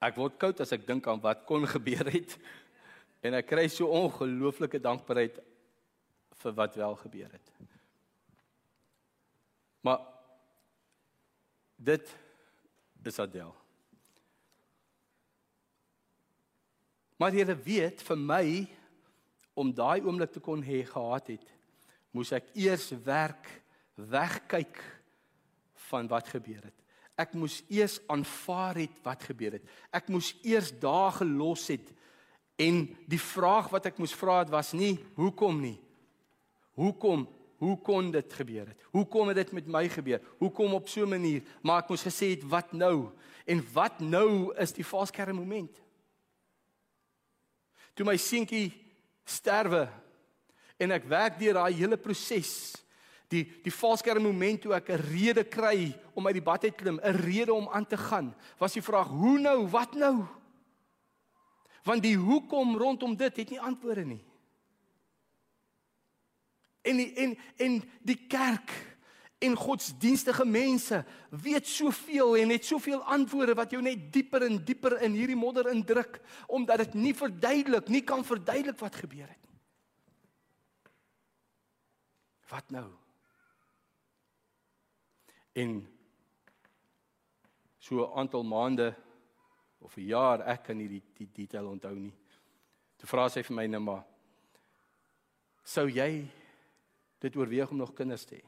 Ek 0.00 0.16
word 0.16 0.38
koud 0.38 0.60
as 0.60 0.72
ek 0.72 0.86
dink 0.86 1.06
aan 1.06 1.20
wat 1.20 1.44
kon 1.44 1.66
gebeur 1.66 2.10
het 2.10 2.38
En 3.20 3.36
ek 3.36 3.50
kry 3.52 3.66
so 3.68 3.90
ongelooflike 3.92 4.80
dankbaarheid 4.80 5.38
vir 6.40 6.56
wat 6.56 6.76
wel 6.80 6.96
gebeur 7.02 7.32
het. 7.32 7.52
Maar 9.84 10.00
dit 11.76 12.16
is 13.04 13.18
Adel. 13.18 13.52
Maar 17.20 17.36
jy 17.36 17.44
weet 17.64 18.00
vir 18.04 18.16
my 18.16 18.44
om 19.60 19.72
daai 19.76 20.00
oomblik 20.00 20.32
te 20.32 20.40
kon 20.40 20.62
hê 20.64 20.80
gehad 20.88 21.32
het, 21.34 21.48
moes 22.16 22.32
ek 22.32 22.48
eers 22.56 22.88
werk 23.04 23.48
wegkyk 24.00 24.80
van 25.90 26.08
wat 26.08 26.30
gebeur 26.32 26.62
het. 26.64 26.76
Ek 27.20 27.34
moes 27.36 27.58
eers 27.68 27.98
aanvaar 28.08 28.80
het 28.80 29.00
wat 29.04 29.26
gebeur 29.28 29.58
het. 29.58 29.66
Ek 29.92 30.08
moes 30.08 30.32
eers 30.40 30.70
dae 30.80 31.10
gelos 31.18 31.66
het 31.68 31.90
En 32.60 32.80
die 33.08 33.20
vraag 33.20 33.70
wat 33.72 33.88
ek 33.88 34.00
moes 34.00 34.14
vra 34.16 34.42
het 34.42 34.52
was 34.52 34.74
nie 34.76 34.98
hoekom 35.16 35.60
nie. 35.62 35.78
Hoekom? 36.76 37.24
Hoe 37.60 37.76
kon 37.84 38.10
dit 38.12 38.32
gebeur 38.32 38.70
het? 38.72 38.84
Hoekom 38.92 39.28
het 39.32 39.40
dit 39.42 39.52
met 39.58 39.66
my 39.68 39.82
gebeur? 39.92 40.20
Hoekom 40.40 40.74
op 40.76 40.88
so 40.88 41.04
'n 41.04 41.08
manier? 41.08 41.42
Maar 41.62 41.82
ek 41.82 41.88
moes 41.88 42.04
gesê 42.04 42.32
het 42.36 42.44
wat 42.44 42.72
nou? 42.72 43.12
En 43.44 43.64
wat 43.72 44.00
nou 44.00 44.54
is 44.56 44.72
die 44.72 44.84
valskerm 44.84 45.36
moment? 45.36 45.80
Toe 47.94 48.06
my 48.06 48.16
seentjie 48.16 48.72
sterwe 49.24 49.88
en 50.76 50.90
ek 50.90 51.04
werk 51.04 51.38
deur 51.38 51.54
daai 51.54 51.74
hele 51.74 51.96
proses 51.96 52.74
die 53.28 53.44
die 53.62 53.72
valskerm 53.72 54.22
moment 54.22 54.62
toe 54.62 54.74
ek 54.74 54.88
'n 54.90 55.02
rede 55.12 55.44
kry 55.44 55.94
om 56.14 56.26
uit 56.26 56.34
die 56.34 56.42
bad 56.42 56.64
uit 56.64 56.76
klim, 56.76 57.00
'n 57.02 57.16
rede 57.16 57.52
om 57.52 57.68
aan 57.68 57.86
te 57.86 57.96
gaan. 57.96 58.34
Was 58.58 58.72
die 58.72 58.82
vraag: 58.82 59.08
"Hoe 59.08 59.38
nou? 59.38 59.68
Wat 59.68 59.94
nou?" 59.94 60.39
Want 61.84 62.02
die 62.02 62.16
hoekom 62.16 62.76
rondom 62.76 63.16
dit 63.16 63.36
het 63.36 63.50
nie 63.50 63.60
antwoorde 63.60 64.04
nie. 64.04 64.24
En 66.82 66.96
die, 66.96 67.12
en 67.14 67.38
en 67.56 67.82
die 68.02 68.26
kerk 68.26 68.72
en 69.40 69.56
godsdienstige 69.56 70.44
mense 70.44 71.04
weet 71.30 71.66
soveel 71.66 72.36
en 72.36 72.52
het 72.52 72.64
soveel 72.64 73.02
antwoorde 73.02 73.54
wat 73.56 73.70
jou 73.72 73.82
net 73.82 74.12
dieper 74.12 74.44
en 74.44 74.58
dieper 74.64 74.98
in 75.00 75.16
hierdie 75.16 75.38
modder 75.38 75.70
indruk 75.72 76.20
omdat 76.46 76.84
dit 76.84 76.94
nie 76.94 77.14
verduidelik, 77.16 77.88
nie 77.88 78.04
kan 78.04 78.24
verduidelik 78.24 78.78
wat 78.78 78.98
gebeur 79.00 79.28
het 79.28 79.46
nie. 79.48 79.60
Wat 82.50 82.70
nou? 82.70 82.88
En 85.52 85.88
so 87.78 88.04
'n 88.04 88.18
aantal 88.18 88.44
maande 88.44 88.94
of 89.80 89.96
'n 89.96 90.06
jaar, 90.06 90.40
ek 90.46 90.64
kan 90.64 90.76
nie 90.76 90.88
die 90.88 91.02
die 91.16 91.28
detail 91.32 91.66
onthou 91.66 91.94
nie. 91.94 92.12
Toe 92.98 93.08
vra 93.08 93.28
sy 93.28 93.42
vir 93.42 93.56
my 93.56 93.66
nou 93.66 93.80
maar 93.80 94.04
sou 95.64 95.86
jy 95.88 96.26
dit 97.20 97.36
oorweeg 97.36 97.70
om 97.70 97.76
nog 97.76 97.94
kinders 97.94 98.24
te 98.24 98.36
hê? 98.36 98.44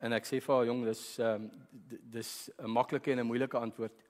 En 0.00 0.12
ek 0.12 0.24
sê 0.24 0.40
vir 0.40 0.54
haar 0.54 0.66
jong, 0.66 0.84
dis 0.84 1.18
ehm 1.18 1.44
um, 1.44 1.50
dis 2.10 2.50
'n 2.58 2.70
maklike 2.70 3.12
en 3.12 3.20
'n 3.20 3.26
moeilike 3.26 3.58
antwoord. 3.58 4.02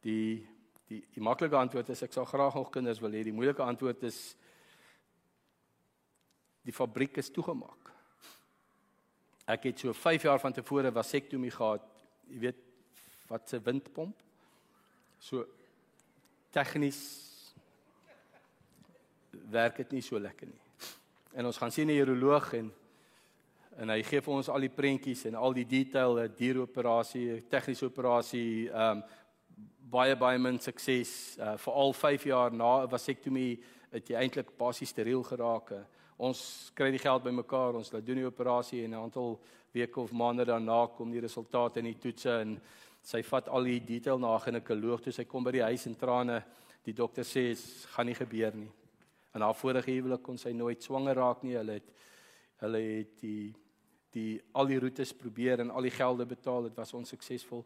Die 0.00 0.46
die 0.88 1.04
die 1.14 1.22
maklike 1.22 1.56
antwoord 1.56 1.88
is 1.88 2.02
ek 2.02 2.12
sal 2.12 2.24
graag 2.24 2.54
nog 2.54 2.70
kinders 2.70 3.00
wil 3.00 3.10
hê. 3.10 3.24
Die 3.24 3.32
moeilike 3.32 3.62
antwoord 3.62 4.02
is 4.02 4.36
die 6.62 6.72
fabriek 6.72 7.16
is 7.18 7.30
toegemaak. 7.30 7.90
Ek 9.46 9.64
het 9.64 9.78
so 9.78 9.92
5 9.92 10.22
jaar 10.22 10.38
van 10.38 10.52
tevore 10.52 10.92
vasektomie 10.92 11.50
gehad. 11.50 11.82
Jy 12.28 12.38
weet 12.38 12.64
wat 13.28 13.52
'n 13.52 13.62
windpomp 13.64 14.27
So 15.18 15.44
tegnies 16.50 16.98
werk 19.50 19.76
dit 19.76 19.92
nie 19.92 20.02
so 20.02 20.18
lekker 20.18 20.46
nie. 20.46 20.60
En 21.38 21.46
ons 21.46 21.58
gaan 21.58 21.70
sien 21.70 21.88
'n 21.88 22.00
uroloog 22.00 22.52
en 22.54 22.72
en 23.78 23.88
hy 23.88 24.02
gee 24.02 24.20
vir 24.20 24.34
ons 24.34 24.48
al 24.48 24.60
die 24.60 24.74
prentjies 24.74 25.24
en 25.24 25.34
al 25.34 25.52
die 25.52 25.66
detail, 25.66 26.18
'n 26.18 26.34
dieroperasie, 26.36 27.42
tegniese 27.48 27.86
operasie, 27.86 28.68
ehm 28.70 28.98
um, 28.98 29.02
baie 29.90 30.16
baie 30.16 30.38
min 30.38 30.58
sukses 30.58 31.38
uh, 31.38 31.56
vir 31.56 31.74
al 31.74 31.92
5 31.92 32.24
jaar 32.24 32.52
na 32.52 32.82
'n 32.82 32.88
vasektomie 32.88 33.62
het 33.90 34.10
jy 34.10 34.16
eintlik 34.16 34.56
basies 34.58 34.88
steriel 34.88 35.22
geraak. 35.22 35.72
Ons 36.18 36.70
kry 36.74 36.90
die 36.90 36.98
geld 36.98 37.22
bymekaar, 37.22 37.74
ons 37.74 37.92
laat 37.92 38.06
doen 38.06 38.16
die 38.16 38.26
operasie 38.26 38.84
en 38.84 38.90
'n 38.90 39.02
aantal 39.02 39.40
weke 39.72 40.00
of 40.00 40.12
maande 40.12 40.44
daarna 40.44 40.86
kom 40.86 41.10
die 41.10 41.20
resultate 41.20 41.78
en 41.78 41.84
die 41.84 41.98
toetse 41.98 42.40
en 42.40 42.60
sy 43.08 43.22
vat 43.24 43.48
al 43.48 43.64
die 43.64 43.80
detail 43.80 44.18
na 44.20 44.34
'n 44.36 44.44
ginekoloog 44.44 45.00
toe 45.02 45.12
sy 45.12 45.24
kom 45.24 45.44
by 45.44 45.52
die 45.52 45.64
huis 45.64 45.86
in 45.86 45.96
trane. 45.96 46.44
Die 46.84 46.92
dokter 46.92 47.24
sê 47.24 47.54
dit 47.54 47.86
gaan 47.94 48.06
nie 48.06 48.14
gebeur 48.14 48.54
nie. 48.54 48.72
In 49.34 49.40
haar 49.40 49.54
vorige 49.54 49.90
huwelik 49.90 50.22
kon 50.22 50.38
sy 50.38 50.52
nooit 50.52 50.82
swanger 50.82 51.16
raak 51.16 51.42
nie. 51.42 51.56
Hulle 51.56 51.72
het 51.72 51.88
hulle 52.60 52.78
het 52.78 53.20
die 53.20 53.54
die 54.10 54.40
al 54.54 54.66
die 54.66 54.78
roetes 54.78 55.12
probeer 55.12 55.60
en 55.60 55.70
al 55.70 55.82
die 55.82 55.90
gelde 55.90 56.26
betaal. 56.26 56.62
Dit 56.62 56.76
was 56.76 56.94
onsuksesvol. 56.94 57.64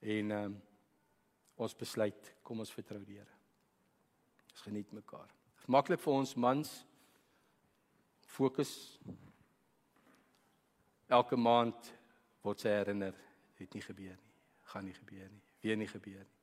En 0.00 0.30
um, 0.30 0.62
ons 1.56 1.74
besluit 1.74 2.34
kom 2.42 2.58
ons 2.60 2.72
vertrou 2.72 3.04
die 3.04 3.16
Here. 3.16 3.36
Ons 4.52 4.60
geniet 4.60 4.92
mekaar. 4.92 5.28
Maklik 5.66 6.00
vir 6.00 6.12
ons 6.12 6.34
mans 6.34 6.84
fokus 8.20 9.00
elke 11.08 11.36
maand 11.36 11.92
word 12.42 12.60
sy 12.60 12.68
herinner 12.68 13.14
het 13.58 13.74
nie 13.74 13.82
gebeur 13.82 14.16
nie 14.16 14.25
gaan 14.72 14.84
nie 14.84 14.96
gebeur 14.96 15.28
nie 15.30 15.46
weer 15.66 15.76
nie 15.76 15.90
gebeur 15.90 16.22
nie. 16.22 16.34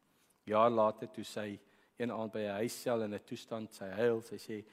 Jaar 0.51 0.71
later 0.71 1.07
toe 1.11 1.23
sy 1.23 1.53
een 1.97 2.11
aand 2.11 2.33
by 2.33 2.43
'n 2.43 2.57
huissel 2.61 3.03
in 3.03 3.13
'n 3.13 3.25
toestand 3.25 3.73
sy 3.73 3.89
huil 3.89 4.21
sy 4.21 4.37
sê 4.37 4.63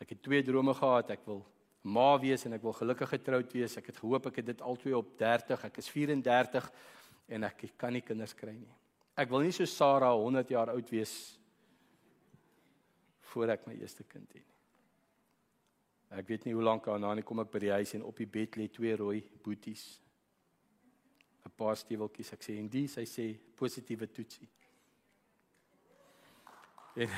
ek 0.00 0.08
het 0.10 0.22
twee 0.22 0.42
drome 0.42 0.74
gehad 0.74 1.10
ek 1.10 1.26
wil 1.26 1.44
ma 1.82 2.18
wees 2.18 2.46
en 2.46 2.52
ek 2.54 2.62
wil 2.62 2.72
gelukkig 2.72 3.08
getroud 3.08 3.52
wees. 3.52 3.76
Ek 3.76 3.86
het 3.86 3.96
gehoop 3.96 4.26
ek 4.26 4.36
het 4.36 4.46
dit 4.46 4.60
altyd 4.60 4.94
op 4.94 5.18
30 5.18 5.64
ek 5.64 5.78
is 5.78 5.88
34 5.88 6.72
en 7.28 7.44
ek 7.44 7.72
kan 7.76 7.92
nie 7.92 8.00
kinders 8.00 8.34
kry 8.34 8.52
nie. 8.52 8.74
Ek 9.16 9.28
wil 9.28 9.40
nie 9.40 9.52
so 9.52 9.64
Sarah 9.64 10.14
100 10.14 10.48
jaar 10.48 10.70
oud 10.70 10.90
wees 10.90 11.38
voor 13.20 13.48
ek 13.48 13.66
my 13.66 13.74
eerste 13.74 14.04
kind 14.04 14.32
het 14.32 14.42
nie. 14.46 14.54
Ek 16.18 16.28
weet 16.28 16.44
nie 16.44 16.54
hoe 16.54 16.62
lank 16.62 16.84
daarna 16.84 17.14
nie 17.14 17.22
kom 17.22 17.40
ek 17.40 17.50
by 17.50 17.58
die 17.58 17.72
huis 17.72 17.94
en 17.94 18.02
op 18.02 18.16
die 18.16 18.26
bed 18.26 18.56
lê 18.56 18.68
twee 18.68 18.96
rooi 18.96 19.22
boeties. 19.42 20.00
'n 21.44 21.50
Paar 21.56 21.76
steweltjies. 21.76 22.32
Ek 22.32 22.42
sê 22.42 22.58
en 22.58 22.68
die 22.68 22.88
sy 22.88 23.04
sê 23.04 23.38
positiewe 23.56 24.06
toetsie. 24.06 24.48
En 26.96 27.10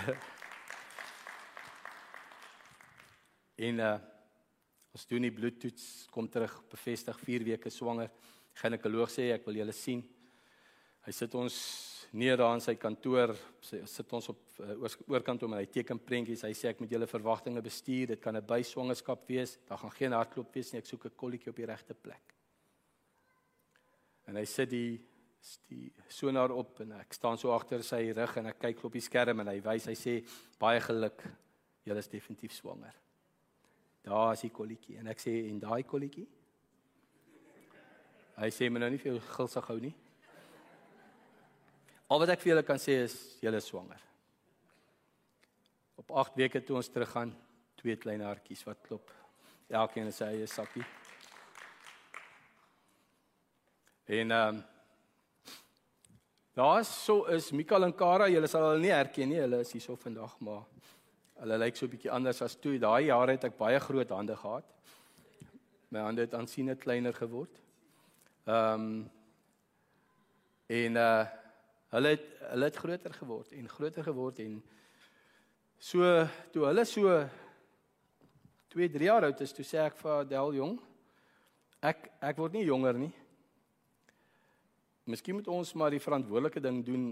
En 3.56 3.80
uh, 3.80 3.94
ons 4.92 5.06
doen 5.08 5.24
die 5.24 5.32
bloedtoets, 5.32 5.84
kom 6.12 6.28
terug 6.28 6.58
bevestig 6.72 7.16
4 7.24 7.44
weke 7.52 7.72
swanger. 7.72 8.10
Ginekoloog 8.60 9.12
sê 9.12 9.30
ek 9.32 9.48
wil 9.48 9.62
julle 9.62 9.72
sien. 9.76 10.02
Hy 11.06 11.14
sit 11.16 11.32
ons 11.38 11.56
neer 12.16 12.36
daar 12.40 12.52
in 12.56 12.62
sy 12.64 12.76
kantoor, 12.80 13.32
sy 13.64 13.80
sit 13.88 14.12
ons 14.16 14.28
op 14.34 14.60
uh, 14.60 14.76
oorkant 15.08 15.46
om 15.48 15.56
en 15.56 15.62
hy 15.62 15.70
teken 15.72 16.02
prentjies. 16.04 16.44
Hy 16.44 16.52
sê 16.56 16.68
ek 16.72 16.84
moet 16.84 16.92
julle 16.92 17.08
verwagtinge 17.08 17.64
bestuur. 17.64 18.12
Dit 18.12 18.24
kan 18.24 18.36
'n 18.36 18.44
byswangerskap 18.44 19.24
wees. 19.28 19.56
Daar 19.64 19.80
gaan 19.80 19.96
geen 19.96 20.12
hartklop 20.12 20.52
wees 20.52 20.72
nie. 20.72 20.84
Ek 20.84 20.92
soek 20.92 21.06
'n 21.06 21.16
kolletjie 21.16 21.50
op 21.50 21.56
die 21.56 21.70
regte 21.72 21.94
plek. 21.94 22.35
En 24.26 24.38
hy 24.38 24.44
sit 24.48 24.70
die 24.70 24.96
die 25.70 25.92
sonaar 26.10 26.50
op 26.50 26.80
en 26.82 26.96
ek 26.96 27.14
staan 27.14 27.38
so 27.38 27.52
agter 27.54 27.84
sy 27.86 28.08
rug 28.16 28.32
en 28.40 28.48
ek 28.50 28.56
kyk 28.64 28.80
op 28.88 28.96
die 28.96 29.04
skerm 29.04 29.44
en 29.44 29.52
hy 29.52 29.60
wys 29.62 29.84
hy 29.86 29.94
sê 29.94 30.14
baie 30.58 30.80
geluk. 30.82 31.22
Julle 31.86 32.02
is 32.02 32.10
definitief 32.10 32.56
swanger. 32.56 32.96
Daar 34.02 34.32
is 34.34 34.42
die 34.42 34.50
kolletjie 34.50 34.98
en 34.98 35.12
ek 35.12 35.22
sê 35.22 35.36
en 35.46 35.60
daai 35.62 35.84
kolletjie 35.86 36.26
Hy 38.36 38.50
sê 38.52 38.66
my 38.68 38.82
nou 38.82 38.90
nie 38.92 39.00
jou 39.00 39.16
gulsig 39.32 39.64
hou 39.70 39.78
nie. 39.80 39.94
Al 42.12 42.20
wat 42.20 42.34
ek 42.34 42.42
vir 42.42 42.52
julle 42.52 42.64
kan 42.68 42.80
sê 42.80 42.98
is 43.06 43.14
julle 43.40 43.62
is 43.62 43.68
swanger. 43.70 44.02
Op 45.96 46.12
8 46.20 46.36
weke 46.42 46.60
toe 46.60 46.76
ons 46.76 46.90
teruggaan, 46.92 47.32
twee 47.80 47.96
klein 47.96 48.20
hartjies 48.20 48.66
wat 48.68 48.82
klop. 48.84 49.08
Elkeen 49.72 50.10
in 50.10 50.14
sy 50.14 50.28
eie 50.34 50.50
sakkie. 50.52 50.84
En 54.06 54.30
ehm 54.30 54.56
um, 54.56 54.64
daar 56.56 56.84
so 56.84 57.24
is 57.24 57.50
Mikael 57.52 57.84
en 57.84 57.94
Kara, 57.94 58.28
julle 58.28 58.48
sal 58.48 58.62
hulle 58.70 58.80
nie 58.80 58.94
herken 58.94 59.28
nie. 59.28 59.40
Hulle 59.42 59.60
is 59.60 59.72
hierso 59.72 59.96
vandag, 60.00 60.38
maar 60.40 60.62
hulle 61.42 61.58
lyk 61.58 61.76
so 61.76 61.86
'n 61.86 61.90
bietjie 61.90 62.10
anders 62.10 62.42
as 62.42 62.56
toe. 62.56 62.78
Daai 62.78 63.06
jare 63.06 63.32
het 63.32 63.44
ek 63.44 63.58
baie 63.58 63.80
groot 63.80 64.10
hande 64.10 64.36
gehad. 64.36 64.64
My 65.90 65.98
hande 66.00 66.20
het 66.20 66.34
aansienlik 66.34 66.80
kleiner 66.80 67.14
geword. 67.14 67.60
Ehm 68.46 68.80
um, 68.80 69.10
en 70.66 70.96
uh 70.96 71.26
Hulle 71.94 72.08
het 72.08 72.24
hulle 72.50 72.64
het 72.64 72.76
groter 72.76 73.14
geword 73.14 73.52
en 73.52 73.68
groter 73.68 74.04
geword 74.04 74.38
en 74.42 74.56
so 75.78 76.02
toe 76.52 76.64
hulle 76.66 76.84
so 76.84 77.12
2, 78.74 78.88
3 78.90 79.06
jaar 79.06 79.24
oud 79.28 79.40
is, 79.40 79.54
toe 79.54 79.64
sê 79.64 79.78
ek 79.80 79.96
vir 80.00 80.12
Adel 80.18 80.58
jong, 80.58 80.74
ek 81.80 82.10
ek 82.20 82.42
word 82.42 82.58
nie 82.58 82.66
jonger 82.66 82.98
nie. 82.98 83.12
Miskien 85.06 85.36
moet 85.38 85.46
ons 85.48 85.68
maar 85.78 85.94
die 85.94 86.02
verantwoordelike 86.02 86.60
ding 86.60 86.80
doen, 86.82 87.02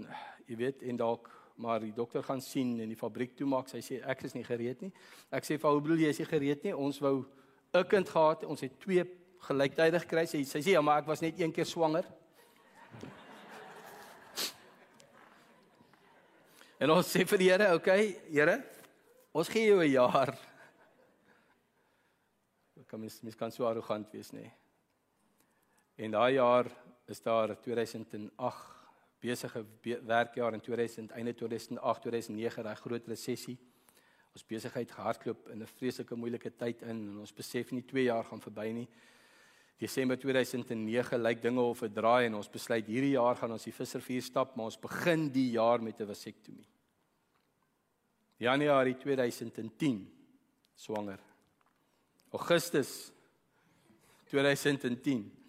jy 0.49 0.55
weet, 0.59 0.81
en 0.83 0.97
dalk 0.99 1.29
maar 1.63 1.79
die 1.79 1.93
dokter 1.95 2.23
gaan 2.23 2.41
sien 2.43 2.73
en 2.83 2.89
die 2.91 2.99
fabriek 2.99 3.37
toemaak. 3.39 3.69
Sy 3.71 3.79
sê 3.79 3.99
ek 4.03 4.25
is 4.27 4.33
nie 4.35 4.43
gereed 4.43 4.81
nie. 4.83 4.91
Ek 5.31 5.47
sê 5.47 5.55
vir 5.55 5.71
hoe 5.71 5.83
bedoel 5.83 6.03
jy 6.03 6.09
is 6.11 6.19
jy 6.19 6.27
gereed 6.27 6.65
nie? 6.67 6.73
Ons 6.75 6.99
wou 6.99 7.23
'n 7.73 7.87
kind 7.87 8.09
gehad, 8.09 8.43
ons 8.43 8.61
het 8.61 8.79
twee 8.79 9.05
gelyktydig 9.47 10.01
gekry. 10.03 10.25
Sy 10.25 10.43
sê 10.43 10.71
ja, 10.75 10.81
maar 10.81 10.99
ek 10.99 11.07
was 11.07 11.21
net 11.21 11.39
een 11.39 11.51
keer 11.51 11.65
swanger. 11.65 12.05
En 16.77 16.91
ons 16.91 17.07
sê 17.07 17.23
vir 17.23 17.37
die 17.37 17.49
Here, 17.49 17.73
oké, 17.73 17.75
okay, 17.75 18.19
Here, 18.29 18.63
ons 19.31 19.47
gee 19.47 19.67
jou 19.67 19.79
'n 19.79 19.91
jaar. 19.91 20.37
Ek 22.75 22.87
kan 22.87 22.99
mis 22.99 23.23
mis 23.23 23.35
kan 23.35 23.51
so 23.51 23.65
arrogant 23.65 24.11
wees, 24.11 24.31
nê. 24.33 24.41
Nee. 24.41 24.51
En 25.97 26.11
daai 26.11 26.33
jaar 26.33 26.67
is 27.05 27.21
daar 27.21 27.59
2008 27.61 28.75
besige 29.19 29.65
werkjaar 30.05 30.53
in 30.53 30.61
2000 30.61 31.11
einde 31.11 31.33
2008 31.33 32.01
2009 32.01 32.63
daai 32.63 32.75
groot 32.75 33.07
resessie. 33.07 33.57
Ons 34.33 34.45
besigheid 34.45 34.91
gehardloop 34.91 35.49
in 35.49 35.61
'n 35.61 35.67
vreeslike 35.67 36.15
moeilike 36.15 36.55
tyd 36.55 36.81
in 36.81 36.89
en 36.89 37.19
ons 37.19 37.33
besef 37.33 37.71
nie 37.71 37.85
2 37.85 38.03
jaar 38.03 38.23
gaan 38.23 38.41
verby 38.41 38.71
nie. 38.71 38.87
Desember 39.77 40.17
2009 40.17 41.21
lyk 41.21 41.41
dinge 41.41 41.61
of 41.61 41.81
'n 41.81 41.93
draai 41.93 42.25
en 42.25 42.35
ons 42.35 42.49
besluit 42.49 42.87
hierdie 42.87 43.15
jaar 43.15 43.35
gaan 43.35 43.51
ons 43.51 43.63
die 43.63 43.73
visservuur 43.73 44.21
stap, 44.21 44.55
maar 44.55 44.65
ons 44.65 44.79
begin 44.79 45.29
die 45.31 45.51
jaar 45.51 45.81
met 45.81 45.99
'n 45.99 46.07
vasektomie. 46.07 46.67
Januarie 48.37 48.97
2010 48.97 50.11
swanger. 50.75 51.19
Augustus 52.31 53.11
2010 54.25 55.44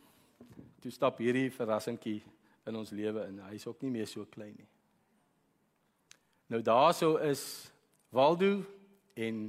toe 0.87 0.95
stap 0.95 1.19
hierdie 1.19 1.49
verrassingkie 1.51 2.21
in 2.71 2.77
ons 2.79 2.93
lewe 2.95 3.25
in. 3.27 3.41
Hy's 3.49 3.67
ook 3.67 3.81
nie 3.83 3.91
meer 3.91 4.07
so 4.07 4.23
klein 4.31 4.55
nie. 4.55 4.69
Nou 6.55 6.61
daarso 6.63 7.17
is 7.27 7.43
Waldo 8.15 8.61
en 9.19 9.49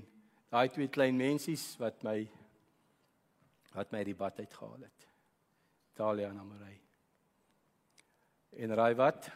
daai 0.50 0.66
twee 0.74 0.90
klein 0.90 1.14
mensies 1.20 1.76
wat 1.78 2.02
my 2.08 2.24
wat 3.76 3.92
my 3.94 4.02
die 4.08 4.16
bad 4.18 4.40
uitgehaal 4.42 4.88
het. 4.88 5.06
Talia 5.94 6.32
en 6.32 6.40
Amorey. 6.42 6.74
En 8.58 8.74
raai 8.80 8.96
wat? 8.98 9.28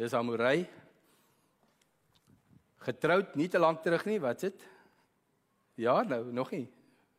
Dis 0.00 0.16
Amorey. 0.16 0.62
Getroud 2.86 3.36
nie 3.36 3.50
te 3.52 3.60
lank 3.60 3.82
terug 3.84 4.06
nie, 4.08 4.16
wat 4.24 4.46
dit? 4.46 4.64
Ja, 5.76 6.00
nou 6.08 6.22
nog 6.32 6.54
nie. 6.56 6.64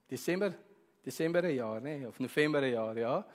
Desember, 0.09 0.57
Desember 1.05 1.45
'n 1.45 1.53
jaar 1.53 1.81
nê, 1.81 2.07
of 2.07 2.17
November 2.17 2.63
'n 2.63 2.73
jaar, 2.73 2.97
ja. 2.97 3.25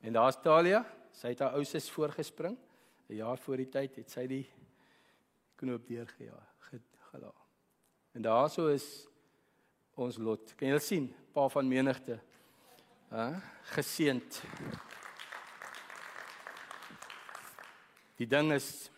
En 0.00 0.12
daar's 0.16 0.38
Talia, 0.42 0.84
sy 1.12 1.34
het 1.34 1.42
haar 1.44 1.58
ouses 1.58 1.90
voorgespring. 1.90 2.56
'n 3.08 3.14
Jaar 3.14 3.38
voor 3.38 3.56
die 3.56 3.68
tyd 3.68 3.96
het 3.96 4.10
sy 4.10 4.26
die 4.26 4.46
knoop 5.56 5.86
deurgejaag, 5.86 6.72
gelaat. 7.10 7.46
En 8.14 8.22
daarso 8.22 8.68
is 8.68 9.06
ons 9.94 10.16
lot. 10.16 10.54
Kan 10.56 10.68
jy 10.68 10.78
sien, 10.78 11.14
pa 11.32 11.48
van 11.48 11.68
menigte 11.68 12.20
hè, 13.10 13.40
geseend. 13.74 14.42
Die 18.16 18.26
ding 18.26 18.52
is 18.52 18.90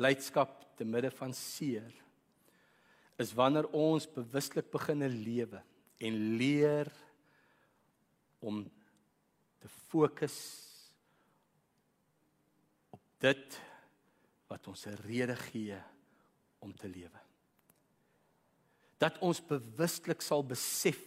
blydskap 0.00 0.76
te 0.76 0.84
midde 0.84 1.10
van 1.10 1.32
seer 1.36 1.92
is 3.20 3.34
wanneer 3.36 3.66
ons 3.76 4.06
bewuslik 4.08 4.70
begin 4.72 5.04
lewe 5.12 5.60
en 6.00 6.14
leer 6.40 6.88
om 8.40 8.62
te 9.60 9.68
fokus 9.68 10.38
op 12.90 13.02
dit 13.22 13.60
wat 14.50 14.66
ons 14.66 14.86
'n 14.86 14.98
rede 15.06 15.36
gee 15.36 15.78
om 16.58 16.74
te 16.76 16.88
lewe. 16.88 17.20
Dat 18.98 19.18
ons 19.18 19.40
bewuslik 19.40 20.20
sal 20.22 20.44
besef 20.44 20.98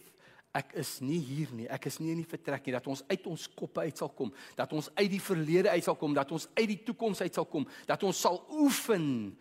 ek 0.54 0.72
is 0.78 1.00
nie 1.00 1.18
hier 1.18 1.50
nie. 1.50 1.66
Ek 1.66 1.88
is 1.90 1.98
nie 1.98 2.12
in 2.12 2.20
die 2.22 2.30
vertrek 2.30 2.66
nie 2.66 2.72
dat 2.76 2.86
ons 2.86 3.02
uit 3.08 3.26
ons 3.26 3.48
koppe 3.58 3.80
uit 3.80 3.98
sal 3.98 4.12
kom, 4.14 4.30
dat 4.54 4.72
ons 4.72 4.90
uit 4.94 5.10
die 5.10 5.22
verlede 5.22 5.70
uit 5.70 5.84
sal 5.84 5.96
kom, 5.98 6.14
dat 6.14 6.30
ons 6.30 6.46
uit 6.54 6.68
die 6.68 6.82
toekoms 6.86 7.20
uit 7.20 7.34
sal 7.34 7.48
kom, 7.50 7.66
dat 7.86 8.02
ons 8.02 8.20
sal 8.20 8.38
oefen 8.50 9.36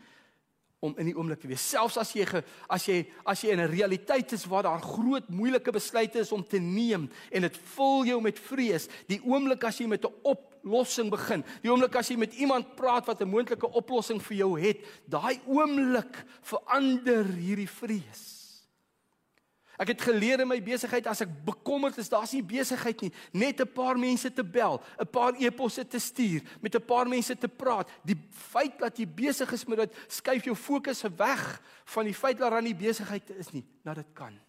om 0.83 0.93
in 0.99 1.07
die 1.07 1.15
oomblik 1.15 1.39
te 1.39 1.47
wees. 1.47 1.63
Selfs 1.63 1.97
as 2.01 2.11
jy 2.15 2.25
ge, 2.27 2.43
as 2.67 2.87
jy 2.89 2.99
as 3.29 3.43
jy 3.43 3.53
in 3.55 3.61
'n 3.63 3.71
realiteit 3.71 4.33
is 4.35 4.45
waar 4.45 4.63
daar 4.63 4.81
groot 4.81 5.29
moeilike 5.29 5.71
besluite 5.71 6.19
is 6.19 6.31
om 6.31 6.43
te 6.43 6.59
neem 6.59 7.09
en 7.31 7.41
dit 7.41 7.57
vul 7.75 8.05
jou 8.05 8.21
met 8.21 8.39
vrees, 8.39 8.89
die 9.07 9.21
oomblik 9.23 9.63
as 9.63 9.79
jy 9.79 9.87
met 9.87 10.03
'n 10.03 10.13
oplossing 10.23 11.09
begin, 11.09 11.43
die 11.61 11.71
oomblik 11.71 11.95
as 11.95 12.09
jy 12.09 12.17
met 12.17 12.33
iemand 12.33 12.75
praat 12.75 13.05
wat 13.05 13.21
'n 13.21 13.29
moontlike 13.29 13.71
oplossing 13.71 14.21
vir 14.21 14.37
jou 14.37 14.59
het, 14.59 14.77
daai 15.07 15.39
oomblik 15.47 16.25
verander 16.41 17.25
hierdie 17.25 17.69
vrees. 17.69 18.42
Ek 19.83 19.91
het 19.91 20.03
geleer 20.05 20.39
in 20.39 20.47
my 20.47 20.61
besigheid 20.63 21.07
as 21.11 21.25
ek 21.25 21.31
bekommerd 21.43 21.97
is, 21.99 22.07
daar's 22.11 22.31
nie 22.31 22.43
besigheid 22.47 23.01
nie, 23.03 23.11
net 23.35 23.59
'n 23.59 23.67
paar 23.67 23.97
mense 23.99 24.31
te 24.31 24.43
bel, 24.43 24.79
'n 24.99 25.11
paar 25.11 25.35
e-posse 25.35 25.83
te 25.83 25.99
stuur, 25.99 26.41
met 26.61 26.75
'n 26.75 26.85
paar 26.85 27.07
mense 27.07 27.35
te 27.35 27.49
praat. 27.49 27.89
Die 28.05 28.15
feit 28.31 28.79
dat 28.79 28.97
jy 28.97 29.05
besig 29.05 29.51
is 29.51 29.65
met 29.67 29.77
dit 29.77 29.93
skuif 30.07 30.45
jou 30.45 30.55
fokus 30.55 31.03
weg 31.17 31.61
van 31.85 32.05
die 32.05 32.13
feit 32.13 32.37
dat 32.37 32.51
daar 32.51 32.61
nie 32.61 32.75
besigheid 32.75 33.29
is 33.37 33.51
nie, 33.51 33.65
dat 33.83 33.95
dit 33.95 34.13
kan. 34.13 34.39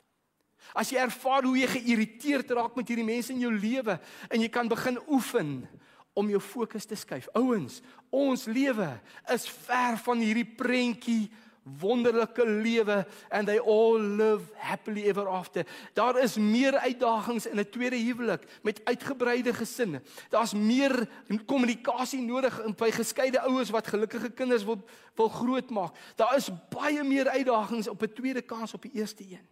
As 0.73 0.91
jy 0.91 0.99
ervaar 0.99 1.43
hoe 1.43 1.59
jy 1.59 1.67
geïrriteerd 1.67 2.51
raak 2.51 2.77
met 2.77 2.89
hierdie 2.89 3.05
mense 3.05 3.33
in 3.33 3.41
jou 3.41 3.53
lewe 3.53 4.01
en 4.31 4.41
jy 4.41 4.49
kan 4.49 4.69
begin 4.69 4.99
oefen 5.09 5.69
om 6.15 6.31
jou 6.31 6.41
fokus 6.41 6.87
te 6.87 6.95
skuif. 6.95 7.29
Ouens, 7.35 7.81
ons 8.11 8.47
lewe 8.47 9.01
is 9.35 9.49
ver 9.67 9.99
van 9.99 10.19
hierdie 10.23 10.47
prentjie 10.47 11.31
wonderlike 11.65 12.47
lewe 12.47 13.07
and 13.29 13.47
they 13.47 13.59
all 13.59 13.99
live 13.99 14.53
happily 14.55 15.09
ever 15.09 15.29
after. 15.29 15.67
Daar 15.93 16.19
is 16.21 16.37
meer 16.37 16.77
uitdagings 16.77 17.47
in 17.47 17.59
'n 17.59 17.71
tweede 17.71 17.97
huwelik 17.97 18.45
met 18.63 18.81
uitgebreide 18.85 19.55
gesinne. 19.55 20.03
Daar's 20.29 20.53
meer 20.53 21.09
kommunikasie 21.47 22.21
nodig 22.21 22.75
by 22.77 22.91
geskeide 22.91 23.41
ouers 23.41 23.71
wat 23.71 23.87
gelukkige 23.87 24.31
kinders 24.31 24.65
wil 24.65 24.85
wil 25.15 25.29
grootmaak. 25.29 25.95
Daar 26.17 26.37
is 26.37 26.51
baie 26.71 27.03
meer 27.03 27.29
uitdagings 27.29 27.89
op 27.89 28.03
'n 28.03 28.13
tweede 28.13 28.43
kans 28.43 28.75
op 28.75 28.83
die 28.83 28.93
eerste 28.95 29.23
een. 29.23 29.49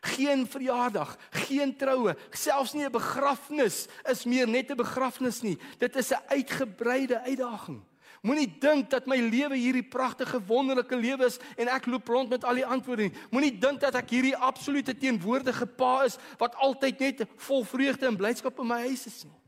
Geen 0.00 0.46
verjaardag, 0.46 1.16
geen 1.30 1.76
troue, 1.76 2.16
selfs 2.30 2.72
nie 2.72 2.84
'n 2.84 2.90
begrafnis 2.90 3.86
is 4.02 4.24
meer 4.24 4.48
net 4.48 4.70
'n 4.70 4.76
begrafnis 4.76 5.42
nie. 5.42 5.58
Dit 5.78 5.96
is 5.96 6.10
'n 6.10 6.22
uitgebreide 6.26 7.20
uitdaging. 7.20 7.82
Moenie 8.22 8.46
dink 8.62 8.86
dat 8.90 9.08
my 9.10 9.16
lewe 9.18 9.56
hierdie 9.58 9.82
pragtige 9.82 10.38
wonderlike 10.46 10.94
lewe 10.94 11.26
is 11.26 11.40
en 11.58 11.70
ek 11.74 11.88
loop 11.90 12.06
rond 12.06 12.30
met 12.30 12.44
al 12.46 12.60
die 12.60 12.66
antwoorde 12.66 13.08
nie. 13.08 13.22
Moenie 13.34 13.54
dink 13.58 13.82
dat 13.82 13.98
ek 13.98 14.14
hierdie 14.14 14.36
absolute 14.38 14.94
teenwoordige 14.94 15.66
pa 15.66 16.04
is 16.06 16.20
wat 16.38 16.54
altyd 16.62 17.02
net 17.02 17.24
vol 17.48 17.66
vreugde 17.66 18.06
en 18.06 18.18
blydskap 18.20 18.62
in 18.62 18.70
my 18.70 18.78
huis 18.86 19.08
is 19.10 19.24
nie. 19.26 19.38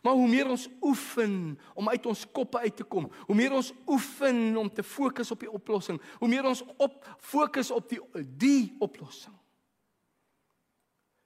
Maar 0.00 0.16
hoe 0.16 0.28
meer 0.32 0.48
ons 0.48 0.64
oefen 0.80 1.58
om 1.74 1.88
uit 1.92 2.06
ons 2.08 2.24
koppe 2.32 2.58
uit 2.64 2.76
te 2.76 2.86
kom, 2.88 3.10
hoe 3.26 3.36
meer 3.36 3.52
ons 3.52 3.74
oefen 3.84 4.56
om 4.56 4.72
te 4.72 4.82
fokus 4.82 5.30
op 5.30 5.44
die 5.44 5.52
oplossing, 5.52 6.00
hoe 6.22 6.28
meer 6.32 6.48
ons 6.48 6.64
op 6.80 7.04
fokus 7.20 7.68
op 7.76 7.92
die 7.92 8.00
die 8.40 8.72
oplossing. 8.80 9.36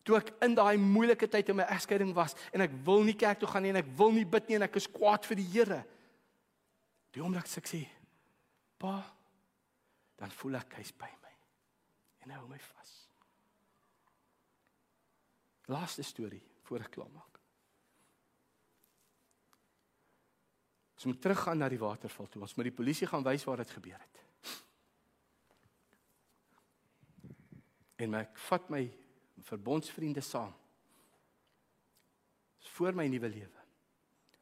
Toe 0.02 0.18
ek 0.18 0.34
in 0.44 0.58
daai 0.58 0.76
moeilike 0.82 1.30
tyd 1.30 1.54
in 1.54 1.62
my 1.62 1.70
egskeiding 1.70 2.10
was 2.16 2.34
en 2.50 2.66
ek 2.66 2.74
wil 2.84 3.06
nie 3.06 3.14
kerk 3.16 3.38
toe 3.40 3.48
gaan 3.48 3.62
nie 3.64 3.70
en 3.72 3.84
ek 3.84 3.94
wil 3.96 4.10
nie 4.12 4.26
bid 4.26 4.50
nie 4.50 4.58
en 4.58 4.66
ek 4.66 4.82
is 4.82 4.90
kwaad 4.90 5.30
vir 5.30 5.38
die 5.38 5.50
Here. 5.54 5.84
Die 7.14 7.22
oomblik 7.22 7.46
as 7.46 7.58
ek 7.60 7.68
sê, 7.70 7.82
"Pa," 8.78 8.98
dan 10.18 10.30
voel 10.30 10.56
ek 10.58 10.74
hy's 10.80 10.92
by 10.92 11.10
my. 11.22 11.34
En 12.24 12.30
hy 12.30 12.36
hou 12.40 12.48
my 12.48 12.58
vas. 12.58 12.92
Laaste 15.70 16.02
storie 16.02 16.42
voor 16.62 16.80
ek 16.80 16.90
klaar 16.90 17.10
maak. 17.10 17.40
Ons 20.94 21.04
moet 21.04 21.20
teruggaan 21.20 21.58
na 21.58 21.68
die 21.68 21.78
waterval 21.78 22.26
toe. 22.26 22.42
Ons 22.42 22.54
moet 22.56 22.64
die 22.70 22.76
polisie 22.76 23.06
gaan 23.06 23.24
wys 23.26 23.44
waar 23.44 23.60
dit 23.60 23.70
gebeur 23.70 23.98
het. 24.00 24.20
En 27.96 28.14
ek 28.14 28.38
vat 28.48 28.70
my 28.70 28.82
verbondsvriende 29.44 30.22
saam. 30.24 30.54
Dis 32.58 32.72
vir 32.78 32.96
my 32.96 33.06
nuwe 33.08 33.28
lewe. 33.28 33.64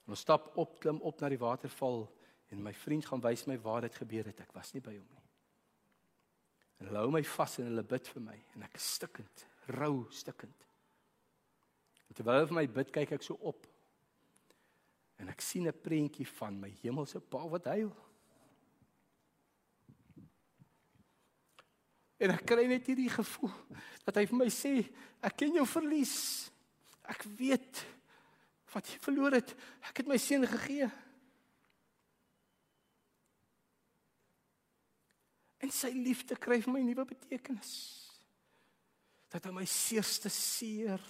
Ons 0.06 0.22
stap 0.22 0.56
op, 0.56 0.78
klim 0.80 1.00
op 1.02 1.20
na 1.20 1.28
die 1.32 1.40
waterval 1.40 2.06
En 2.52 2.62
my 2.62 2.72
vriend 2.76 3.06
gaan 3.08 3.22
wys 3.24 3.46
my 3.48 3.56
waar 3.64 3.86
dit 3.86 3.94
gebeur 3.96 4.28
het. 4.28 4.40
Ek 4.44 4.52
was 4.52 4.74
nie 4.76 4.82
by 4.84 4.94
hom 4.96 5.08
nie. 5.08 5.22
En 6.82 6.90
hulle 6.90 7.04
hou 7.04 7.12
my 7.14 7.22
vas 7.24 7.58
en 7.62 7.68
hulle 7.70 7.84
bid 7.86 8.08
vir 8.10 8.24
my 8.24 8.38
en 8.56 8.64
ek 8.66 8.76
is 8.76 8.86
stikkend, 8.98 9.44
rou 9.78 10.08
stikkend. 10.12 10.64
En 12.10 12.16
terwyl 12.18 12.42
hulle 12.42 12.48
vir 12.50 12.58
my 12.58 12.64
bid, 12.80 12.90
kyk 12.92 13.14
ek 13.16 13.24
so 13.24 13.38
op. 13.48 13.68
En 15.22 15.30
ek 15.30 15.40
sien 15.40 15.68
'n 15.68 15.82
prentjie 15.84 16.26
van 16.26 16.58
my 16.60 16.72
hemelse 16.82 17.20
Pa 17.20 17.46
wat 17.48 17.70
huil. 17.70 17.92
En 22.18 22.30
ek 22.30 22.44
kry 22.46 22.66
net 22.66 22.86
hierdie 22.86 23.10
gevoel 23.10 23.54
dat 24.04 24.16
hy 24.16 24.26
vir 24.26 24.38
my 24.38 24.50
sê, 24.50 24.74
ek 25.22 25.36
ken 25.36 25.54
jou 25.54 25.66
verlies. 25.66 26.50
Ek 27.08 27.22
weet 27.38 27.86
wat 28.74 28.86
jy 28.88 28.98
verloor 28.98 29.32
het. 29.32 29.54
Ek 29.88 29.96
het 30.02 30.06
my 30.06 30.18
seun 30.18 30.46
gegee. 30.46 30.90
Sy 35.72 35.92
liefde 35.96 36.36
kry 36.40 36.60
vir 36.62 36.74
my 36.74 36.82
nuwe 36.84 37.06
betekenis. 37.08 37.72
Dat 39.32 39.48
hy 39.48 39.54
my 39.56 39.64
seerste 39.68 40.30
seer 40.32 41.00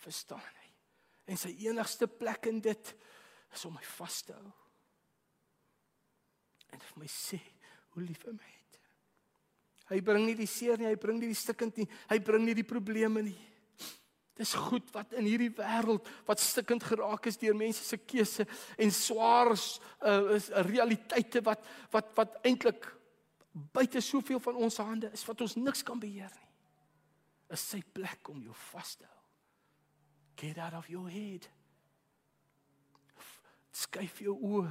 verstaan 0.00 0.40
hy. 0.40 0.68
En 1.30 1.38
sy 1.38 1.52
enigste 1.68 2.08
plek 2.08 2.48
in 2.50 2.62
dit 2.64 2.94
is 3.52 3.64
om 3.68 3.76
my 3.76 3.84
vas 3.96 4.22
te 4.26 4.34
hou. 4.34 4.54
En 6.70 6.82
vir 6.86 7.02
my 7.02 7.10
sê 7.10 7.38
hoe 7.94 8.06
lief 8.06 8.24
hy 8.26 8.34
my 8.34 8.48
het. 8.48 8.80
Hy 9.90 10.00
bring 10.06 10.24
nie 10.28 10.38
die 10.38 10.48
seer 10.48 10.78
nie, 10.78 10.86
hy 10.86 10.98
bring 11.02 11.18
nie 11.18 11.32
die 11.32 11.38
stikkend 11.38 11.80
nie, 11.80 11.88
hy 12.12 12.18
bring 12.22 12.44
nie 12.46 12.54
die 12.54 12.66
probleme 12.66 13.24
nie. 13.26 13.38
Dis 14.38 14.54
goed 14.54 14.90
wat 14.94 15.12
in 15.12 15.26
hierdie 15.28 15.52
wêreld 15.56 16.08
wat 16.28 16.40
stikkend 16.40 16.84
geraak 16.86 17.26
is 17.26 17.38
deur 17.40 17.56
mense 17.56 17.84
se 17.84 17.98
keuse 17.98 18.46
en 18.78 18.92
swaar 18.94 19.52
uh, 19.52 20.36
is 20.36 20.50
'n 20.50 20.64
realiteite 20.70 21.42
wat 21.42 21.66
wat 21.90 22.14
wat 22.14 22.38
eintlik 22.42 22.88
buite 23.52 24.00
soveel 24.00 24.40
van 24.40 24.54
ons 24.54 24.76
hande 24.76 25.10
is 25.12 25.24
wat 25.24 25.40
ons 25.40 25.54
niks 25.54 25.82
kan 25.82 25.98
beheer 25.98 26.30
nie. 26.30 26.48
Is 27.50 27.68
sy 27.68 27.82
plek 27.82 28.28
om 28.28 28.42
jou 28.42 28.54
vas 28.54 28.94
te 28.94 29.04
hou. 29.04 29.22
Get 30.36 30.58
out 30.58 30.74
of 30.74 30.88
your 30.88 31.10
head. 31.10 31.48
Skuif 33.70 34.20
jou 34.24 34.36
oë 34.38 34.70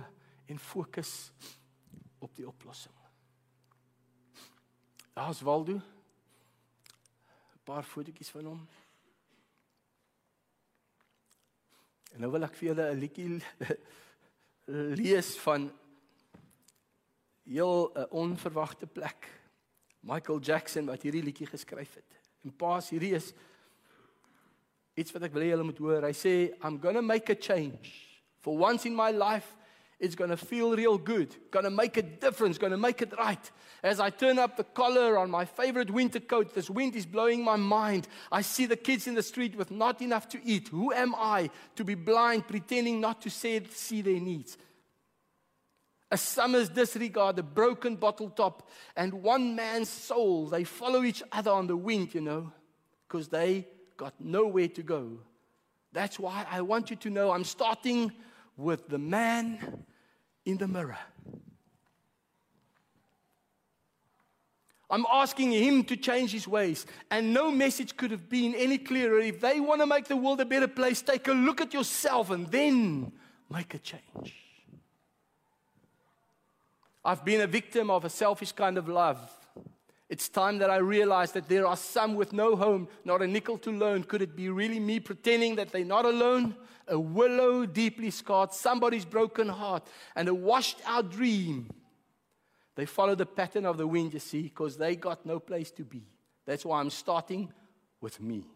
en 0.49 0.59
fokus 0.59 1.31
op 2.19 2.35
die 2.35 2.47
oplossing. 2.47 2.95
Daar's 5.13 5.41
Waldo. 5.41 5.73
'n 5.73 5.83
Paar 7.63 7.83
fotootjies 7.83 8.29
van 8.29 8.45
hom. 8.45 8.67
En 12.13 12.23
nou 12.23 12.31
wil 12.31 12.47
ek 12.47 12.55
vir 12.59 12.71
julle 12.71 12.87
'n 12.91 12.99
liedjie 12.99 13.41
lees 15.01 15.35
van 15.43 15.69
heel 17.43 17.91
'n 17.95 18.07
onverwagte 18.09 18.87
plek. 18.87 19.29
Michael 19.99 20.39
Jackson 20.39 20.85
wat 20.85 21.01
hierdie 21.01 21.23
liedjie 21.23 21.47
geskryf 21.47 21.93
het. 21.93 22.19
En 22.43 22.55
pas 22.55 22.89
hierdie 22.89 23.15
is 23.15 23.33
iets 24.95 25.11
wat 25.11 25.23
ek 25.27 25.33
wil 25.33 25.43
hê 25.43 25.51
julle 25.51 25.67
moet 25.67 25.77
hoor. 25.77 26.03
Hy 26.07 26.15
sê 26.15 26.33
I'm 26.63 26.79
going 26.79 26.95
to 26.95 27.01
make 27.01 27.31
a 27.31 27.35
change. 27.35 27.91
For 28.39 28.55
once 28.57 28.87
in 28.87 28.95
my 28.95 29.11
life 29.11 29.58
it's 29.99 30.15
going 30.15 30.29
to 30.29 30.37
feel 30.37 30.75
real 30.75 30.97
good, 30.97 31.35
going 31.51 31.65
to 31.65 31.69
make 31.69 31.97
a 31.97 32.01
difference, 32.01 32.57
going 32.57 32.71
to 32.71 32.77
make 32.77 33.01
it 33.01 33.13
right. 33.17 33.51
As 33.83 33.99
I 33.99 34.09
turn 34.09 34.39
up 34.39 34.55
the 34.55 34.63
collar 34.63 35.17
on 35.17 35.29
my 35.29 35.43
favorite 35.43 35.91
winter 35.91 36.21
coat, 36.21 36.53
this 36.53 36.69
wind 36.69 36.95
is 36.95 37.05
blowing 37.05 37.43
my 37.43 37.57
mind. 37.57 38.07
I 38.31 38.41
see 38.41 38.65
the 38.65 38.77
kids 38.77 39.07
in 39.07 39.15
the 39.15 39.23
street 39.23 39.57
with 39.57 39.71
not 39.71 40.01
enough 40.01 40.29
to 40.29 40.39
eat. 40.45 40.69
Who 40.69 40.93
am 40.93 41.13
I 41.15 41.49
to 41.75 41.83
be 41.83 41.95
blind, 41.95 42.47
pretending 42.47 43.01
not 43.01 43.21
to 43.23 43.29
see, 43.29 43.59
their 44.01 44.19
needs? 44.19 44.57
A 46.11 46.17
summer's 46.17 46.69
disregard, 46.69 47.37
a 47.37 47.43
broken 47.43 47.97
bottle 47.97 48.29
top, 48.29 48.69
and 48.95 49.13
one 49.21 49.55
man's 49.55 49.89
soul, 49.89 50.47
they 50.47 50.63
follow 50.63 51.03
each 51.03 51.21
other 51.31 51.51
on 51.51 51.67
the 51.67 51.77
wind, 51.77 52.15
you 52.15 52.21
know, 52.21 52.51
because 53.07 53.27
they 53.27 53.67
got 53.97 54.13
nowhere 54.19 54.69
to 54.69 54.81
go. 54.81 55.19
That's 55.91 56.17
why 56.17 56.45
I 56.49 56.61
want 56.61 56.89
you 56.89 56.95
to 56.95 57.09
know 57.09 57.31
I'm 57.31 57.43
starting 57.43 58.13
with 58.59 58.89
the 58.89 58.97
man 58.97 59.85
in 60.45 60.57
the 60.57 60.67
mirror. 60.67 60.97
I'm 64.91 65.05
asking 65.11 65.51
him 65.51 65.83
to 65.85 65.95
change 65.95 66.31
his 66.31 66.47
ways. 66.47 66.85
And 67.11 67.33
no 67.33 67.51
message 67.51 67.95
could 67.95 68.11
have 68.11 68.27
been 68.27 68.55
any 68.55 68.77
clearer. 68.79 69.19
If 69.19 69.39
they 69.39 69.59
want 69.59 69.81
to 69.81 69.87
make 69.87 70.05
the 70.05 70.17
world 70.17 70.41
a 70.41 70.45
better 70.45 70.67
place, 70.67 71.01
take 71.01 71.27
a 71.27 71.31
look 71.31 71.61
at 71.61 71.73
yourself 71.73 72.31
and 72.31 72.47
then 72.47 73.11
make 73.49 73.73
a 73.75 73.79
change. 73.79 74.35
I've 77.05 77.23
been 77.23 77.41
a 77.41 77.47
victim 77.47 77.89
of 77.89 78.03
a 78.03 78.09
selfish 78.09 78.51
kind 78.51 78.77
of 78.77 78.89
love. 78.89 79.38
It's 80.09 80.27
time 80.27 80.57
that 80.57 80.71
I 80.71 80.77
realize 80.77 81.33
that 81.33 81.47
there 81.47 81.67
are 81.67 81.77
some 81.77 82.15
with 82.15 82.33
no 82.33 82.55
home, 82.55 82.87
not 83.05 83.21
a 83.21 83.27
nickel 83.27 83.59
to 83.59 83.71
loan. 83.71 84.03
Could 84.03 84.23
it 84.23 84.35
be 84.35 84.49
really 84.49 84.79
me 84.79 84.99
pretending 84.99 85.55
that 85.57 85.71
they're 85.71 85.85
not 85.85 86.05
alone? 86.05 86.55
A 86.87 86.99
willow 86.99 87.67
deeply 87.67 88.09
scarred, 88.09 88.51
somebody's 88.51 89.05
broken 89.05 89.47
heart, 89.47 89.87
and 90.15 90.27
a 90.27 90.33
washed 90.33 90.81
out 90.87 91.11
dream. 91.11 91.69
They 92.75 92.87
follow 92.87 93.13
the 93.13 93.27
pattern 93.27 93.67
of 93.67 93.77
the 93.77 93.85
wind, 93.85 94.13
you 94.13 94.19
see, 94.19 94.43
because 94.43 94.77
they 94.77 94.95
got 94.95 95.25
no 95.25 95.39
place 95.39 95.69
to 95.71 95.83
be. 95.83 96.07
That's 96.45 96.65
why 96.65 96.79
I'm 96.79 96.89
starting 96.89 97.53
with 98.01 98.19
me. 98.19 98.47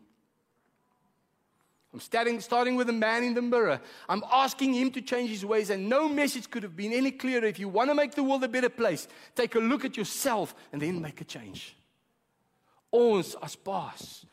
I'm 1.94 2.00
starting, 2.00 2.40
starting 2.42 2.76
with 2.76 2.88
the 2.88 2.94
man 2.94 3.24
in 3.24 3.36
the 3.36 3.42
mirror. 3.42 3.80
I'm 4.10 4.24
asking 4.32 4.74
him 4.74 4.90
to 4.92 5.02
change 5.02 5.30
his 5.30 5.46
ways, 5.46 5.70
and 5.70 5.88
no 5.88 6.10
message 6.10 6.50
could 6.50 6.64
have 6.64 6.76
been 6.76 6.92
any 6.92 7.12
clearer. 7.12 7.46
If 7.46 7.60
you 7.60 7.70
want 7.70 7.92
to 7.92 7.96
make 7.96 8.16
the 8.16 8.24
world 8.24 8.44
a 8.44 8.48
better 8.48 8.70
place, 8.70 9.08
take 9.36 9.54
a 9.54 9.60
look 9.60 9.86
at 9.86 9.96
yourself 9.96 10.56
and 10.72 10.82
then 10.82 11.00
make 11.00 11.22
a 11.22 11.24
change. 11.24 11.76
Ons 12.92 13.36
as 13.42 13.56
paas 13.56 14.26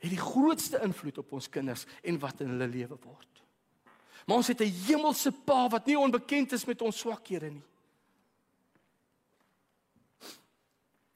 het 0.00 0.10
die 0.10 0.18
grootste 0.18 0.80
invloed 0.82 1.18
op 1.20 1.32
ons 1.36 1.48
kinders 1.52 1.84
en 2.02 2.18
wat 2.22 2.40
in 2.40 2.54
hulle 2.54 2.68
lewe 2.70 2.96
word. 3.04 3.42
Maar 4.26 4.36
ons 4.36 4.48
het 4.48 4.60
'n 4.60 4.72
hemelse 4.86 5.32
Pa 5.44 5.68
wat 5.68 5.86
nie 5.86 5.98
onbekend 5.98 6.52
is 6.52 6.64
met 6.64 6.82
ons 6.82 6.98
swakhede 6.98 7.50
nie. 7.50 7.62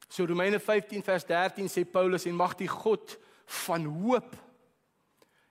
So 0.08 0.24
Romeine 0.24 0.60
15 0.60 1.02
vers 1.02 1.24
13 1.24 1.68
sê 1.68 1.84
Paulus 1.90 2.26
en 2.26 2.34
mag 2.34 2.54
die 2.54 2.68
God 2.68 3.18
van 3.44 3.84
hoop 3.84 4.36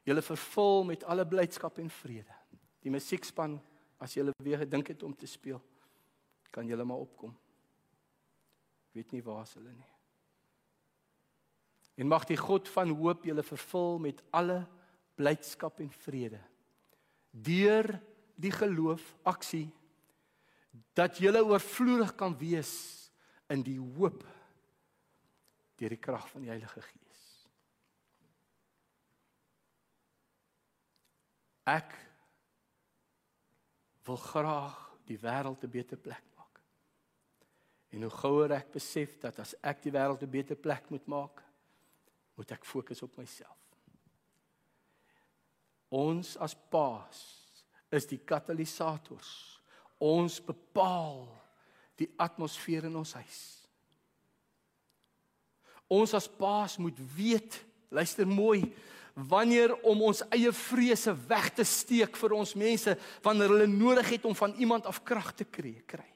julle 0.04 0.22
vervul 0.22 0.84
met 0.88 1.04
alle 1.04 1.26
blydskap 1.28 1.80
en 1.80 1.90
vrede. 1.90 2.36
Die 2.84 2.92
musiekspan 2.92 3.58
as 4.04 4.16
julle 4.18 4.34
weer 4.44 4.60
gedink 4.66 4.92
het 4.92 5.04
om 5.04 5.16
te 5.16 5.28
speel, 5.30 5.62
kan 6.52 6.68
julle 6.68 6.84
maar 6.84 7.04
opkom. 7.06 7.32
Weet 8.94 9.12
nie 9.16 9.24
waar 9.24 9.48
hulle 9.56 9.72
nie. 9.72 9.92
En 11.96 12.10
mag 12.10 12.26
die 12.26 12.38
God 12.38 12.68
van 12.74 12.92
hoop 12.98 13.26
julle 13.26 13.44
vervul 13.46 14.00
met 14.02 14.24
alle 14.34 14.64
blydskap 15.16 15.80
en 15.84 15.92
vrede 16.04 16.42
deur 17.34 17.88
die 18.38 18.52
geloof 18.54 19.02
aksie 19.26 19.68
dat 20.94 21.18
julle 21.22 21.42
oorvloedig 21.46 22.14
kan 22.18 22.36
wees 22.38 22.74
in 23.50 23.64
die 23.66 23.80
hoop 23.80 24.22
deur 25.82 25.94
die 25.94 26.02
krag 26.02 26.28
van 26.30 26.46
die 26.46 26.52
Heilige 26.54 26.82
Gees. 26.82 27.03
Ek 31.64 31.96
wil 34.04 34.20
graag 34.20 34.78
die 35.08 35.20
wêreld 35.20 35.64
'n 35.64 35.70
beter 35.70 35.98
plek 35.98 36.24
maak. 36.36 36.60
En 37.90 38.02
hoe 38.02 38.12
gouer 38.12 38.52
ek 38.52 38.72
besef 38.72 39.20
dat 39.20 39.40
as 39.40 39.56
ek 39.62 39.82
die 39.82 39.92
wêreld 39.92 40.24
'n 40.24 40.30
beter 40.30 40.56
plek 40.56 40.90
moet 40.90 41.08
maak, 41.08 41.44
moet 42.36 42.52
ek 42.52 42.66
fokus 42.66 43.02
op 43.02 43.18
myself. 43.18 43.58
Ons 45.90 46.38
as 46.38 46.56
paas 46.70 47.20
is 47.92 48.08
die 48.10 48.18
katalisators. 48.18 49.62
Ons 50.02 50.40
bepaal 50.42 51.28
die 51.96 52.10
atmosfeer 52.18 52.86
in 52.90 52.96
ons 52.96 53.14
huis. 53.14 53.42
Ons 55.88 56.16
as 56.18 56.28
paas 56.28 56.78
moet 56.82 56.98
weet, 57.16 57.60
luister 57.94 58.28
mooi, 58.28 58.64
wanneer 59.14 59.76
om 59.86 60.02
ons 60.10 60.24
eie 60.34 60.50
vrese 60.54 61.14
weg 61.30 61.52
te 61.54 61.66
steek 61.68 62.18
vir 62.18 62.34
ons 62.34 62.56
mense 62.58 62.96
wanneer 63.26 63.54
hulle 63.54 63.70
nodig 63.70 64.10
het 64.16 64.26
om 64.26 64.36
van 64.36 64.56
iemand 64.58 64.90
af 64.90 65.04
krag 65.06 65.34
te 65.38 65.46
kry 65.46 65.76
kry. 65.86 66.08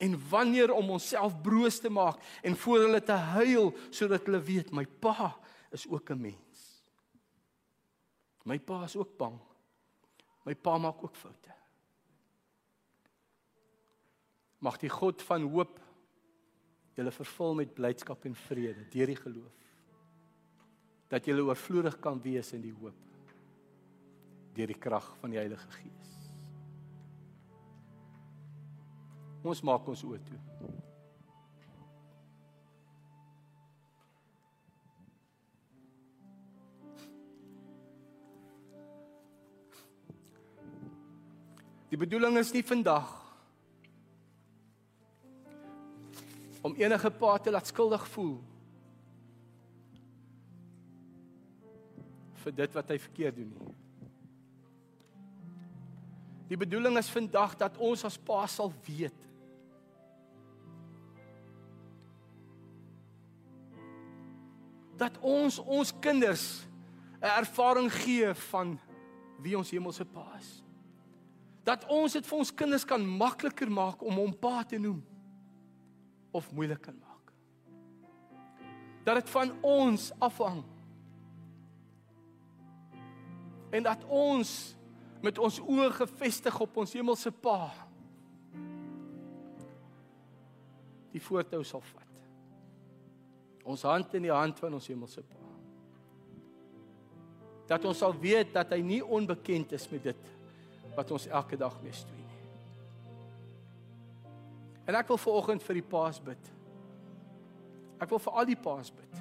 En 0.00 0.16
wanneer 0.30 0.72
om 0.72 0.90
onsself 0.96 1.36
broos 1.42 1.78
te 1.78 1.90
maak 1.92 2.18
en 2.42 2.56
voor 2.56 2.86
hulle 2.86 3.02
te 3.04 3.18
huil 3.36 3.70
sodat 3.90 4.26
hulle 4.26 4.42
weet 4.42 4.72
my 4.74 4.86
pa 4.86 5.36
is 5.70 5.86
ook 5.86 6.10
'n 6.10 6.20
mens. 6.20 6.82
My 8.44 8.58
pa 8.58 8.84
is 8.84 8.96
ook 8.96 9.16
bang. 9.16 9.38
My 10.44 10.54
pa 10.54 10.78
maak 10.78 11.04
ook 11.04 11.16
foute. 11.16 11.54
Mag 14.58 14.78
die 14.78 14.88
God 14.88 15.22
van 15.22 15.42
hoop 15.42 15.80
julle 16.94 17.10
vervul 17.10 17.54
met 17.54 17.74
blydskap 17.74 18.24
en 18.24 18.34
vrede 18.34 18.88
deur 18.88 19.06
die 19.06 19.16
geloof 19.16 19.59
dat 21.10 21.26
jy 21.26 21.34
oorvloedig 21.42 21.96
kan 21.98 22.20
wees 22.22 22.52
in 22.54 22.62
die 22.62 22.74
hoop 22.74 22.94
deur 24.54 24.70
die 24.70 24.78
krag 24.78 25.06
van 25.20 25.30
die 25.30 25.38
Heilige 25.38 25.66
Gees. 25.74 26.08
Ons 29.46 29.62
maak 29.64 29.86
ons 29.88 30.02
oë 30.04 30.18
toe. 30.26 30.38
Die 41.90 41.98
bedoeling 41.98 42.36
is 42.38 42.52
nie 42.54 42.62
vandag 42.62 43.08
om 46.62 46.76
enige 46.78 47.10
pa 47.10 47.38
te 47.38 47.50
laat 47.50 47.66
skuldig 47.66 48.04
voel 48.12 48.36
vir 52.44 52.56
dit 52.62 52.76
wat 52.76 52.92
hy 52.92 52.98
verkeerd 52.98 53.36
doen 53.36 53.50
nie. 53.54 53.74
Die 56.50 56.58
bedoeling 56.58 56.98
is 56.98 57.10
vandag 57.12 57.54
dat 57.60 57.76
ons 57.78 58.04
as 58.08 58.18
pa 58.18 58.42
sal 58.50 58.72
weet 58.86 59.26
dat 65.00 65.16
ons 65.24 65.58
ons 65.64 65.92
kinders 66.04 66.66
'n 67.20 67.32
ervaring 67.40 67.92
gee 67.92 68.34
van 68.34 68.78
wie 69.40 69.56
ons 69.56 69.70
hemelse 69.70 70.04
pa 70.04 70.26
is. 70.36 70.62
Dat 71.64 71.84
ons 71.88 72.12
dit 72.12 72.26
vir 72.26 72.38
ons 72.38 72.54
kinders 72.54 72.84
kan 72.84 73.06
makliker 73.06 73.70
maak 73.70 74.02
om 74.02 74.14
hom 74.14 74.32
pa 74.38 74.62
te 74.62 74.78
noem 74.78 75.04
of 76.30 76.52
moeilik 76.52 76.80
kan 76.80 76.98
maak. 76.98 77.32
Dat 79.04 79.14
dit 79.14 79.30
van 79.30 79.52
ons 79.62 80.12
afhang 80.18 80.64
en 83.70 83.86
dat 83.86 84.04
ons 84.04 84.50
met 85.20 85.38
ons 85.38 85.60
oë 85.60 85.90
gefestig 86.00 86.60
op 86.60 86.76
ons 86.80 86.92
hemelse 86.96 87.30
Pa 87.44 87.68
die 91.10 91.22
voortou 91.22 91.62
sal 91.66 91.82
vat. 91.82 92.24
Ons 93.66 93.82
hand 93.86 94.14
in 94.16 94.28
die 94.28 94.34
hand 94.34 94.58
van 94.62 94.74
ons 94.78 94.88
hemelse 94.90 95.22
Pa. 95.26 95.38
Dat 97.70 97.84
ons 97.86 97.98
sal 98.02 98.14
weet 98.18 98.54
dat 98.54 98.72
hy 98.74 98.80
nie 98.82 99.02
onbekend 99.04 99.74
is 99.76 99.86
met 99.90 100.10
dit 100.10 100.30
wat 100.96 101.10
ons 101.14 101.28
elke 101.30 101.58
dag 101.58 101.76
mee 101.82 101.94
stoei 101.94 102.18
nie. 102.18 102.40
En 104.90 104.98
ek 104.98 105.10
wil 105.12 105.20
veraloggend 105.22 105.62
vir 105.62 105.78
die 105.78 105.86
paas 105.86 106.18
bid. 106.24 106.50
Ek 108.02 108.10
wil 108.10 108.22
vir 108.24 108.38
al 108.42 108.48
die 108.48 108.58
paas 108.58 108.90
bid. 108.90 109.20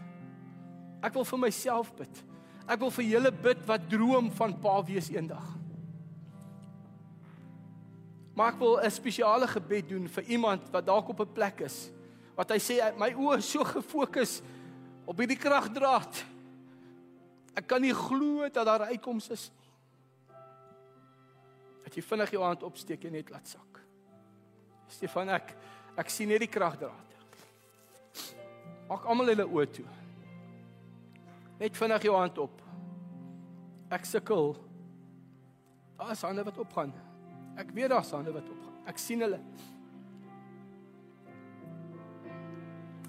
Ek 1.06 1.14
wil 1.14 1.28
vir 1.30 1.42
myself 1.44 1.92
bid. 2.00 2.24
Ek 2.70 2.80
wil 2.84 2.92
vir 2.94 3.08
julle 3.10 3.32
bid 3.34 3.64
wat 3.66 3.88
droom 3.90 4.30
van 4.38 4.54
pa 4.62 4.76
wees 4.86 5.10
eendag. 5.10 5.46
Maar 8.38 8.54
ek 8.54 8.60
wil 8.60 8.80
'n 8.80 8.92
spesiale 8.92 9.48
gebed 9.48 9.90
doen 9.90 10.08
vir 10.08 10.24
iemand 10.24 10.70
wat 10.72 10.86
dalk 10.86 11.10
op 11.10 11.20
'n 11.20 11.34
plek 11.34 11.62
is 11.62 11.90
wat 12.40 12.54
hy 12.56 12.60
sê 12.64 12.80
my 12.96 13.12
oë 13.12 13.38
is 13.38 13.52
so 13.52 13.64
gefokus 13.68 14.42
op 15.06 15.18
hierdie 15.20 15.40
kragdraad. 15.40 16.22
Ek 17.58 17.68
kan 17.68 17.82
nie 17.82 17.94
glo 17.94 18.48
dat 18.48 18.66
daar 18.66 18.88
uitkoms 18.94 19.30
is 19.30 19.50
nie. 19.52 20.38
Dat 21.84 21.96
jy 21.96 22.02
vinnig 22.02 22.32
jou 22.32 22.44
hand 22.44 22.64
opsteek 22.64 23.04
en 23.04 23.12
net 23.12 23.30
laat 23.30 23.48
sak. 23.48 23.82
Stefan 24.88 25.30
ek 25.30 25.56
ek 25.98 26.10
sien 26.10 26.30
net 26.32 26.40
die 26.40 26.48
kragdraad. 26.48 27.18
Maak 28.88 29.06
almal 29.06 29.34
hulle 29.34 29.46
oë 29.46 29.68
toe. 29.74 29.86
Net 31.60 31.76
vinnig 31.76 32.06
jou 32.08 32.16
hand 32.16 32.38
op. 32.40 32.62
Ek 33.92 34.06
sukkel. 34.08 34.54
Daar 36.00 36.14
is 36.16 36.24
hande 36.24 36.46
wat 36.48 36.58
opgaan. 36.62 36.94
Ek 37.60 37.74
weet 37.76 37.92
daar's 37.92 38.12
hande 38.16 38.32
wat 38.32 38.48
opgaan. 38.48 38.78
Ek 38.88 39.02
sien 39.02 39.20
hulle. 39.26 39.42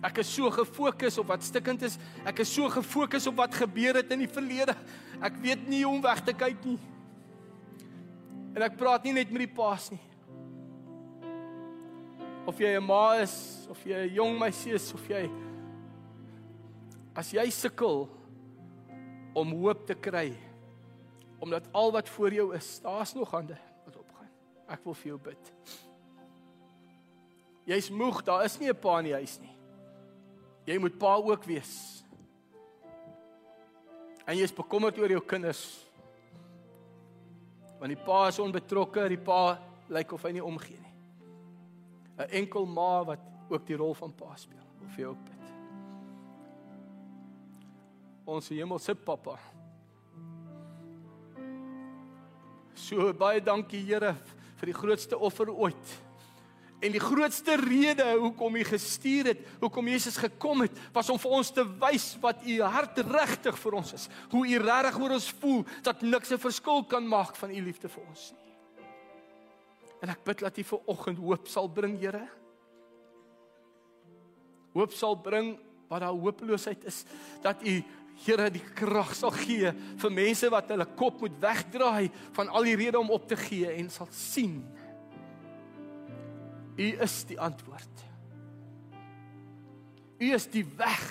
Ek 0.02 0.18
is 0.22 0.30
so 0.32 0.48
gefokus 0.50 1.18
op 1.20 1.28
wat 1.30 1.44
stikkend 1.44 1.84
is. 1.86 1.98
Ek 2.26 2.40
is 2.42 2.50
so 2.50 2.68
gefokus 2.72 3.28
op 3.30 3.36
wat 3.42 3.54
gebeur 3.54 4.00
het 4.00 4.10
in 4.10 4.24
die 4.24 4.30
verlede. 4.30 4.74
Ek 5.22 5.36
weet 5.44 5.66
nie 5.68 5.84
hoe 5.84 5.94
om 5.98 6.02
weg 6.02 6.24
te 6.24 6.34
kyk 6.34 6.64
nie. 6.64 6.78
En 8.56 8.64
ek 8.66 8.78
praat 8.80 9.04
nie 9.06 9.14
net 9.14 9.30
met 9.30 9.44
die 9.44 9.54
paas 9.54 9.90
nie. 9.92 10.00
Of 12.48 12.58
jy 12.58 12.74
'n 12.80 12.82
ma 12.82 13.20
is, 13.20 13.68
of 13.70 13.78
jy 13.84 14.08
'n 14.08 14.14
jong 14.14 14.38
meisie 14.38 14.72
is, 14.74 14.92
of 14.94 15.06
jy 15.06 15.30
as 17.14 17.30
jy 17.32 17.50
sukkel 17.50 18.08
om 19.32 19.52
hoop 19.62 19.86
te 19.86 19.94
kry. 19.94 20.32
Omdat 21.40 21.68
al 21.72 21.92
wat 21.92 22.08
voor 22.08 22.32
jou 22.32 22.54
is, 22.54 22.80
daar's 22.80 23.14
nog 23.14 23.30
hande 23.30 23.56
wat 23.84 23.96
opgaan. 23.96 24.28
Ek 24.68 24.84
wil 24.84 24.94
vir 24.94 25.12
jou 25.12 25.20
bid. 25.30 25.52
Jy's 27.70 27.90
moeg, 27.90 28.22
daar 28.26 28.44
is 28.44 28.58
nie 28.58 28.70
'n 28.70 28.80
pa 28.80 28.98
in 28.98 29.04
die 29.04 29.14
huis 29.14 29.38
nie. 29.40 29.56
Jy 30.64 30.78
moet 30.78 30.98
pa 30.98 31.14
ook 31.16 31.44
wees. 31.44 32.04
En 34.26 34.36
jy 34.36 34.42
is 34.42 34.54
bekommerd 34.54 34.98
oor 34.98 35.10
jou 35.10 35.22
kinders. 35.24 35.86
Want 37.78 37.88
die 37.88 38.04
pa 38.04 38.28
is 38.28 38.38
onbetrokke, 38.38 39.08
die 39.08 39.18
pa 39.18 39.58
lyk 39.88 40.12
of 40.12 40.22
hy 40.22 40.32
nie 40.32 40.44
omgee 40.44 40.78
nie. 40.78 40.94
'n 42.18 42.30
Enkel 42.30 42.66
ma 42.66 43.04
wat 43.04 43.20
ook 43.48 43.66
die 43.66 43.76
rol 43.76 43.94
van 43.94 44.12
pa 44.12 44.36
speel. 44.36 44.66
Of 44.84 44.96
jy 44.96 45.04
ook 45.04 45.24
bid. 45.24 45.40
Ons 48.26 48.48
hemelse 48.48 48.94
pappa. 48.94 49.38
So 52.74 53.12
baie 53.16 53.40
dankie 53.40 53.82
Here 53.84 54.14
vir 54.60 54.72
die 54.72 54.76
grootste 54.76 55.18
offer 55.18 55.50
ooit. 55.50 55.96
En 56.80 56.94
die 56.94 57.02
grootste 57.02 57.58
rede 57.60 58.06
hoekom 58.16 58.56
hy 58.56 58.62
gestuur 58.64 59.34
het, 59.34 59.40
hoekom 59.60 59.90
Jesus 59.92 60.16
gekom 60.16 60.64
het, 60.64 60.76
was 60.94 61.10
om 61.12 61.18
vir 61.20 61.34
ons 61.36 61.50
te 61.52 61.64
wys 61.82 62.14
wat 62.22 62.40
u 62.48 62.54
hart 62.64 63.02
regtig 63.04 63.58
vir 63.60 63.76
ons 63.82 63.92
is. 63.98 64.06
Hoe 64.32 64.46
u 64.48 64.60
regtig 64.62 65.00
oor 65.02 65.16
ons 65.18 65.28
voel 65.42 65.64
dat 65.84 66.00
niks 66.02 66.32
'n 66.32 66.40
verskil 66.40 66.84
kan 66.84 67.04
maak 67.04 67.36
van 67.36 67.50
u 67.50 67.60
liefde 67.60 67.88
vir 67.88 68.02
ons 68.08 68.32
nie. 68.32 68.40
En 70.00 70.08
ek 70.08 70.24
bid 70.24 70.38
dat 70.38 70.58
u 70.58 70.62
vir 70.62 70.80
oggend 70.86 71.18
hoop 71.18 71.48
sal 71.48 71.68
bring, 71.68 71.98
Here. 72.00 72.28
Hoop 74.72 74.92
sal 74.92 75.16
bring 75.16 75.58
waar 75.88 76.00
daar 76.00 76.14
hopeloosheid 76.14 76.84
is, 76.84 77.04
dat 77.42 77.62
u 77.66 77.84
Here 78.20 78.50
die 78.52 78.62
krag 78.76 79.14
sal 79.16 79.32
gee 79.32 79.70
vir 79.72 80.12
mense 80.12 80.50
wat 80.52 80.68
hulle 80.72 80.86
kop 80.98 81.22
moet 81.24 81.38
wegdraai 81.40 82.10
van 82.36 82.50
al 82.52 82.68
die 82.68 82.76
redes 82.76 83.00
om 83.00 83.12
op 83.14 83.26
te 83.28 83.38
gee 83.40 83.70
en 83.72 83.88
sal 83.92 84.10
sien 84.12 84.60
U 86.80 86.88
is 87.04 87.14
die 87.28 87.36
antwoord. 87.40 88.04
U 90.20 90.32
is 90.32 90.46
die 90.48 90.64
weg. 90.78 91.06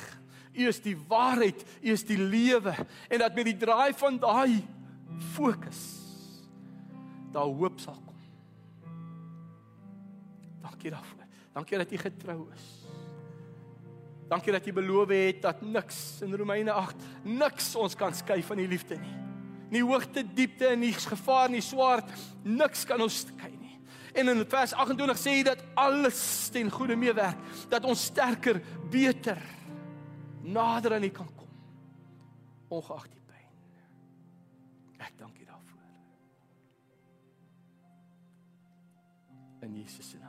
U 0.53 0.65
is 0.67 0.79
die 0.81 0.95
waarheid. 1.09 1.61
U 1.81 1.93
is 1.93 2.05
die 2.07 2.17
lewe 2.17 2.73
en 3.09 3.21
dat 3.21 3.35
met 3.37 3.51
die 3.51 3.57
draai 3.57 3.93
van 3.97 4.17
daai 4.21 4.61
fokus 5.35 5.81
daar 7.29 7.45
hoop 7.45 7.77
sal 7.79 7.97
kom. 8.05 8.15
Dankie 10.65 10.89
daarvoor. 10.89 11.27
Dankie 11.53 11.77
dat 11.77 11.91
U 11.91 11.97
getrou 11.97 12.39
is. 12.55 12.88
Dankie 14.29 14.53
dat 14.53 14.67
U 14.67 14.73
beloof 14.73 15.09
het 15.09 15.41
dat 15.41 15.61
niks 15.61 16.21
in 16.21 16.35
Romeine 16.37 16.71
8 16.71 16.95
niks 17.23 17.75
ons 17.75 17.95
kan 17.97 18.13
skei 18.13 18.43
van 18.45 18.59
U 18.59 18.67
liefde 18.67 18.97
nie. 19.01 19.15
Nie 19.69 19.81
hoogte, 19.85 20.23
diepte 20.33 20.67
en 20.69 20.79
nie 20.79 20.93
gevaar 20.93 21.49
nie, 21.49 21.61
swaard, 21.61 22.11
niks 22.43 22.85
kan 22.89 23.01
ons 23.01 23.23
skei 23.25 23.51
nie. 23.57 23.77
En 24.13 24.29
in 24.29 24.45
vers 24.49 24.73
28 24.73 25.17
sê 25.21 25.35
hy 25.37 25.43
dat 25.45 25.61
alles 25.77 26.21
ten 26.53 26.69
goeie 26.73 26.97
meewerk, 26.97 27.41
dat 27.69 27.85
ons 27.89 28.05
sterker, 28.09 28.61
beter 28.89 29.41
nader 30.45 30.97
aan 30.97 31.03
U 31.03 31.09
kan 31.13 31.29
kom. 31.35 31.49
Ongeag 32.69 33.07
die 33.09 33.21
pyn. 33.29 33.53
Ek 34.97 35.13
dank 35.17 35.37
U 35.37 35.45
daarvoor. 35.45 35.85
In 39.65 39.77
Jesus 39.81 40.09
se 40.09 40.17
naam. 40.21 40.28